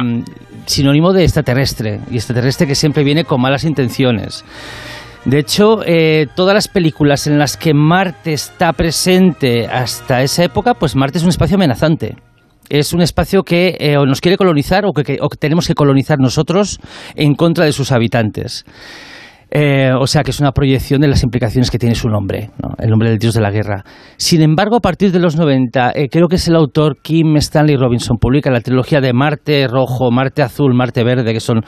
sinónimo 0.64 1.12
de 1.12 1.24
extraterrestre, 1.24 2.00
y 2.10 2.14
extraterrestre 2.16 2.66
que 2.66 2.74
siempre 2.74 3.04
viene 3.04 3.24
con 3.24 3.40
malas 3.40 3.64
intenciones. 3.64 4.44
De 5.24 5.38
hecho, 5.38 5.82
eh, 5.84 6.26
todas 6.34 6.54
las 6.54 6.68
películas 6.68 7.26
en 7.26 7.38
las 7.38 7.56
que 7.58 7.74
Marte 7.74 8.32
está 8.32 8.72
presente 8.72 9.66
hasta 9.66 10.22
esa 10.22 10.44
época, 10.44 10.74
pues 10.74 10.96
Marte 10.96 11.18
es 11.18 11.24
un 11.24 11.30
espacio 11.30 11.56
amenazante. 11.56 12.16
Es 12.70 12.92
un 12.92 13.02
espacio 13.02 13.42
que 13.42 13.76
eh, 13.80 13.96
nos 14.06 14.20
quiere 14.20 14.38
colonizar 14.38 14.84
o 14.86 14.92
que 14.92 15.18
tenemos 15.38 15.66
que 15.66 15.74
colonizar 15.74 16.18
nosotros 16.18 16.78
en 17.16 17.34
contra 17.34 17.64
de 17.64 17.72
sus 17.72 17.92
habitantes. 17.92 18.64
Eh, 19.52 19.90
o 19.98 20.06
sea 20.06 20.22
que 20.22 20.30
es 20.30 20.38
una 20.38 20.52
proyección 20.52 21.00
de 21.00 21.08
las 21.08 21.24
implicaciones 21.24 21.72
que 21.72 21.78
tiene 21.78 21.96
su 21.96 22.08
nombre, 22.08 22.50
¿no? 22.62 22.74
el 22.78 22.88
nombre 22.88 23.10
del 23.10 23.18
dios 23.18 23.34
de 23.34 23.40
la 23.40 23.50
guerra. 23.50 23.82
Sin 24.16 24.42
embargo, 24.42 24.76
a 24.76 24.80
partir 24.80 25.10
de 25.10 25.18
los 25.18 25.36
90, 25.36 25.90
eh, 25.94 26.08
creo 26.08 26.28
que 26.28 26.36
es 26.36 26.46
el 26.46 26.54
autor 26.54 26.98
Kim 27.02 27.36
Stanley 27.36 27.76
Robinson, 27.76 28.16
publica 28.18 28.50
la 28.50 28.60
trilogía 28.60 29.00
de 29.00 29.12
Marte 29.12 29.66
Rojo, 29.66 30.12
Marte 30.12 30.42
Azul, 30.42 30.72
Marte 30.72 31.02
Verde, 31.02 31.32
que 31.32 31.40
son 31.40 31.62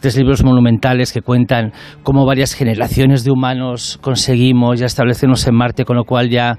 tres 0.00 0.16
libros 0.16 0.44
monumentales 0.44 1.12
que 1.12 1.20
cuentan 1.20 1.72
cómo 2.04 2.26
varias 2.26 2.54
generaciones 2.54 3.24
de 3.24 3.32
humanos 3.32 3.98
conseguimos 4.00 4.78
ya 4.78 4.86
establecernos 4.86 5.44
en 5.48 5.54
Marte, 5.56 5.84
con 5.84 5.96
lo 5.96 6.04
cual 6.04 6.30
ya 6.30 6.56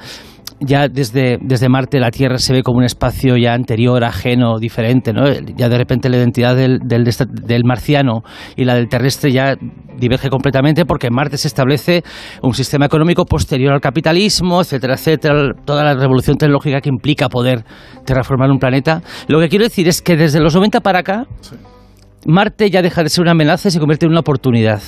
ya 0.60 0.88
desde, 0.88 1.38
desde 1.42 1.70
Marte 1.70 2.00
la 2.00 2.12
Tierra 2.12 2.38
se 2.38 2.54
ve 2.54 2.64
como 2.64 2.80
un 2.80 2.84
espacio 2.84 3.38
ya 3.38 3.54
anterior, 3.54 4.04
ajeno, 4.04 4.58
diferente, 4.60 5.14
¿no? 5.14 5.24
Ya 5.56 5.70
de 5.70 5.78
repente 5.78 6.10
la 6.10 6.18
identidad 6.18 6.56
del, 6.56 6.80
del, 6.80 7.04
del 7.04 7.64
marciano 7.64 8.24
y 8.56 8.66
la 8.66 8.76
del 8.76 8.88
terrestre 8.88 9.32
ya 9.32 9.56
diverge 9.98 10.30
completamente 10.30 10.86
porque 10.86 11.08
en 11.08 11.16
Marte 11.16 11.38
se 11.38 11.48
establece 11.48 12.04
un 12.42 12.54
sistema 12.54 12.86
económico 12.86 13.26
posterior 13.26 13.74
al 13.74 13.82
capitalismo, 13.82 14.62
etcétera, 14.62 14.96
etcétera, 14.96 15.54
toda 15.66 15.84
la 15.84 15.94
revolución 15.94 16.38
tecnológica 16.38 16.82
que 16.82 16.90
implica 16.90 17.30
poder 17.30 17.64
terraformar 18.06 18.50
un 18.50 18.60
planeta. 18.60 19.02
Lo 19.28 19.40
que 19.40 19.50
quiero 19.50 19.66
decir 19.66 19.88
es 19.88 20.02
que 20.02 20.16
desde 20.16 20.40
los 20.40 20.56
90 20.56 20.82
para 20.82 21.00
acá, 21.00 21.26
Marte 22.26 22.70
ya 22.70 22.82
deja 22.82 23.04
de 23.04 23.10
ser 23.10 23.22
una 23.22 23.32
amenaza 23.32 23.70
y 23.70 23.72
se 23.72 23.80
convierte 23.80 24.06
en 24.06 24.12
una 24.12 24.22
oportunidad. 24.22 24.82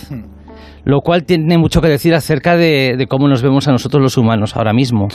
Lo 0.85 1.01
cual 1.01 1.23
tiene 1.23 1.57
mucho 1.57 1.81
que 1.81 1.87
decir 1.89 2.13
acerca 2.13 2.55
de, 2.55 2.95
de 2.97 3.07
cómo 3.07 3.27
nos 3.27 3.41
vemos 3.41 3.67
a 3.67 3.71
nosotros 3.71 4.01
los 4.01 4.17
humanos 4.17 4.55
ahora 4.55 4.73
mismo. 4.73 5.07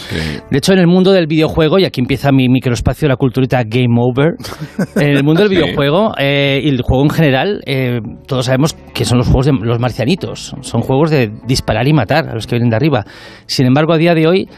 De 0.50 0.58
hecho, 0.58 0.72
en 0.72 0.78
el 0.78 0.86
mundo 0.86 1.12
del 1.12 1.26
videojuego, 1.26 1.78
y 1.78 1.84
aquí 1.84 2.00
empieza 2.00 2.30
mi 2.32 2.48
microespacio, 2.48 3.08
la 3.08 3.16
culturita 3.16 3.62
Game 3.64 3.96
Over, 3.98 4.34
en 4.96 5.08
el 5.16 5.24
mundo 5.24 5.42
del 5.42 5.50
Sí. 5.50 5.56
videojuego 5.56 6.12
eh, 6.18 6.60
y 6.62 6.68
el 6.68 6.82
juego 6.82 7.02
en 7.04 7.10
general, 7.10 7.60
eh, 7.66 8.00
todos 8.26 8.46
sabemos 8.46 8.74
que 8.94 9.04
son 9.04 9.18
los 9.18 9.26
juegos 9.26 9.46
de 9.46 9.52
los 9.52 9.78
marcianitos. 9.78 10.54
Son 10.60 10.82
juegos 10.82 11.10
de 11.10 11.30
disparar 11.46 11.86
y 11.88 11.92
matar 11.92 12.28
a 12.28 12.34
los 12.34 12.46
que 12.46 12.56
vienen 12.56 12.70
de 12.70 12.76
arriba. 12.76 13.04
Sin 13.46 13.66
embargo, 13.66 13.92
a 13.92 13.98
día 13.98 14.14
de 14.14 14.26
hoy, 14.26 14.48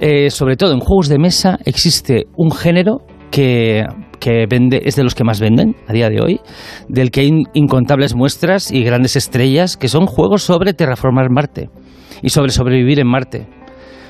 eh, 0.00 0.30
sobre 0.30 0.56
todo 0.56 0.72
en 0.72 0.80
juegos 0.80 1.08
de 1.08 1.18
mesa, 1.18 1.58
existe 1.64 2.26
un 2.36 2.50
género 2.50 3.02
que, 3.32 3.84
que 4.20 4.46
vende, 4.48 4.82
es 4.84 4.94
de 4.94 5.02
los 5.02 5.16
que 5.16 5.24
más 5.24 5.40
venden 5.40 5.74
a 5.88 5.92
día 5.92 6.08
de 6.08 6.20
hoy, 6.20 6.40
del 6.88 7.10
que 7.10 7.22
hay 7.22 7.26
in- 7.28 7.46
incontables 7.54 8.14
muestras 8.14 8.70
y 8.70 8.84
grandes 8.84 9.16
estrellas, 9.16 9.76
que 9.76 9.88
son 9.88 10.06
juegos 10.06 10.44
sobre 10.44 10.74
terraformar 10.74 11.30
Marte 11.30 11.68
y 12.22 12.28
sobre 12.28 12.52
sobrevivir 12.52 13.00
en 13.00 13.08
Marte. 13.08 13.48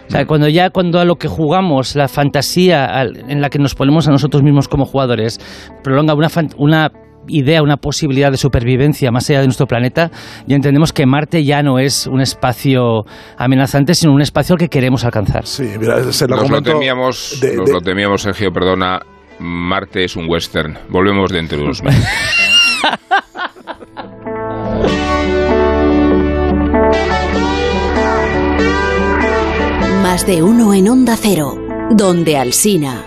O 0.09 0.11
sea, 0.11 0.27
cuando 0.27 0.49
ya 0.49 0.69
cuando 0.69 0.99
a 1.01 1.07
lo 1.07 1.15
que 1.17 1.29
jugamos, 1.29 1.97
la 1.97 2.09
fantasía 2.09 2.87
en 3.29 3.41
la 3.41 3.49
que 3.49 3.59
nos 3.59 3.75
ponemos 3.75 4.07
a 4.09 4.11
nosotros 4.11 4.43
mismos 4.43 4.69
como 4.69 4.85
jugadores, 4.85 5.39
prolonga 5.83 6.13
una, 6.15 6.29
una 6.59 6.91
idea, 7.29 7.63
una 7.63 7.77
posibilidad 7.77 8.31
de 8.33 8.37
supervivencia 8.37 9.11
más 9.13 9.31
allá 9.31 9.39
de 9.41 9.47
nuestro 9.47 9.67
planeta, 9.67 10.11
ya 10.47 10.57
entendemos 10.57 10.93
que 10.93 11.07
Marte 11.07 11.45
ya 11.45 11.63
no 11.63 11.79
es 11.79 12.09
un 12.09 12.21
espacio 12.21 13.05
amenazante, 13.39 13.95
sino 13.95 14.13
un 14.13 14.21
espacio 14.21 14.55
al 14.55 14.59
que 14.59 14.69
queremos 14.69 15.05
alcanzar. 15.05 15.47
Sí, 15.47 15.65
mira, 15.79 15.99
es 16.01 16.21
el 16.21 16.29
Nos 16.29 16.51
lo 16.51 16.61
temíamos, 16.61 17.39
de- 17.41 17.57
nos 17.57 17.67
de- 17.69 17.73
lo 17.73 17.81
temíamos, 17.81 18.23
Sergio, 18.23 18.51
perdona. 18.53 19.01
Marte 19.43 20.05
es 20.05 20.15
un 20.15 20.29
western. 20.29 20.79
Volvemos 20.89 21.33
dentro 21.33 21.59
de 21.59 21.65
unos 21.65 21.83
meses. 21.83 22.09
Más 30.03 30.25
de 30.27 30.45
uno 30.45 30.73
en 30.75 30.89
Onda 30.89 31.17
Cero, 31.17 31.59
donde 31.91 32.37
Alsina. 32.37 33.03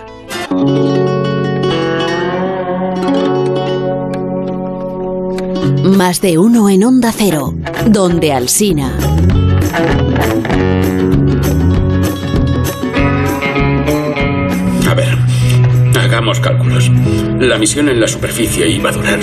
Más 5.84 6.20
de 6.20 6.36
uno 6.36 6.68
en 6.68 6.84
Onda 6.84 7.12
Cero, 7.16 7.54
donde 7.86 8.34
Alsina. 8.34 8.92
Hagamos 16.26 16.40
cálculos. 16.40 16.90
La 17.38 17.56
misión 17.56 17.88
en 17.88 18.00
la 18.00 18.08
superficie 18.08 18.68
iba 18.68 18.90
a 18.90 18.92
durar 18.92 19.20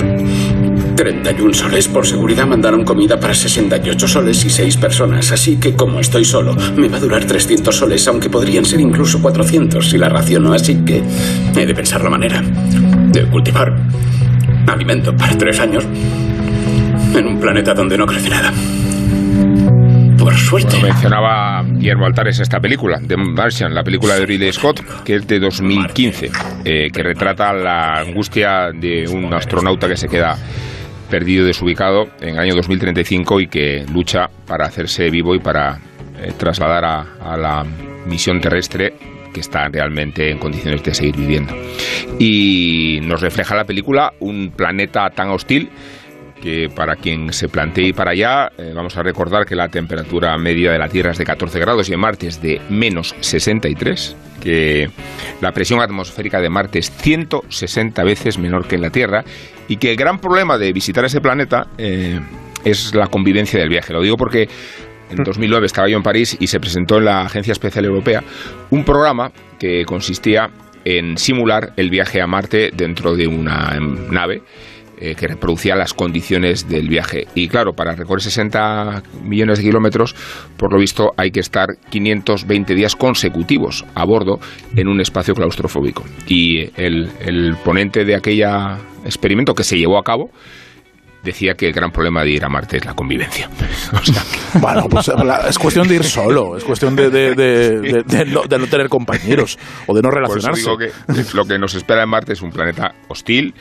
31 0.96 1.52
soles. 1.52 1.86
Por 1.86 2.06
seguridad 2.06 2.46
mandaron 2.46 2.82
comida 2.82 3.20
para 3.20 3.34
68 3.34 4.08
soles 4.08 4.42
y 4.46 4.48
6 4.48 4.78
personas. 4.78 5.30
Así 5.30 5.56
que 5.56 5.74
como 5.74 6.00
estoy 6.00 6.24
solo, 6.24 6.56
me 6.76 6.88
va 6.88 6.96
a 6.96 7.00
durar 7.00 7.26
300 7.26 7.76
soles, 7.76 8.08
aunque 8.08 8.30
podrían 8.30 8.64
ser 8.64 8.80
incluso 8.80 9.20
400 9.20 9.86
si 9.86 9.98
la 9.98 10.08
raciono. 10.08 10.54
Así 10.54 10.76
que 10.76 11.02
he 11.54 11.66
de 11.66 11.74
pensar 11.74 12.02
la 12.02 12.08
manera 12.08 12.40
de 12.40 13.26
cultivar 13.26 13.76
alimento 14.66 15.14
para 15.14 15.36
tres 15.36 15.60
años 15.60 15.84
en 17.14 17.26
un 17.26 17.38
planeta 17.38 17.74
donde 17.74 17.98
no 17.98 18.06
crece 18.06 18.30
nada. 18.30 18.50
Por 20.24 20.82
mencionaba 20.82 21.62
Guillermo 21.62 22.06
Altares 22.06 22.40
esta 22.40 22.58
película, 22.58 22.98
The 23.06 23.14
Martian, 23.16 23.74
la 23.74 23.82
película 23.82 24.14
de 24.14 24.24
Ridley 24.24 24.52
Scott, 24.52 24.80
que 25.04 25.16
es 25.16 25.26
de 25.26 25.38
2015, 25.38 26.30
eh, 26.64 26.88
que 26.90 27.02
retrata 27.02 27.52
la 27.52 28.00
angustia 28.00 28.70
de 28.72 29.06
un 29.06 29.34
astronauta 29.34 29.86
que 29.86 29.96
se 29.98 30.08
queda 30.08 30.36
perdido, 31.10 31.44
desubicado 31.44 32.04
en 32.22 32.30
el 32.30 32.38
año 32.38 32.54
2035 32.54 33.40
y 33.40 33.48
que 33.48 33.84
lucha 33.92 34.30
para 34.46 34.64
hacerse 34.64 35.10
vivo 35.10 35.34
y 35.34 35.40
para 35.40 35.78
eh, 36.18 36.32
trasladar 36.38 36.84
a 36.84 37.36
la 37.36 37.62
misión 38.06 38.40
terrestre 38.40 38.94
que 39.34 39.40
está 39.40 39.68
realmente 39.68 40.30
en 40.30 40.38
condiciones 40.38 40.82
de 40.82 40.94
seguir 40.94 41.16
viviendo. 41.16 41.54
Y 42.18 43.00
nos 43.02 43.20
refleja 43.20 43.54
la 43.54 43.64
película 43.64 44.12
un 44.20 44.52
planeta 44.56 45.10
tan 45.10 45.28
hostil 45.30 45.68
que 46.44 46.68
para 46.68 46.96
quien 46.96 47.32
se 47.32 47.48
plantee 47.48 47.86
ir 47.86 47.94
para 47.94 48.10
allá, 48.10 48.52
eh, 48.58 48.72
vamos 48.74 48.94
a 48.98 49.02
recordar 49.02 49.46
que 49.46 49.56
la 49.56 49.68
temperatura 49.68 50.36
media 50.36 50.72
de 50.72 50.78
la 50.78 50.88
Tierra 50.90 51.12
es 51.12 51.16
de 51.16 51.24
14 51.24 51.58
grados 51.58 51.88
y 51.88 51.94
en 51.94 52.00
Marte 52.00 52.26
es 52.26 52.42
de 52.42 52.60
menos 52.68 53.14
63, 53.20 54.14
que 54.42 54.90
la 55.40 55.52
presión 55.52 55.80
atmosférica 55.80 56.42
de 56.42 56.50
Marte 56.50 56.80
es 56.80 56.90
160 56.90 58.04
veces 58.04 58.38
menor 58.38 58.68
que 58.68 58.74
en 58.74 58.82
la 58.82 58.90
Tierra 58.90 59.24
y 59.68 59.78
que 59.78 59.92
el 59.92 59.96
gran 59.96 60.18
problema 60.18 60.58
de 60.58 60.70
visitar 60.74 61.02
ese 61.06 61.22
planeta 61.22 61.68
eh, 61.78 62.20
es 62.62 62.94
la 62.94 63.06
convivencia 63.06 63.58
del 63.58 63.70
viaje. 63.70 63.94
Lo 63.94 64.02
digo 64.02 64.18
porque 64.18 64.46
en 65.08 65.24
2009 65.24 65.64
estaba 65.64 65.88
yo 65.88 65.96
en 65.96 66.02
París 66.02 66.36
y 66.38 66.46
se 66.48 66.60
presentó 66.60 66.98
en 66.98 67.06
la 67.06 67.22
Agencia 67.22 67.52
Espacial 67.52 67.86
Europea 67.86 68.22
un 68.68 68.84
programa 68.84 69.32
que 69.58 69.86
consistía 69.86 70.50
en 70.84 71.16
simular 71.16 71.72
el 71.78 71.88
viaje 71.88 72.20
a 72.20 72.26
Marte 72.26 72.70
dentro 72.76 73.16
de 73.16 73.26
una 73.26 73.78
nave 74.10 74.42
eh, 74.98 75.14
que 75.14 75.26
reproducía 75.28 75.74
las 75.76 75.94
condiciones 75.94 76.68
del 76.68 76.88
viaje. 76.88 77.26
Y 77.34 77.48
claro, 77.48 77.72
para 77.74 77.94
recorrer 77.94 78.22
60 78.22 79.02
millones 79.22 79.58
de 79.58 79.64
kilómetros, 79.64 80.14
por 80.56 80.72
lo 80.72 80.78
visto 80.78 81.12
hay 81.16 81.30
que 81.30 81.40
estar 81.40 81.68
520 81.90 82.74
días 82.74 82.96
consecutivos 82.96 83.84
a 83.94 84.04
bordo 84.04 84.38
en 84.76 84.88
un 84.88 85.00
espacio 85.00 85.34
claustrofóbico. 85.34 86.04
Y 86.26 86.70
el, 86.80 87.10
el 87.20 87.56
ponente 87.64 88.04
de 88.04 88.14
aquella 88.16 88.78
experimento 89.04 89.54
que 89.54 89.64
se 89.64 89.76
llevó 89.78 89.98
a 89.98 90.02
cabo 90.02 90.30
decía 91.22 91.54
que 91.54 91.66
el 91.66 91.72
gran 91.72 91.90
problema 91.90 92.22
de 92.22 92.32
ir 92.32 92.44
a 92.44 92.50
Marte 92.50 92.76
es 92.76 92.84
la 92.84 92.92
convivencia. 92.94 93.48
O 93.94 94.04
sea, 94.04 94.22
Bueno, 94.60 94.86
pues 94.90 95.08
la- 95.08 95.48
es 95.48 95.58
cuestión 95.58 95.86
de 95.88 95.94
ir 95.96 96.04
solo, 96.04 96.56
es 96.56 96.64
cuestión 96.64 96.94
de, 96.96 97.08
de- 97.10 97.34
de- 97.34 98.24
no, 98.26 98.42
de 98.42 98.58
no 98.58 98.66
tener 98.66 98.88
compañeros 98.88 99.58
o 99.86 99.94
de 99.94 100.02
no 100.02 100.10
por 100.10 100.22
eso 100.22 100.34
relacionarse. 100.34 100.60
digo 100.62 100.76
que 100.78 101.36
lo 101.36 101.44
que 101.46 101.58
nos 101.58 101.74
espera 101.74 102.02
en 102.02 102.08
Marte 102.10 102.32
es 102.34 102.42
un 102.42 102.50
planeta 102.50 102.94
hostil 103.08 103.54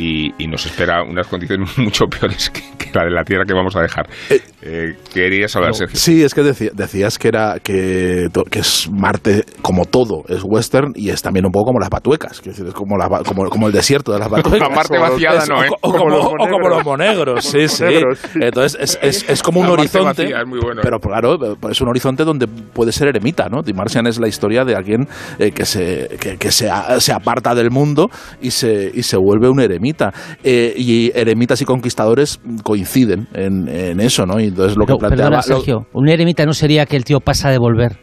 y, 0.00 0.32
y 0.38 0.46
nos 0.46 0.64
espera 0.66 1.02
unas 1.02 1.26
condiciones 1.26 1.76
mucho 1.78 2.06
peores 2.06 2.50
que, 2.50 2.60
que 2.78 2.90
la 2.98 3.04
de 3.04 3.10
la 3.10 3.22
Tierra 3.24 3.44
que 3.44 3.52
vamos 3.54 3.76
a 3.76 3.80
dejar. 3.82 4.08
Eh, 4.62 4.94
querías 5.12 5.54
hablar, 5.56 5.74
Sergio. 5.74 5.96
Sí, 5.96 6.22
es 6.22 6.34
que 6.34 6.42
decía- 6.42 6.70
decías 6.72 7.18
que 7.18 7.28
era 7.28 7.58
que, 7.62 8.28
es 8.52 8.88
Marte 8.90 9.44
como 9.62 9.84
todo, 9.84 10.24
es 10.28 10.42
western 10.44 10.92
y 10.94 11.10
es 11.10 11.22
también 11.22 11.44
un 11.46 11.52
poco 11.52 11.66
como 11.66 11.80
las 11.80 11.90
batuecas, 11.90 12.40
que 12.40 12.50
es 12.50 12.62
como, 12.74 12.96
la 12.96 13.08
como, 13.24 13.48
como 13.48 13.66
el 13.66 13.72
desierto 13.72 14.12
de 14.12 14.18
las 14.18 14.28
batuecas. 14.30 14.68
La 14.68 14.74
Marte 14.74 14.96
O 14.96 15.00
los- 15.00 15.10
vaciada 15.10 15.42
es- 15.42 15.48
no, 15.48 15.56
o 15.58 15.64
¿eh? 15.64 15.68
O, 15.82 15.92
Como 15.92 16.08
los 16.10 16.24
o 16.26 16.30
como 16.50 16.68
los 16.68 16.84
monegros, 16.84 17.44
sí, 17.44 17.68
sí. 17.68 17.84
Entonces 18.40 18.78
es, 18.80 18.98
es, 19.02 19.28
es 19.28 19.42
como 19.42 19.60
un 19.60 19.66
La 19.66 19.72
horizonte, 19.74 20.22
vacía 20.22 20.40
es 20.40 20.46
muy 20.48 20.60
bueno, 20.60 20.80
¿eh? 20.80 20.84
pero 20.84 20.98
claro, 20.98 21.36
es 21.70 21.80
un 21.80 21.88
horizonte 21.88 22.24
donde 22.24 22.46
puede 22.46 22.92
ser 22.92 23.08
eremita, 23.08 23.48
¿no? 23.48 23.62
The 23.62 23.74
Martian 23.74 24.06
es 24.06 24.18
la 24.18 24.28
historia 24.28 24.64
de 24.64 24.74
alguien 24.74 25.06
eh, 25.38 25.50
que, 25.52 25.64
se, 25.64 26.08
que, 26.20 26.36
que 26.38 26.50
se, 26.50 26.68
se 26.98 27.12
aparta 27.12 27.54
del 27.54 27.70
mundo 27.70 28.08
y 28.40 28.50
se, 28.50 28.90
y 28.94 29.02
se 29.02 29.16
vuelve 29.16 29.48
un 29.48 29.60
eremita. 29.60 29.89
Eh, 30.42 30.74
y 30.76 31.10
eremitas 31.14 31.60
y 31.62 31.64
conquistadores 31.64 32.40
coinciden 32.62 33.28
en, 33.34 33.68
en 33.68 34.00
eso, 34.00 34.26
¿no? 34.26 34.38
Y 34.40 34.44
entonces 34.46 34.76
lo 34.76 34.84
que 34.86 34.94
Pero, 34.94 34.98
planteaba... 34.98 35.30
perdona, 35.30 35.36
lo- 35.36 35.42
Sergio, 35.60 35.86
un 35.92 36.08
eremita 36.08 36.44
no 36.46 36.52
sería 36.52 36.86
que 36.86 36.96
el 36.96 37.04
tío 37.04 37.20
pasa 37.20 37.50
de 37.50 37.58
volver. 37.58 37.98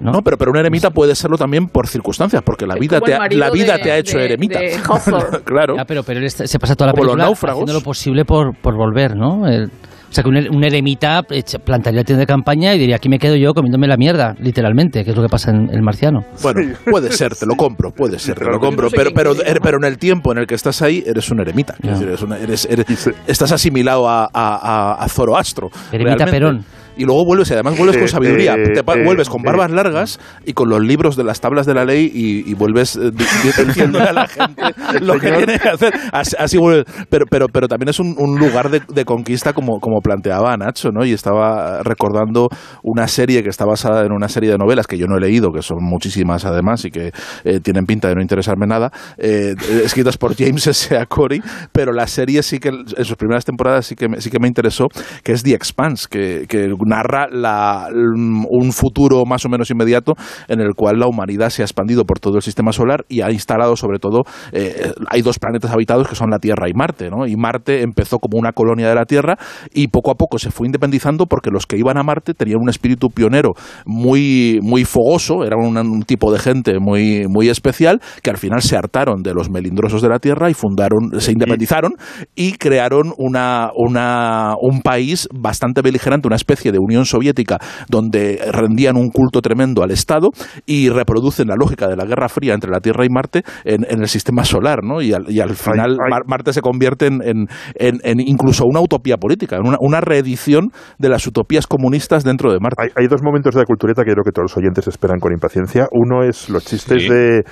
No, 0.00 0.20
pero, 0.22 0.36
pero 0.36 0.50
un 0.50 0.58
eremita 0.58 0.90
puede 0.90 1.14
serlo 1.14 1.38
también 1.38 1.68
por 1.68 1.86
circunstancias, 1.86 2.42
porque 2.44 2.66
la 2.66 2.74
vida, 2.74 3.00
te 3.00 3.14
ha, 3.14 3.28
la 3.30 3.50
vida 3.50 3.76
de- 3.76 3.82
te 3.82 3.92
ha 3.92 3.98
hecho 3.98 4.18
de- 4.18 4.24
eremita. 4.26 4.58
de 4.58 4.76
claro. 5.44 5.76
Ya, 5.76 5.84
pero, 5.84 6.02
pero 6.02 6.20
él 6.20 6.30
se 6.30 6.58
pasa 6.58 6.74
toda 6.74 6.88
la 6.88 6.94
película 6.94 7.24
náufragos. 7.24 7.62
haciendo 7.62 7.72
lo 7.80 7.84
posible 7.84 8.24
por, 8.24 8.54
por 8.56 8.74
volver, 8.76 9.16
¿no? 9.16 9.46
El- 9.46 9.70
sea, 10.14 10.22
que 10.22 10.28
un, 10.30 10.36
er- 10.36 10.50
un 10.54 10.62
eremita 10.64 11.24
echa- 11.30 11.58
plantaría 11.58 12.00
el 12.00 12.06
tienda 12.06 12.20
de 12.20 12.26
campaña 12.26 12.74
y 12.74 12.78
diría, 12.78 12.96
aquí 12.96 13.08
me 13.08 13.18
quedo 13.18 13.36
yo 13.36 13.52
comiéndome 13.54 13.86
la 13.88 13.96
mierda, 13.96 14.34
literalmente, 14.38 15.04
que 15.04 15.10
es 15.10 15.16
lo 15.16 15.22
que 15.22 15.28
pasa 15.28 15.50
en 15.50 15.70
El 15.70 15.82
Marciano. 15.82 16.24
Bueno, 16.42 16.60
puede 16.90 17.10
ser, 17.12 17.34
te 17.34 17.46
lo 17.46 17.56
compro, 17.56 17.90
puede 17.92 18.18
ser, 18.18 18.38
te 18.38 18.44
lo 18.44 18.60
compro, 18.60 18.88
pero, 18.90 19.10
pero, 19.14 19.34
er- 19.34 19.60
pero 19.62 19.78
en 19.78 19.84
el 19.84 19.98
tiempo 19.98 20.32
en 20.32 20.38
el 20.38 20.46
que 20.46 20.54
estás 20.54 20.80
ahí 20.82 21.02
eres 21.06 21.30
un 21.30 21.40
eremita, 21.40 21.74
Ya. 21.82 21.92
es 21.92 21.98
decir, 21.98 22.08
eres 22.08 22.22
una- 22.22 22.38
eres- 22.38 22.66
eres- 22.70 23.10
estás 23.26 23.52
asimilado 23.52 24.08
a, 24.08 24.24
a, 24.24 24.28
a- 24.32 24.94
a 25.04 25.08
Zoroastro. 25.08 25.70
Eremita 25.92 26.24
realmente. 26.26 26.30
Perón. 26.32 26.64
Y 26.96 27.04
luego 27.04 27.24
vuelves, 27.24 27.50
y 27.50 27.54
además 27.54 27.76
vuelves 27.76 27.96
Eh, 27.96 28.00
con 28.00 28.08
sabiduría, 28.08 28.54
eh, 28.54 28.70
te 28.72 28.80
eh, 28.80 29.04
vuelves 29.04 29.28
con 29.28 29.40
eh. 29.40 29.44
barbas 29.46 29.70
largas 29.70 30.20
y 30.46 30.52
con 30.52 30.68
los 30.68 30.80
libros 30.80 31.16
de 31.16 31.24
las 31.24 31.40
tablas 31.40 31.66
de 31.66 31.74
la 31.74 31.84
ley 31.84 32.10
y, 32.12 32.48
y 32.50 32.54
vuelves 32.54 32.96
eh, 32.96 33.10
di- 33.10 33.24
di- 33.42 33.64
diciéndole 33.66 34.04
a 34.08 34.12
la 34.12 34.26
gente 34.28 34.62
lo 35.00 35.18
que 35.18 35.32
tiene 35.32 35.58
que 35.58 35.68
hacer. 35.68 35.92
Así, 36.12 36.36
así 36.38 36.56
vuelves. 36.58 36.84
Pero, 37.08 37.26
pero, 37.28 37.46
pero 37.48 37.66
también 37.68 37.88
es 37.88 37.98
un, 38.00 38.14
un 38.18 38.38
lugar 38.38 38.70
de, 38.70 38.80
de 38.88 39.04
conquista 39.04 39.52
como, 39.52 39.80
como 39.80 40.00
planteaba 40.00 40.56
Nacho, 40.56 40.90
¿no? 40.90 41.04
Y 41.04 41.12
estaba 41.12 41.82
recordando 41.82 42.48
una 42.82 43.08
serie 43.08 43.42
que 43.42 43.48
está 43.48 43.64
basada 43.64 44.04
en 44.04 44.12
una 44.12 44.28
serie 44.28 44.50
de 44.50 44.58
novelas 44.58 44.86
que 44.86 44.96
yo 44.98 45.06
no 45.06 45.16
he 45.16 45.20
leído, 45.20 45.50
que 45.52 45.62
son 45.62 45.78
muchísimas 45.80 46.44
además 46.44 46.84
y 46.84 46.90
que 46.90 47.10
eh, 47.44 47.60
tienen 47.60 47.86
pinta 47.86 48.08
de 48.08 48.14
no 48.14 48.22
interesarme 48.22 48.66
nada, 48.66 48.90
eh, 49.18 49.54
escritas 49.84 50.16
por 50.16 50.36
James 50.36 50.66
S. 50.66 50.96
A. 50.96 51.06
Corey, 51.06 51.40
pero 51.72 51.92
la 51.92 52.06
serie 52.06 52.42
sí 52.42 52.58
que 52.58 52.68
en 52.68 53.04
sus 53.04 53.16
primeras 53.16 53.44
temporadas 53.44 53.86
sí 53.86 53.94
que 53.96 54.08
me, 54.08 54.20
sí 54.20 54.30
que 54.30 54.38
me 54.38 54.48
interesó, 54.48 54.86
que 55.22 55.32
es 55.32 55.42
The 55.42 55.54
Expanse, 55.54 56.06
que, 56.10 56.46
que 56.48 56.68
narra 56.84 57.28
la, 57.30 57.88
un 57.92 58.72
futuro 58.72 59.24
más 59.24 59.44
o 59.44 59.48
menos 59.48 59.70
inmediato 59.70 60.14
en 60.48 60.60
el 60.60 60.74
cual 60.74 60.98
la 60.98 61.06
humanidad 61.06 61.50
se 61.50 61.62
ha 61.62 61.64
expandido 61.64 62.04
por 62.04 62.20
todo 62.20 62.36
el 62.36 62.42
sistema 62.42 62.72
solar 62.72 63.04
y 63.08 63.20
ha 63.20 63.30
instalado 63.30 63.76
sobre 63.76 63.98
todo, 63.98 64.22
eh, 64.52 64.92
hay 65.08 65.22
dos 65.22 65.38
planetas 65.38 65.72
habitados 65.72 66.08
que 66.08 66.14
son 66.14 66.30
la 66.30 66.38
Tierra 66.38 66.68
y 66.68 66.74
Marte, 66.74 67.10
¿no? 67.10 67.26
Y 67.26 67.36
Marte 67.36 67.82
empezó 67.82 68.18
como 68.18 68.38
una 68.38 68.52
colonia 68.52 68.88
de 68.88 68.94
la 68.94 69.04
Tierra 69.04 69.36
y 69.72 69.88
poco 69.88 70.10
a 70.10 70.14
poco 70.14 70.38
se 70.38 70.50
fue 70.50 70.66
independizando 70.66 71.26
porque 71.26 71.50
los 71.50 71.66
que 71.66 71.76
iban 71.76 71.98
a 71.98 72.02
Marte 72.02 72.34
tenían 72.34 72.58
un 72.60 72.68
espíritu 72.68 73.08
pionero 73.10 73.52
muy, 73.86 74.58
muy 74.62 74.84
fogoso, 74.84 75.44
era 75.44 75.56
un, 75.56 75.76
un 75.76 76.02
tipo 76.02 76.32
de 76.32 76.38
gente 76.38 76.78
muy, 76.80 77.26
muy 77.28 77.48
especial 77.48 78.00
que 78.22 78.30
al 78.30 78.38
final 78.38 78.62
se 78.62 78.76
hartaron 78.76 79.22
de 79.22 79.34
los 79.34 79.50
melindrosos 79.50 80.02
de 80.02 80.08
la 80.08 80.18
Tierra 80.18 80.50
y 80.50 80.54
fundaron, 80.54 81.20
se 81.20 81.32
independizaron 81.32 81.94
y 82.34 82.52
crearon 82.52 83.12
una, 83.18 83.70
una, 83.74 84.54
un 84.60 84.82
país 84.82 85.28
bastante 85.32 85.82
beligerante, 85.82 86.28
una 86.28 86.36
especie 86.36 86.72
de 86.74 86.78
Unión 86.80 87.04
Soviética 87.06 87.58
donde 87.88 88.40
rendían 88.52 88.96
un 88.96 89.08
culto 89.10 89.40
tremendo 89.40 89.82
al 89.82 89.90
Estado 89.90 90.30
y 90.66 90.88
reproducen 90.90 91.48
la 91.48 91.54
lógica 91.58 91.88
de 91.88 91.96
la 91.96 92.04
Guerra 92.04 92.28
Fría 92.28 92.54
entre 92.54 92.70
la 92.70 92.80
Tierra 92.80 93.04
y 93.04 93.08
Marte 93.08 93.42
en, 93.64 93.86
en 93.88 94.00
el 94.00 94.08
sistema 94.08 94.44
solar, 94.44 94.80
¿no? 94.82 95.00
Y 95.00 95.12
al, 95.12 95.30
y 95.30 95.40
al 95.40 95.54
final 95.54 95.92
ay. 95.92 96.10
Mar- 96.10 96.22
Marte 96.26 96.52
se 96.52 96.60
convierte 96.60 97.06
en, 97.06 97.22
en- 97.22 97.46
en- 97.76 98.00
en 98.02 98.20
incluso 98.20 98.64
una 98.66 98.80
utopía 98.80 99.16
política, 99.16 99.56
en 99.56 99.66
una, 99.66 99.76
una 99.80 100.00
reedición 100.00 100.70
de 100.98 101.08
las 101.08 101.26
utopías 101.26 101.66
comunistas 101.66 102.24
dentro 102.24 102.52
de 102.52 102.58
Marte. 102.60 102.82
Hay, 102.82 102.88
hay 102.96 103.06
dos 103.08 103.22
momentos 103.22 103.54
de 103.54 103.60
la 103.60 103.66
cultureta 103.66 104.02
que 104.04 104.12
creo 104.12 104.24
que 104.24 104.32
todos 104.32 104.50
los 104.50 104.56
oyentes 104.56 104.86
esperan 104.88 105.18
con 105.20 105.32
impaciencia. 105.32 105.86
Uno 105.92 106.22
es 106.24 106.48
los 106.50 106.64
chistes 106.64 107.02
Sí. 107.02 107.08
de, 107.08 107.42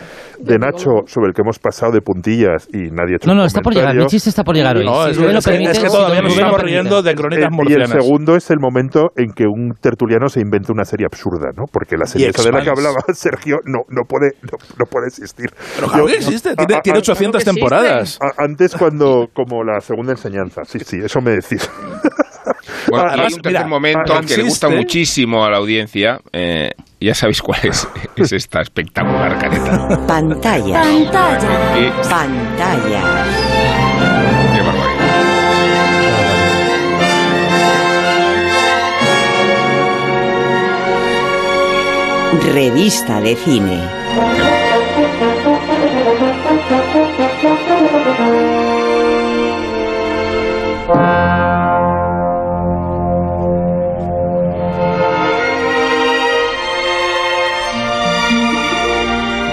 de 0.41 0.59
Nacho 0.59 0.91
sobre 1.07 1.29
el 1.29 1.35
que 1.35 1.43
hemos 1.43 1.59
pasado 1.59 1.93
de 1.93 2.01
puntillas 2.01 2.69
y 2.73 2.91
nadie 2.91 3.15
ha 3.15 3.17
hecho 3.17 3.27
No, 3.27 3.33
un 3.33 3.39
no, 3.39 3.45
está 3.45 3.61
por 3.61 3.75
llegar. 3.75 3.95
Mi 3.95 4.07
chiste 4.07 4.31
está 4.31 4.43
por 4.45 4.55
llegar 4.55 4.77
hoy. 4.77 4.85
No, 4.85 5.05
Si 5.05 5.11
es, 5.11 5.19
es 5.19 5.45
que- 5.45 5.51
permite, 5.51 5.71
es 5.73 5.79
que 5.79 5.89
si 5.91 5.97
todavía 5.97 6.23
nos 6.23 6.33
estamos 6.33 6.61
riendo 6.63 7.03
de 7.03 7.15
crónicas 7.15 7.51
Eh, 7.53 7.65
y 7.69 7.73
el 7.75 7.87
segundo 7.87 8.37
es 8.37 8.51
el 8.51 8.59
momento 8.61 9.11
en 9.17 9.33
que 9.33 9.45
un 9.47 9.75
tertuliano 9.81 10.29
se 10.29 10.41
inventa 10.41 10.73
una 10.73 10.85
serie 10.85 11.07
absurda, 11.07 11.51
¿no? 11.57 11.65
Porque 11.71 11.97
la 11.97 12.07
serie 12.07 12.27
Y 12.27 12.31
esa 12.31 12.43
de 12.45 12.53
la 12.53 12.63
que 12.63 12.71
hablaba 12.71 12.97
Sergio 13.15 13.59
no, 13.65 13.81
no, 13.89 14.03
puede, 14.09 14.33
no, 14.43 14.59
no 14.79 14.85
puede 14.87 15.09
existir. 15.09 15.51
Pero 15.77 15.89
claro 15.89 16.07
que 16.07 16.15
existe, 16.15 16.55
tiene, 16.57 16.81
tiene 16.83 16.99
800 16.99 17.39
que 17.45 17.51
existe. 17.51 17.61
temporadas. 17.61 18.19
A- 18.21 18.43
Antes 18.43 18.75
cuando, 18.77 19.29
como 19.33 19.63
la 19.65 19.81
segunda 19.81 20.13
enseñanza, 20.13 20.63
sí, 20.65 20.79
sí, 20.81 20.99
eso 21.05 21.21
me 21.21 21.33
decís. 21.33 21.69
Bueno, 22.89 23.07
y 23.17 23.21
hay 23.21 23.33
un 23.35 23.41
tercer 23.41 23.53
mira, 23.53 23.67
momento 23.69 24.21
que 24.27 24.37
le 24.37 24.43
gusta 24.43 24.69
muchísimo 24.69 25.45
a 25.45 25.51
la 25.51 25.59
audiencia. 25.59 26.19
eh, 26.33 26.73
ya 27.01 27.15
sabéis 27.15 27.41
cuál 27.41 27.61
es. 27.63 27.89
Es 28.17 28.33
esta 28.33 28.61
espectacular 28.61 29.39
careta. 29.39 30.05
Pantalla. 30.07 30.83
Pantalla. 30.83 31.93
Pantalla. 32.11 33.52
Revista 42.41 43.21
de 43.21 43.37
cine. 43.37 43.79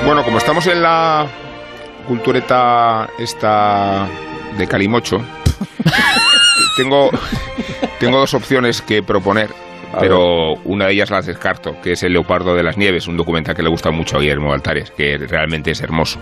Bueno, 0.05 0.23
como 0.23 0.37
estamos 0.37 0.65
en 0.67 0.81
la 0.81 1.27
cultureta 2.07 3.09
esta 3.19 4.07
de 4.57 4.67
Calimocho, 4.67 5.21
tengo, 6.77 7.09
tengo 7.99 8.19
dos 8.19 8.33
opciones 8.33 8.81
que 8.81 9.03
proponer 9.03 9.53
pero 9.97 10.53
una 10.65 10.85
de 10.85 10.93
ellas 10.93 11.09
las 11.09 11.25
descarto, 11.25 11.71
que 11.81 11.93
es 11.93 12.03
El 12.03 12.13
Leopardo 12.13 12.53
de 12.53 12.63
las 12.63 12.77
Nieves, 12.77 13.07
un 13.07 13.17
documental 13.17 13.55
que 13.55 13.63
le 13.63 13.69
gusta 13.69 13.91
mucho 13.91 14.17
a 14.17 14.19
Guillermo 14.19 14.53
Altares, 14.53 14.91
que 14.91 15.17
realmente 15.17 15.71
es 15.71 15.81
hermoso. 15.81 16.19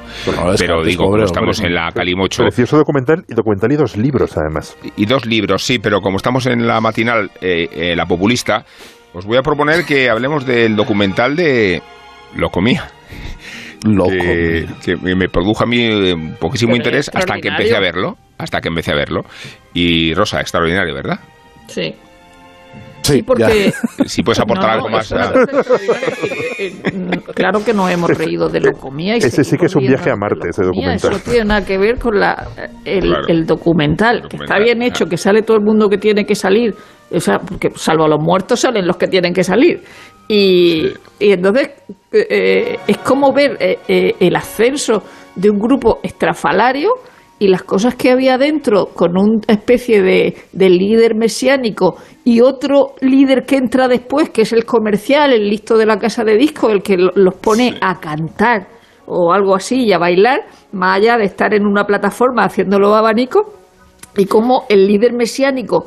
pero 0.57 0.84
digo, 0.84 1.05
como 1.05 1.24
estamos 1.24 1.59
en 1.61 1.74
la 1.74 1.91
Calimocho... 1.91 2.43
Precioso 2.43 2.78
documental 2.78 3.26
y 3.28 3.34
documental 3.34 3.72
y 3.72 3.76
dos 3.76 3.97
libros, 3.97 4.38
además. 4.38 4.78
Y 4.95 5.05
dos 5.05 5.26
libros, 5.26 5.63
sí, 5.63 5.80
pero 5.80 6.01
como 6.01 6.18
estamos 6.18 6.45
en 6.45 6.65
la 6.68 6.80
matinal, 6.82 7.32
eh, 7.41 7.68
eh, 7.72 7.95
La 7.95 8.05
Populista, 8.05 8.65
os 9.13 9.26
voy 9.26 9.38
a 9.38 9.41
proponer 9.41 9.86
que 9.86 10.09
hablemos 10.09 10.45
del 10.45 10.76
documental 10.76 11.36
de 11.36 11.82
Lo 12.36 12.49
Comía. 12.49 12.89
Lo 13.84 14.05
que, 14.05 14.65
que 14.84 14.95
me 14.97 15.30
produjo 15.30 15.63
a 15.63 15.68
mí 15.68 15.80
eh, 15.82 16.15
poquísimo 16.39 16.76
interés 16.76 17.11
hasta 17.13 17.36
que 17.39 17.49
empecé 17.49 17.76
a 17.76 17.80
verlo. 17.80 18.18
Hasta 18.38 18.59
que 18.59 18.70
empecé 18.70 18.91
a 18.91 18.95
verlo. 18.95 19.22
Y 19.74 20.13
Rosa, 20.13 20.41
extraordinario, 20.41 20.93
¿verdad? 20.93 21.20
Sí. 21.68 21.95
Sí, 23.14 23.24
porque... 23.24 23.74
Si 24.05 24.24
puedes 24.24 24.39
aportar 24.39 24.68
No, 24.70 24.74
algo 24.76 24.89
más. 24.89 25.12
a- 25.12 25.32
no 25.32 25.41
Eh, 26.60 26.74
Claro 27.36 27.64
que 27.64 27.74
nos 27.74 27.89
hemos 27.91 28.10
reído 28.12 28.49
de 28.49 28.60
lo 28.62 28.72
comía 28.74 29.16
y 29.16 29.20
Ese 29.20 29.43
sí 29.43 29.58
que 29.58 29.66
es 29.68 29.76
un 29.76 29.86
viaje 29.86 30.10
a 30.12 30.16
Marte, 30.16 30.49
ese 30.49 30.64
documental. 30.64 30.95
Eso 30.95 31.10
no 31.12 31.20
tiene 31.20 31.45
nada 31.45 31.66
que 31.66 31.78
ver 31.78 31.97
con 31.99 32.20
la, 32.20 32.47
el, 32.86 33.01
Claro. 33.01 33.28
el 33.28 33.45
documental, 33.45 34.28
que 34.30 34.38
está 34.38 34.60
bien 34.60 34.82
hecho, 34.82 35.05
que 35.05 35.18
sale 35.18 35.41
todo 35.41 35.58
el 35.58 35.64
mundo 35.64 35.89
que 35.89 35.97
tiene 35.97 36.26
que 36.26 36.36
salir. 36.36 36.74
O 37.12 37.20
sea, 37.20 37.39
porque 37.39 37.70
salvo 37.76 38.05
a 38.05 38.08
los 38.10 38.20
muertos 38.22 38.60
salen 38.60 38.86
los 38.86 38.97
que 38.97 39.08
tienen 39.08 39.34
que 39.34 39.43
salir. 39.43 39.82
Y, 40.28 40.88
y 41.20 41.32
entonces 41.32 41.70
eh, 42.12 42.78
es 42.88 42.97
como 42.97 43.32
ver 43.34 43.58
eh, 43.60 43.80
eh, 43.88 44.14
el 44.20 44.36
ascenso 44.36 45.03
de 45.36 45.49
un 45.49 45.58
grupo 45.60 45.99
estrafalario 46.03 46.89
y 47.39 47.47
las 47.47 47.63
cosas 47.63 47.95
que 47.95 48.11
había 48.11 48.38
dentro 48.38 48.88
con 48.88 49.17
una 49.17 49.39
especie 49.47 50.01
de, 50.01 50.35
de 50.53 50.69
líder 50.69 51.15
mesiánico 51.15 51.95
y 52.23 52.41
otro 52.41 52.95
líder 53.01 53.45
que 53.45 53.57
entra 53.57 53.88
después, 53.88 54.29
que 54.31 54.41
es 54.41 54.53
el 54.53 54.65
comercial, 54.65 55.31
el 55.33 55.49
listo 55.49 55.77
de 55.77 55.85
la 55.85 55.97
casa 55.99 56.23
de 56.23 56.35
disco, 56.35 56.69
el 56.69 56.81
que 56.81 56.97
lo- 56.97 57.11
los 57.15 57.35
pone 57.35 57.77
a 57.81 57.99
cantar 57.99 58.67
o 59.05 59.31
algo 59.31 59.55
así 59.55 59.85
y 59.85 59.93
a 59.93 59.97
bailar, 59.99 60.41
más 60.73 60.97
allá 60.97 61.17
de 61.17 61.25
estar 61.25 61.53
en 61.53 61.65
una 61.65 61.85
plataforma 61.85 62.43
haciéndolo 62.43 62.93
abanico, 62.93 63.53
y 64.17 64.25
cómo 64.25 64.65
el 64.67 64.88
líder 64.88 65.13
mesiánico 65.13 65.85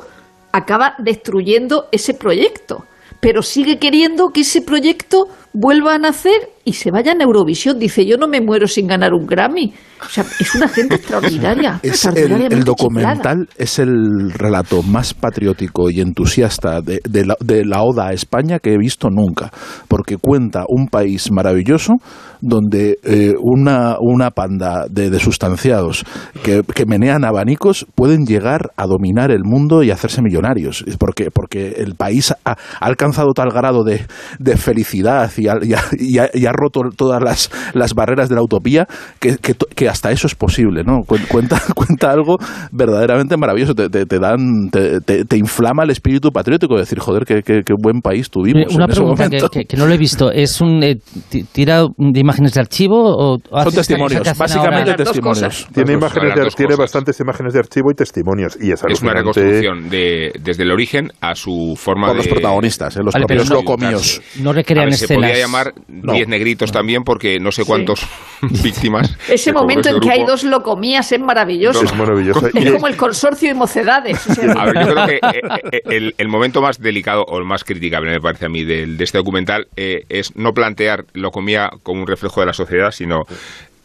acaba 0.53 0.95
destruyendo 0.99 1.85
ese 1.91 2.13
proyecto, 2.13 2.85
pero 3.19 3.41
sigue 3.41 3.77
queriendo 3.77 4.29
que 4.29 4.41
ese 4.41 4.61
proyecto 4.61 5.27
vuelva 5.53 5.95
a 5.95 5.97
nacer 5.97 6.49
y 6.63 6.73
se 6.73 6.91
vaya 6.91 7.11
en 7.13 7.21
Eurovisión. 7.21 7.79
Dice, 7.79 8.05
yo 8.05 8.17
no 8.17 8.27
me 8.27 8.41
muero 8.41 8.67
sin 8.67 8.87
ganar 8.87 9.13
un 9.13 9.25
Grammy. 9.25 9.73
O 10.03 10.09
sea, 10.09 10.25
es 10.39 10.55
una 10.55 10.67
gente 10.67 10.95
extraordinaria. 10.95 11.79
Es 11.83 12.05
el, 12.05 12.15
chiflada. 12.15 12.63
documental 12.63 13.49
es 13.57 13.79
el 13.79 14.31
relato 14.31 14.81
más 14.83 15.13
patriótico 15.13 15.89
y 15.89 15.99
entusiasta 15.99 16.81
de, 16.81 16.99
de 17.07 17.25
la, 17.25 17.35
de 17.39 17.65
la 17.65 17.83
oda 17.83 18.07
a 18.07 18.13
España 18.13 18.59
que 18.59 18.73
he 18.73 18.77
visto 18.77 19.09
nunca, 19.09 19.51
porque 19.87 20.17
cuenta 20.17 20.63
un 20.67 20.87
país 20.87 21.31
maravilloso 21.31 21.93
donde 22.41 22.97
eh, 23.03 23.33
una, 23.39 23.97
una 23.99 24.31
panda 24.31 24.85
de, 24.89 25.09
de 25.09 25.19
sustanciados 25.19 26.03
que, 26.43 26.63
que 26.63 26.85
menean 26.85 27.23
abanicos 27.23 27.85
pueden 27.93 28.25
llegar 28.25 28.71
a 28.77 28.87
dominar 28.87 29.31
el 29.31 29.43
mundo 29.43 29.83
y 29.83 29.91
hacerse 29.91 30.21
millonarios, 30.21 30.83
porque, 30.97 31.29
porque 31.31 31.75
el 31.77 31.95
país 31.95 32.31
ha, 32.31 32.51
ha 32.51 32.57
alcanzado 32.79 33.33
tal 33.33 33.51
grado 33.51 33.83
de, 33.83 34.05
de 34.39 34.57
felicidad 34.57 35.31
y 35.41 35.47
ha, 35.47 35.55
y 35.61 35.73
ha- 35.73 35.83
y 35.97 36.17
ha- 36.19 36.29
y 36.33 36.45
ha 36.45 36.51
roto 36.53 36.81
todas 36.95 37.21
las, 37.23 37.49
las 37.73 37.93
barreras 37.93 38.29
de 38.29 38.35
la 38.35 38.41
utopía 38.43 38.87
que, 39.19 39.37
que 39.37 39.55
que 39.75 39.89
hasta 39.89 40.11
eso 40.11 40.27
es 40.27 40.35
posible, 40.35 40.83
¿no? 40.83 40.99
Cuen- 41.07 41.27
Cuenta, 41.27 41.61
cuenta 41.75 42.11
algo 42.11 42.37
verdaderamente 42.71 43.37
maravilloso, 43.37 43.73
te, 43.75 43.89
te- 43.89 44.05
te 44.05 44.19
dan, 44.19 44.69
te, 44.71 45.01
te- 45.01 45.25
te 45.25 45.37
inflama 45.37 45.83
el 45.83 45.89
espíritu 45.91 46.31
patriótico, 46.31 46.75
de 46.75 46.81
decir, 46.81 46.99
joder, 46.99 47.25
qué, 47.25 47.41
qué- 47.43 47.61
qué 47.65 47.73
buen 47.77 48.01
país 48.01 48.29
tuvimos. 48.29 48.63
Eh, 48.63 48.75
Una 48.75 48.85
en 48.85 48.91
ese 48.91 48.99
pregunta 48.99 49.23
que, 49.23 49.37
momento. 49.37 49.49
que- 49.49 49.65
que 49.65 49.77
no 49.77 49.85
lo 49.85 49.93
he 49.93 49.97
visto. 49.97 50.31
¿Es 50.31 50.61
un 50.61 50.83
eh, 50.83 50.97
ti- 51.29 51.43
tira 51.51 51.83
de 51.97 52.19
imágenes 52.19 52.53
de 52.53 52.61
archivo 52.61 52.97
o 53.01 53.37
cosa 53.39 53.71
testimonios, 53.71 54.37
básicamente 54.37 54.93
testimonios. 54.95 55.67
Tiene, 55.73 55.93
imágenes 55.93 56.35
de, 56.35 56.49
tiene 56.55 56.75
bastantes 56.75 57.19
imágenes 57.19 57.53
de 57.53 57.59
archivo 57.59 57.91
y 57.91 57.95
testimonios. 57.95 58.57
Y 58.61 58.71
es 58.71 58.81
Es 58.87 59.01
una 59.01 59.13
reconstrucción 59.13 59.89
de, 59.89 60.31
desde 60.43 60.63
el 60.63 60.71
origen 60.71 61.09
a 61.21 61.35
su 61.35 61.75
forma 61.77 62.07
Por 62.07 62.17
de... 62.17 62.23
los 62.23 62.27
protagonistas, 62.27 62.97
¿eh? 62.97 63.01
los 63.03 63.13
Vale, 63.13 63.25
propios 63.25 63.49
no- 63.49 63.55
locomíos. 63.55 64.21
No 64.39 64.53
recrean 64.53 64.89
escenas. 64.89 65.30
Podía 65.31 65.45
llamar 65.45 65.73
No. 65.87 66.13
10 66.13 66.27
negritos 66.27 66.71
también 66.71 67.03
porque 67.03 67.39
no 67.39 67.51
sé 67.51 67.65
cuántos 67.65 68.05
víctimas. 68.63 69.17
Ese 69.29 69.51
momento 69.53 69.89
ese 69.89 69.97
en 69.97 69.99
que 70.01 70.11
hay 70.11 70.25
dos 70.25 70.43
locomías 70.43 71.11
es 71.11 71.19
maravilloso. 71.19 71.83
Es 71.83 71.95
maravilloso. 71.95 72.47
Es 72.53 72.71
como 72.71 72.87
el 72.87 72.97
consorcio 72.97 73.49
de 73.49 73.55
mocedades. 73.55 74.25
o 74.27 74.33
sea, 74.33 74.51
A 74.53 74.65
ver, 74.65 74.75
yo 74.85 74.93
creo 74.93 75.05
que 75.07 75.15
eh, 75.15 75.41
eh, 75.71 75.81
el, 75.85 76.15
el 76.17 76.27
momento 76.27 76.61
más 76.61 76.79
delicado 76.79 77.23
o 77.27 77.37
el 77.37 77.45
más 77.45 77.63
criticable, 77.63 78.11
me 78.11 78.19
parece 78.19 78.45
a 78.45 78.49
mí, 78.49 78.63
del- 78.63 78.97
de, 78.97 79.03
este 79.03 79.17
documental 79.17 79.67
eh, 79.75 80.03
es 80.09 80.35
no 80.35 80.53
plantear 80.53 81.05
lo 81.13 81.31
comía 81.31 81.69
como 81.83 82.01
un 82.01 82.07
reflejo 82.07 82.39
de 82.41 82.47
la 82.47 82.53
sociedad, 82.53 82.91
sino 82.91 83.23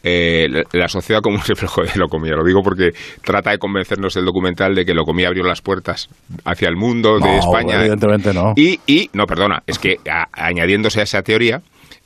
eh, 0.09 0.46
la, 0.48 0.62
la 0.72 0.88
sociedad 0.88 1.20
como 1.20 1.36
un 1.36 1.42
reflejo 1.44 1.82
de 1.82 1.90
lo 1.96 2.07
comía. 2.07 2.32
Lo 2.36 2.44
digo 2.44 2.61
porque 2.62 2.90
trata 3.24 3.50
de 3.50 3.59
convencernos 3.59 4.14
el 4.16 4.24
documental 4.24 4.74
de 4.74 4.84
que 4.84 4.94
lo 4.94 5.02
comía 5.04 5.26
abrió 5.26 5.42
las 5.42 5.61
puertas 5.62 6.09
hacia 6.44 6.68
el 6.68 6.76
mundo 6.76 7.18
de 7.18 7.26
No, 7.26 7.38
España. 7.38 7.80
evidentemente 7.80 8.32
no. 8.32 8.52
Y, 8.54 8.78
y, 8.86 9.11
no, 9.14 9.26
perdona, 9.26 9.62
es 9.66 9.78
que 9.80 9.96
a- 10.09 10.28
añadiéndose 10.32 11.00
a 11.00 11.02
esa 11.02 11.22
teoría, 11.22 11.61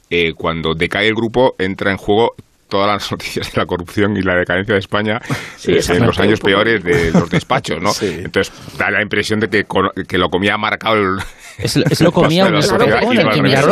eh, 0.08 0.32
cuando 0.34 0.74
decae 0.74 1.06
el 1.08 1.14
grupo, 1.14 1.54
entra 1.58 1.90
en 1.90 1.98
juego 1.98 2.32
todas 2.70 2.86
las 2.88 3.10
noticias 3.12 3.52
de 3.52 3.60
la 3.60 3.66
corrupción 3.66 4.16
y 4.16 4.22
la 4.22 4.34
decadencia 4.36 4.74
de 4.74 4.78
España 4.80 5.18
Sí, 5.56 5.72
eh, 5.72 5.80
en 5.90 6.06
los 6.06 6.18
años 6.18 6.40
peores 6.40 6.82
de 6.82 7.10
los 7.12 7.28
despachos, 7.28 7.82
¿no? 7.82 7.90
Sí. 7.92 8.20
Entonces 8.24 8.52
da 8.78 8.90
la 8.90 9.02
impresión 9.02 9.40
de 9.40 9.48
que, 9.48 9.64
que 10.08 10.16
lo 10.18 10.28
comía 10.28 10.56
marcado 10.56 10.94
el... 10.96 11.18
Es, 11.58 11.76
es 11.90 12.00
lo 12.00 12.12
comía 12.12 12.44
un 12.46 12.52
claro, 12.52 12.62
Claro, 12.62 12.80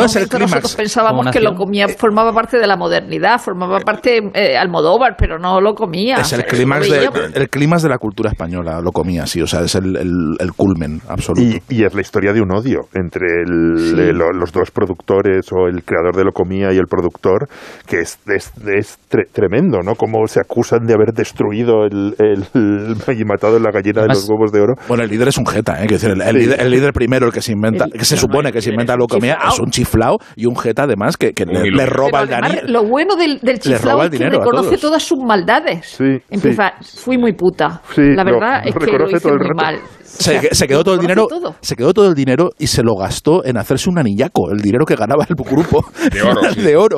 Sociedad 0.07 0.29
que- 0.29 0.35
el 0.35 0.41
nosotros 0.41 0.75
pensábamos 0.75 1.27
que 1.31 1.39
lo 1.39 1.55
comía 1.55 1.87
formaba 1.87 2.31
parte 2.33 2.57
de 2.59 2.67
la 2.67 2.75
modernidad, 2.77 3.39
formaba 3.39 3.79
parte 3.79 4.19
eh, 4.33 4.57
Almodóvar, 4.57 5.15
pero 5.17 5.39
no 5.39 5.59
lo 5.61 5.73
comía. 5.73 6.17
Es 6.17 6.33
el 6.33 6.45
clímax 6.45 6.87
lo 6.89 6.93
de, 6.95 7.09
el 7.33 7.49
clímax 7.49 7.83
de 7.83 7.89
la 7.89 7.97
cultura 7.97 8.29
española, 8.29 8.79
lo 8.81 8.91
comía 8.91 9.23
así, 9.23 9.41
o 9.41 9.47
sea, 9.47 9.61
es 9.61 9.73
el, 9.75 9.95
el, 9.95 10.11
el 10.39 10.51
culmen 10.53 11.01
absoluto. 11.07 11.41
Y, 11.41 11.61
y 11.69 11.83
es 11.85 11.93
la 11.93 12.01
historia 12.01 12.33
de 12.33 12.41
un 12.41 12.51
odio 12.51 12.81
entre 12.93 13.25
el- 13.43 13.77
Sí. 13.79 13.95
eh, 13.99 14.13
lo- 14.13 14.31
los 14.31 14.51
dos 14.51 14.71
productores 14.71 15.47
o 15.51 15.67
el 15.67 15.83
creador 15.83 16.15
de 16.15 16.25
Locomía 16.25 16.71
y 16.73 16.77
el 16.77 16.85
productor, 16.87 17.47
que 17.87 18.01
es, 18.01 18.19
es, 18.27 18.51
es 18.67 18.88
tre- 19.09 19.27
tremendo, 19.31 19.79
¿no? 19.83 19.95
Cómo 19.95 20.25
se 20.27 20.39
acusan 20.39 20.85
de 20.85 20.93
haber 20.93 21.13
destruido 21.13 21.85
el, 21.85 22.15
el- 22.19 22.45
y 23.19 23.23
matado 23.25 23.59
la 23.59 23.71
gallina 23.71 24.03
de 24.03 24.07
los 24.09 24.27
huevos 24.29 24.51
de 24.51 24.61
oro. 24.61 24.73
Bueno, 24.87 25.03
el 25.03 25.09
líder 25.09 25.27
es 25.29 25.37
un 25.37 25.45
jeta, 25.45 25.73
¿eh? 25.83 25.87
Quiero 25.87 25.93
decir, 26.01 26.09
el, 26.11 26.21
el 26.21 26.29
Sí. 26.35 26.37
líder, 26.45 26.61
el 26.61 26.71
líder 26.71 26.93
primero, 26.93 27.25
el 27.27 27.33
que 27.33 27.41
se 27.41 27.51
inventa, 27.51 27.85
El- 27.85 27.91
que 27.93 28.05
se 28.05 28.17
supone 28.17 28.51
que 28.51 28.61
se 28.61 28.69
inventa 28.71 28.95
comía, 29.09 29.35
chiflao. 29.35 29.53
es 29.53 29.59
un 29.59 29.69
chiflao 29.71 30.17
y 30.35 30.45
un 30.45 30.55
jeta 30.55 30.83
además 30.83 31.17
que, 31.17 31.33
que 31.33 31.45
le, 31.45 31.85
roba 31.85 32.21
Pero 32.21 32.23
el 32.23 32.33
además, 32.33 32.63
dani- 32.63 32.67
lo 32.69 32.83
bueno 32.83 33.15
del, 33.15 33.39
del 33.41 33.59
chiflao 33.59 33.99
es 33.99 34.05
el 34.05 34.11
que 34.11 34.17
dinero 34.17 34.39
reconoce 34.39 34.77
todas 34.77 35.03
sus 35.03 35.19
maldades. 35.19 35.85
Sí, 35.97 36.17
Empieza, 36.29 36.73
fui 36.81 37.17
muy 37.17 37.33
puta. 37.33 37.81
Sí, 37.93 38.01
la 38.15 38.23
verdad 38.23 38.61
lo 38.63 38.69
es 38.69 38.75
que 38.75 38.97
lo 38.97 39.09
hice 39.09 39.27
muy 39.29 39.37
rato. 39.39 39.55
mal. 39.55 39.75
Se, 40.19 40.37
O 40.37 40.41
sea, 40.41 40.49
se 40.51 40.67
quedó 40.67 40.83
todo 40.83 40.95
el 40.95 41.01
dinero, 41.01 41.27
todo. 41.27 41.55
se 41.61 41.75
quedó 41.75 41.93
todo 41.93 42.07
el 42.09 42.13
dinero 42.13 42.49
y 42.59 42.67
se 42.67 42.83
lo 42.83 42.95
gastó 42.95 43.43
en 43.45 43.57
hacerse 43.57 43.89
un 43.89 43.97
anillaco, 43.99 44.51
el 44.51 44.59
dinero 44.59 44.85
que 44.85 44.95
ganaba 44.95 45.25
el 45.27 45.35
grupo 45.35 45.85
De 46.13 46.21
oro, 46.21 46.41
sí. 46.53 46.61
de 46.61 46.75
oro. 46.75 46.97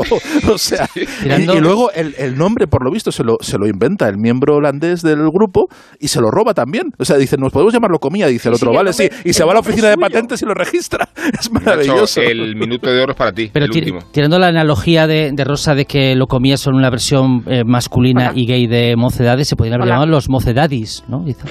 O 0.52 0.58
sea, 0.58 0.90
y, 0.96 1.60
luego 1.60 1.92
el, 1.92 2.16
el 2.18 2.36
nombre, 2.36 2.66
por 2.68 2.84
lo 2.84 2.92
visto, 2.92 3.12
se 3.12 3.24
lo, 3.24 3.38
se 3.42 3.58
lo 3.58 3.68
inventa 3.68 4.10
el 4.10 4.18
miembro 4.18 4.56
holandés 4.56 5.02
del 5.04 5.20
grupo 5.30 5.68
y 6.00 6.08
se 6.08 6.20
lo 6.20 6.32
roba 6.32 6.54
también. 6.54 6.88
O 6.98 7.06
sea, 7.06 7.18
dice, 7.18 7.38
nos 7.38 7.52
podemos 7.54 7.74
llamarlo 7.74 8.00
comía, 8.00 8.28
dice 8.28 8.50
el 8.50 8.56
otro, 8.56 8.68
sí, 8.68 8.72
el 8.72 8.78
vale, 8.78 8.94
sí, 8.94 9.10
y 9.24 9.34
se 9.34 9.44
va 9.44 9.52
a 9.52 9.54
la 9.54 9.60
oficina 9.60 9.90
de 9.90 9.98
patentes 9.98 10.42
y 10.42 10.46
lo 10.46 10.54
registra. 10.54 11.08
Es 11.40 11.52
maravilloso. 11.52 12.22
el 12.22 12.56
minuto 12.56 12.90
de 12.90 13.02
oro 13.02 13.12
es 13.12 13.18
para 13.18 13.32
ti, 13.32 13.50
Pero 13.54 13.66
el 13.66 13.72
ti- 13.72 13.80
último. 13.80 14.00
tirando 14.12 14.40
la 14.40 14.48
analogía 14.48 15.06
de, 15.08 15.32
de 15.34 15.44
Rosa 15.44 15.76
de 15.76 15.86
que 15.86 16.16
lo 16.16 16.26
comía 16.28 16.58
son 16.58 16.76
una 16.76 16.90
versión 16.90 17.44
eh, 17.48 17.64
masculina 17.64 18.30
Hola. 18.32 18.40
y 18.40 18.46
gay 18.48 18.68
de 18.68 18.96
mocedades, 18.98 19.48
se 19.48 19.56
podrían 19.56 19.76
haber 19.76 19.86
Hola. 19.86 19.96
llamado 19.96 20.12
los 20.12 20.30
mocedadis, 20.30 21.04
¿no? 21.08 21.24
Dice. 21.24 21.42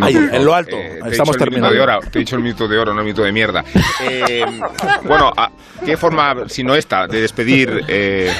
Ahí, 0.00 0.16
en 0.16 0.44
lo 0.44 0.54
alto. 0.54 0.76
te 0.76 0.86
he 0.86 0.98
Estamos 1.10 1.18
minuto 1.18 1.38
terminando. 1.38 1.74
de 1.74 1.80
oro, 1.80 2.00
te 2.10 2.18
he 2.18 2.20
dicho 2.20 2.36
el 2.36 2.42
minuto 2.42 2.66
de 2.68 2.78
oro, 2.78 2.92
no 2.94 3.00
el 3.00 3.04
minuto 3.06 3.22
de 3.22 3.32
mierda. 3.32 3.64
Eh, 4.08 4.44
bueno, 5.04 5.32
¿a- 5.36 5.50
¿qué 5.84 5.96
forma, 5.96 6.34
si 6.48 6.62
no 6.64 6.74
esta, 6.74 7.06
de 7.06 7.20
despedir 7.20 7.84
eh, 7.88 8.32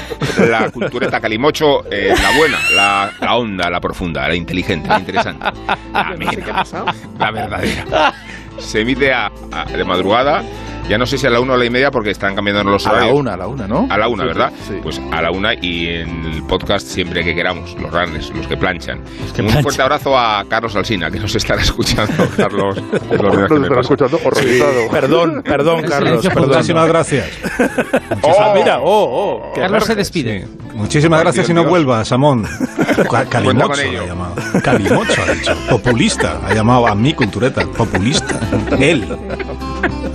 la 0.49 0.71
cultureta 0.71 1.21
calimocho, 1.21 1.85
eh, 1.91 2.15
la 2.21 2.37
buena, 2.37 2.59
la, 2.75 3.13
la 3.21 3.35
honda, 3.37 3.69
la 3.71 3.81
profunda, 3.81 4.27
la 4.29 4.35
inteligente, 4.35 4.89
la 4.89 4.99
interesante, 4.99 5.45
la 5.93 6.01
amena, 6.01 6.65
la 7.19 7.31
verdadera? 7.31 8.15
Se 8.59 8.81
emite 8.81 9.13
a- 9.13 9.31
a- 9.51 9.65
de 9.65 9.85
madrugada, 9.85 10.43
ya 10.89 10.99
no 10.99 11.07
sé 11.07 11.17
si 11.19 11.27
a 11.27 11.31
la 11.31 11.41
una 11.41 11.53
o 11.53 11.55
a 11.57 11.59
la 11.59 11.65
y 11.65 11.71
media 11.71 11.91
porque 11.91 12.11
están 12.11 12.35
cambiando 12.35 12.63
los 12.65 12.87
A 12.87 12.91
la 12.93 12.97
horarios. 12.99 13.19
una, 13.21 13.35
a 13.35 13.37
la 13.37 13.47
una, 13.47 13.67
¿no? 13.69 13.87
A 13.89 13.99
la 13.99 14.09
una, 14.09 14.23
Sí, 14.25 14.29
¿verdad? 14.29 14.53
sí. 14.69 14.75
Pues 14.83 15.01
a 15.11 15.23
la 15.23 15.31
una 15.31 15.55
y 15.55 15.89
en 15.89 16.25
el 16.27 16.43
podcast 16.45 16.87
siempre 16.87 17.25
que 17.25 17.35
queramos, 17.35 17.75
los 17.81 17.91
runners, 17.91 18.31
los 18.35 18.47
que 18.47 18.57
planchan. 18.57 19.01
que 19.35 19.41
Un 19.43 19.47
planchan. 19.49 19.63
fuerte 19.63 19.83
abrazo 19.83 20.19
a 20.19 20.45
Carlos 20.49 20.75
Alsina, 20.77 21.11
que 21.11 21.19
nos 21.21 21.35
estará 21.35 21.61
escuchando, 21.63 22.29
Carlos. 22.37 22.77
Nos 22.83 23.69
pasa. 23.69 23.81
escuchando 23.81 24.19
horrorizado. 24.25 24.89
Perdón, 24.91 25.43
perdón, 25.45 25.79
En 25.81 25.91
Carlos, 25.91 26.27
perdón. 26.27 26.49
Muchísimas 26.51 26.89
gracias. 26.89 27.27
Ah, 28.25 28.53
mira, 28.55 28.79
oh, 28.81 29.43
oh. 29.45 29.53
Carlos 29.55 29.85
se 29.85 29.95
despide. 29.95 30.47
Muchísimas 30.75 31.21
gracias 31.21 31.49
y 31.49 31.55
no 31.55 31.61
Dios. 31.63 31.71
vuelva, 31.71 32.05
Samón. 32.05 32.47
Calimocho 33.31 33.73
ha 33.81 34.07
llamado. 34.07 34.35
Calimocho 34.63 35.23
ha 35.29 35.33
dicho. 35.33 35.55
Populista. 35.71 36.41
Ha 36.47 36.55
llamado 36.55 36.87
a 36.87 36.95
mi 36.95 37.13
cultureta. 37.13 37.63
Populista. 37.67 38.39
Él. 38.81 39.05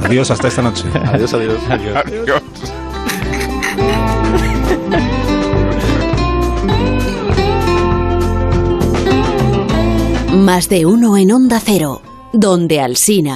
Adiós, 0.03 0.31
hasta 0.31 0.47
esta 0.57 0.61
noche. 0.61 0.85
Adiós, 1.13 1.33
adiós. 1.33 1.59
Adiós. 1.69 2.41
Más 10.33 10.69
de 10.69 10.85
uno 10.85 11.17
en 11.17 11.31
Onda 11.31 11.59
Cero, 11.63 12.01
donde 12.33 12.79
Alsina. 12.79 13.35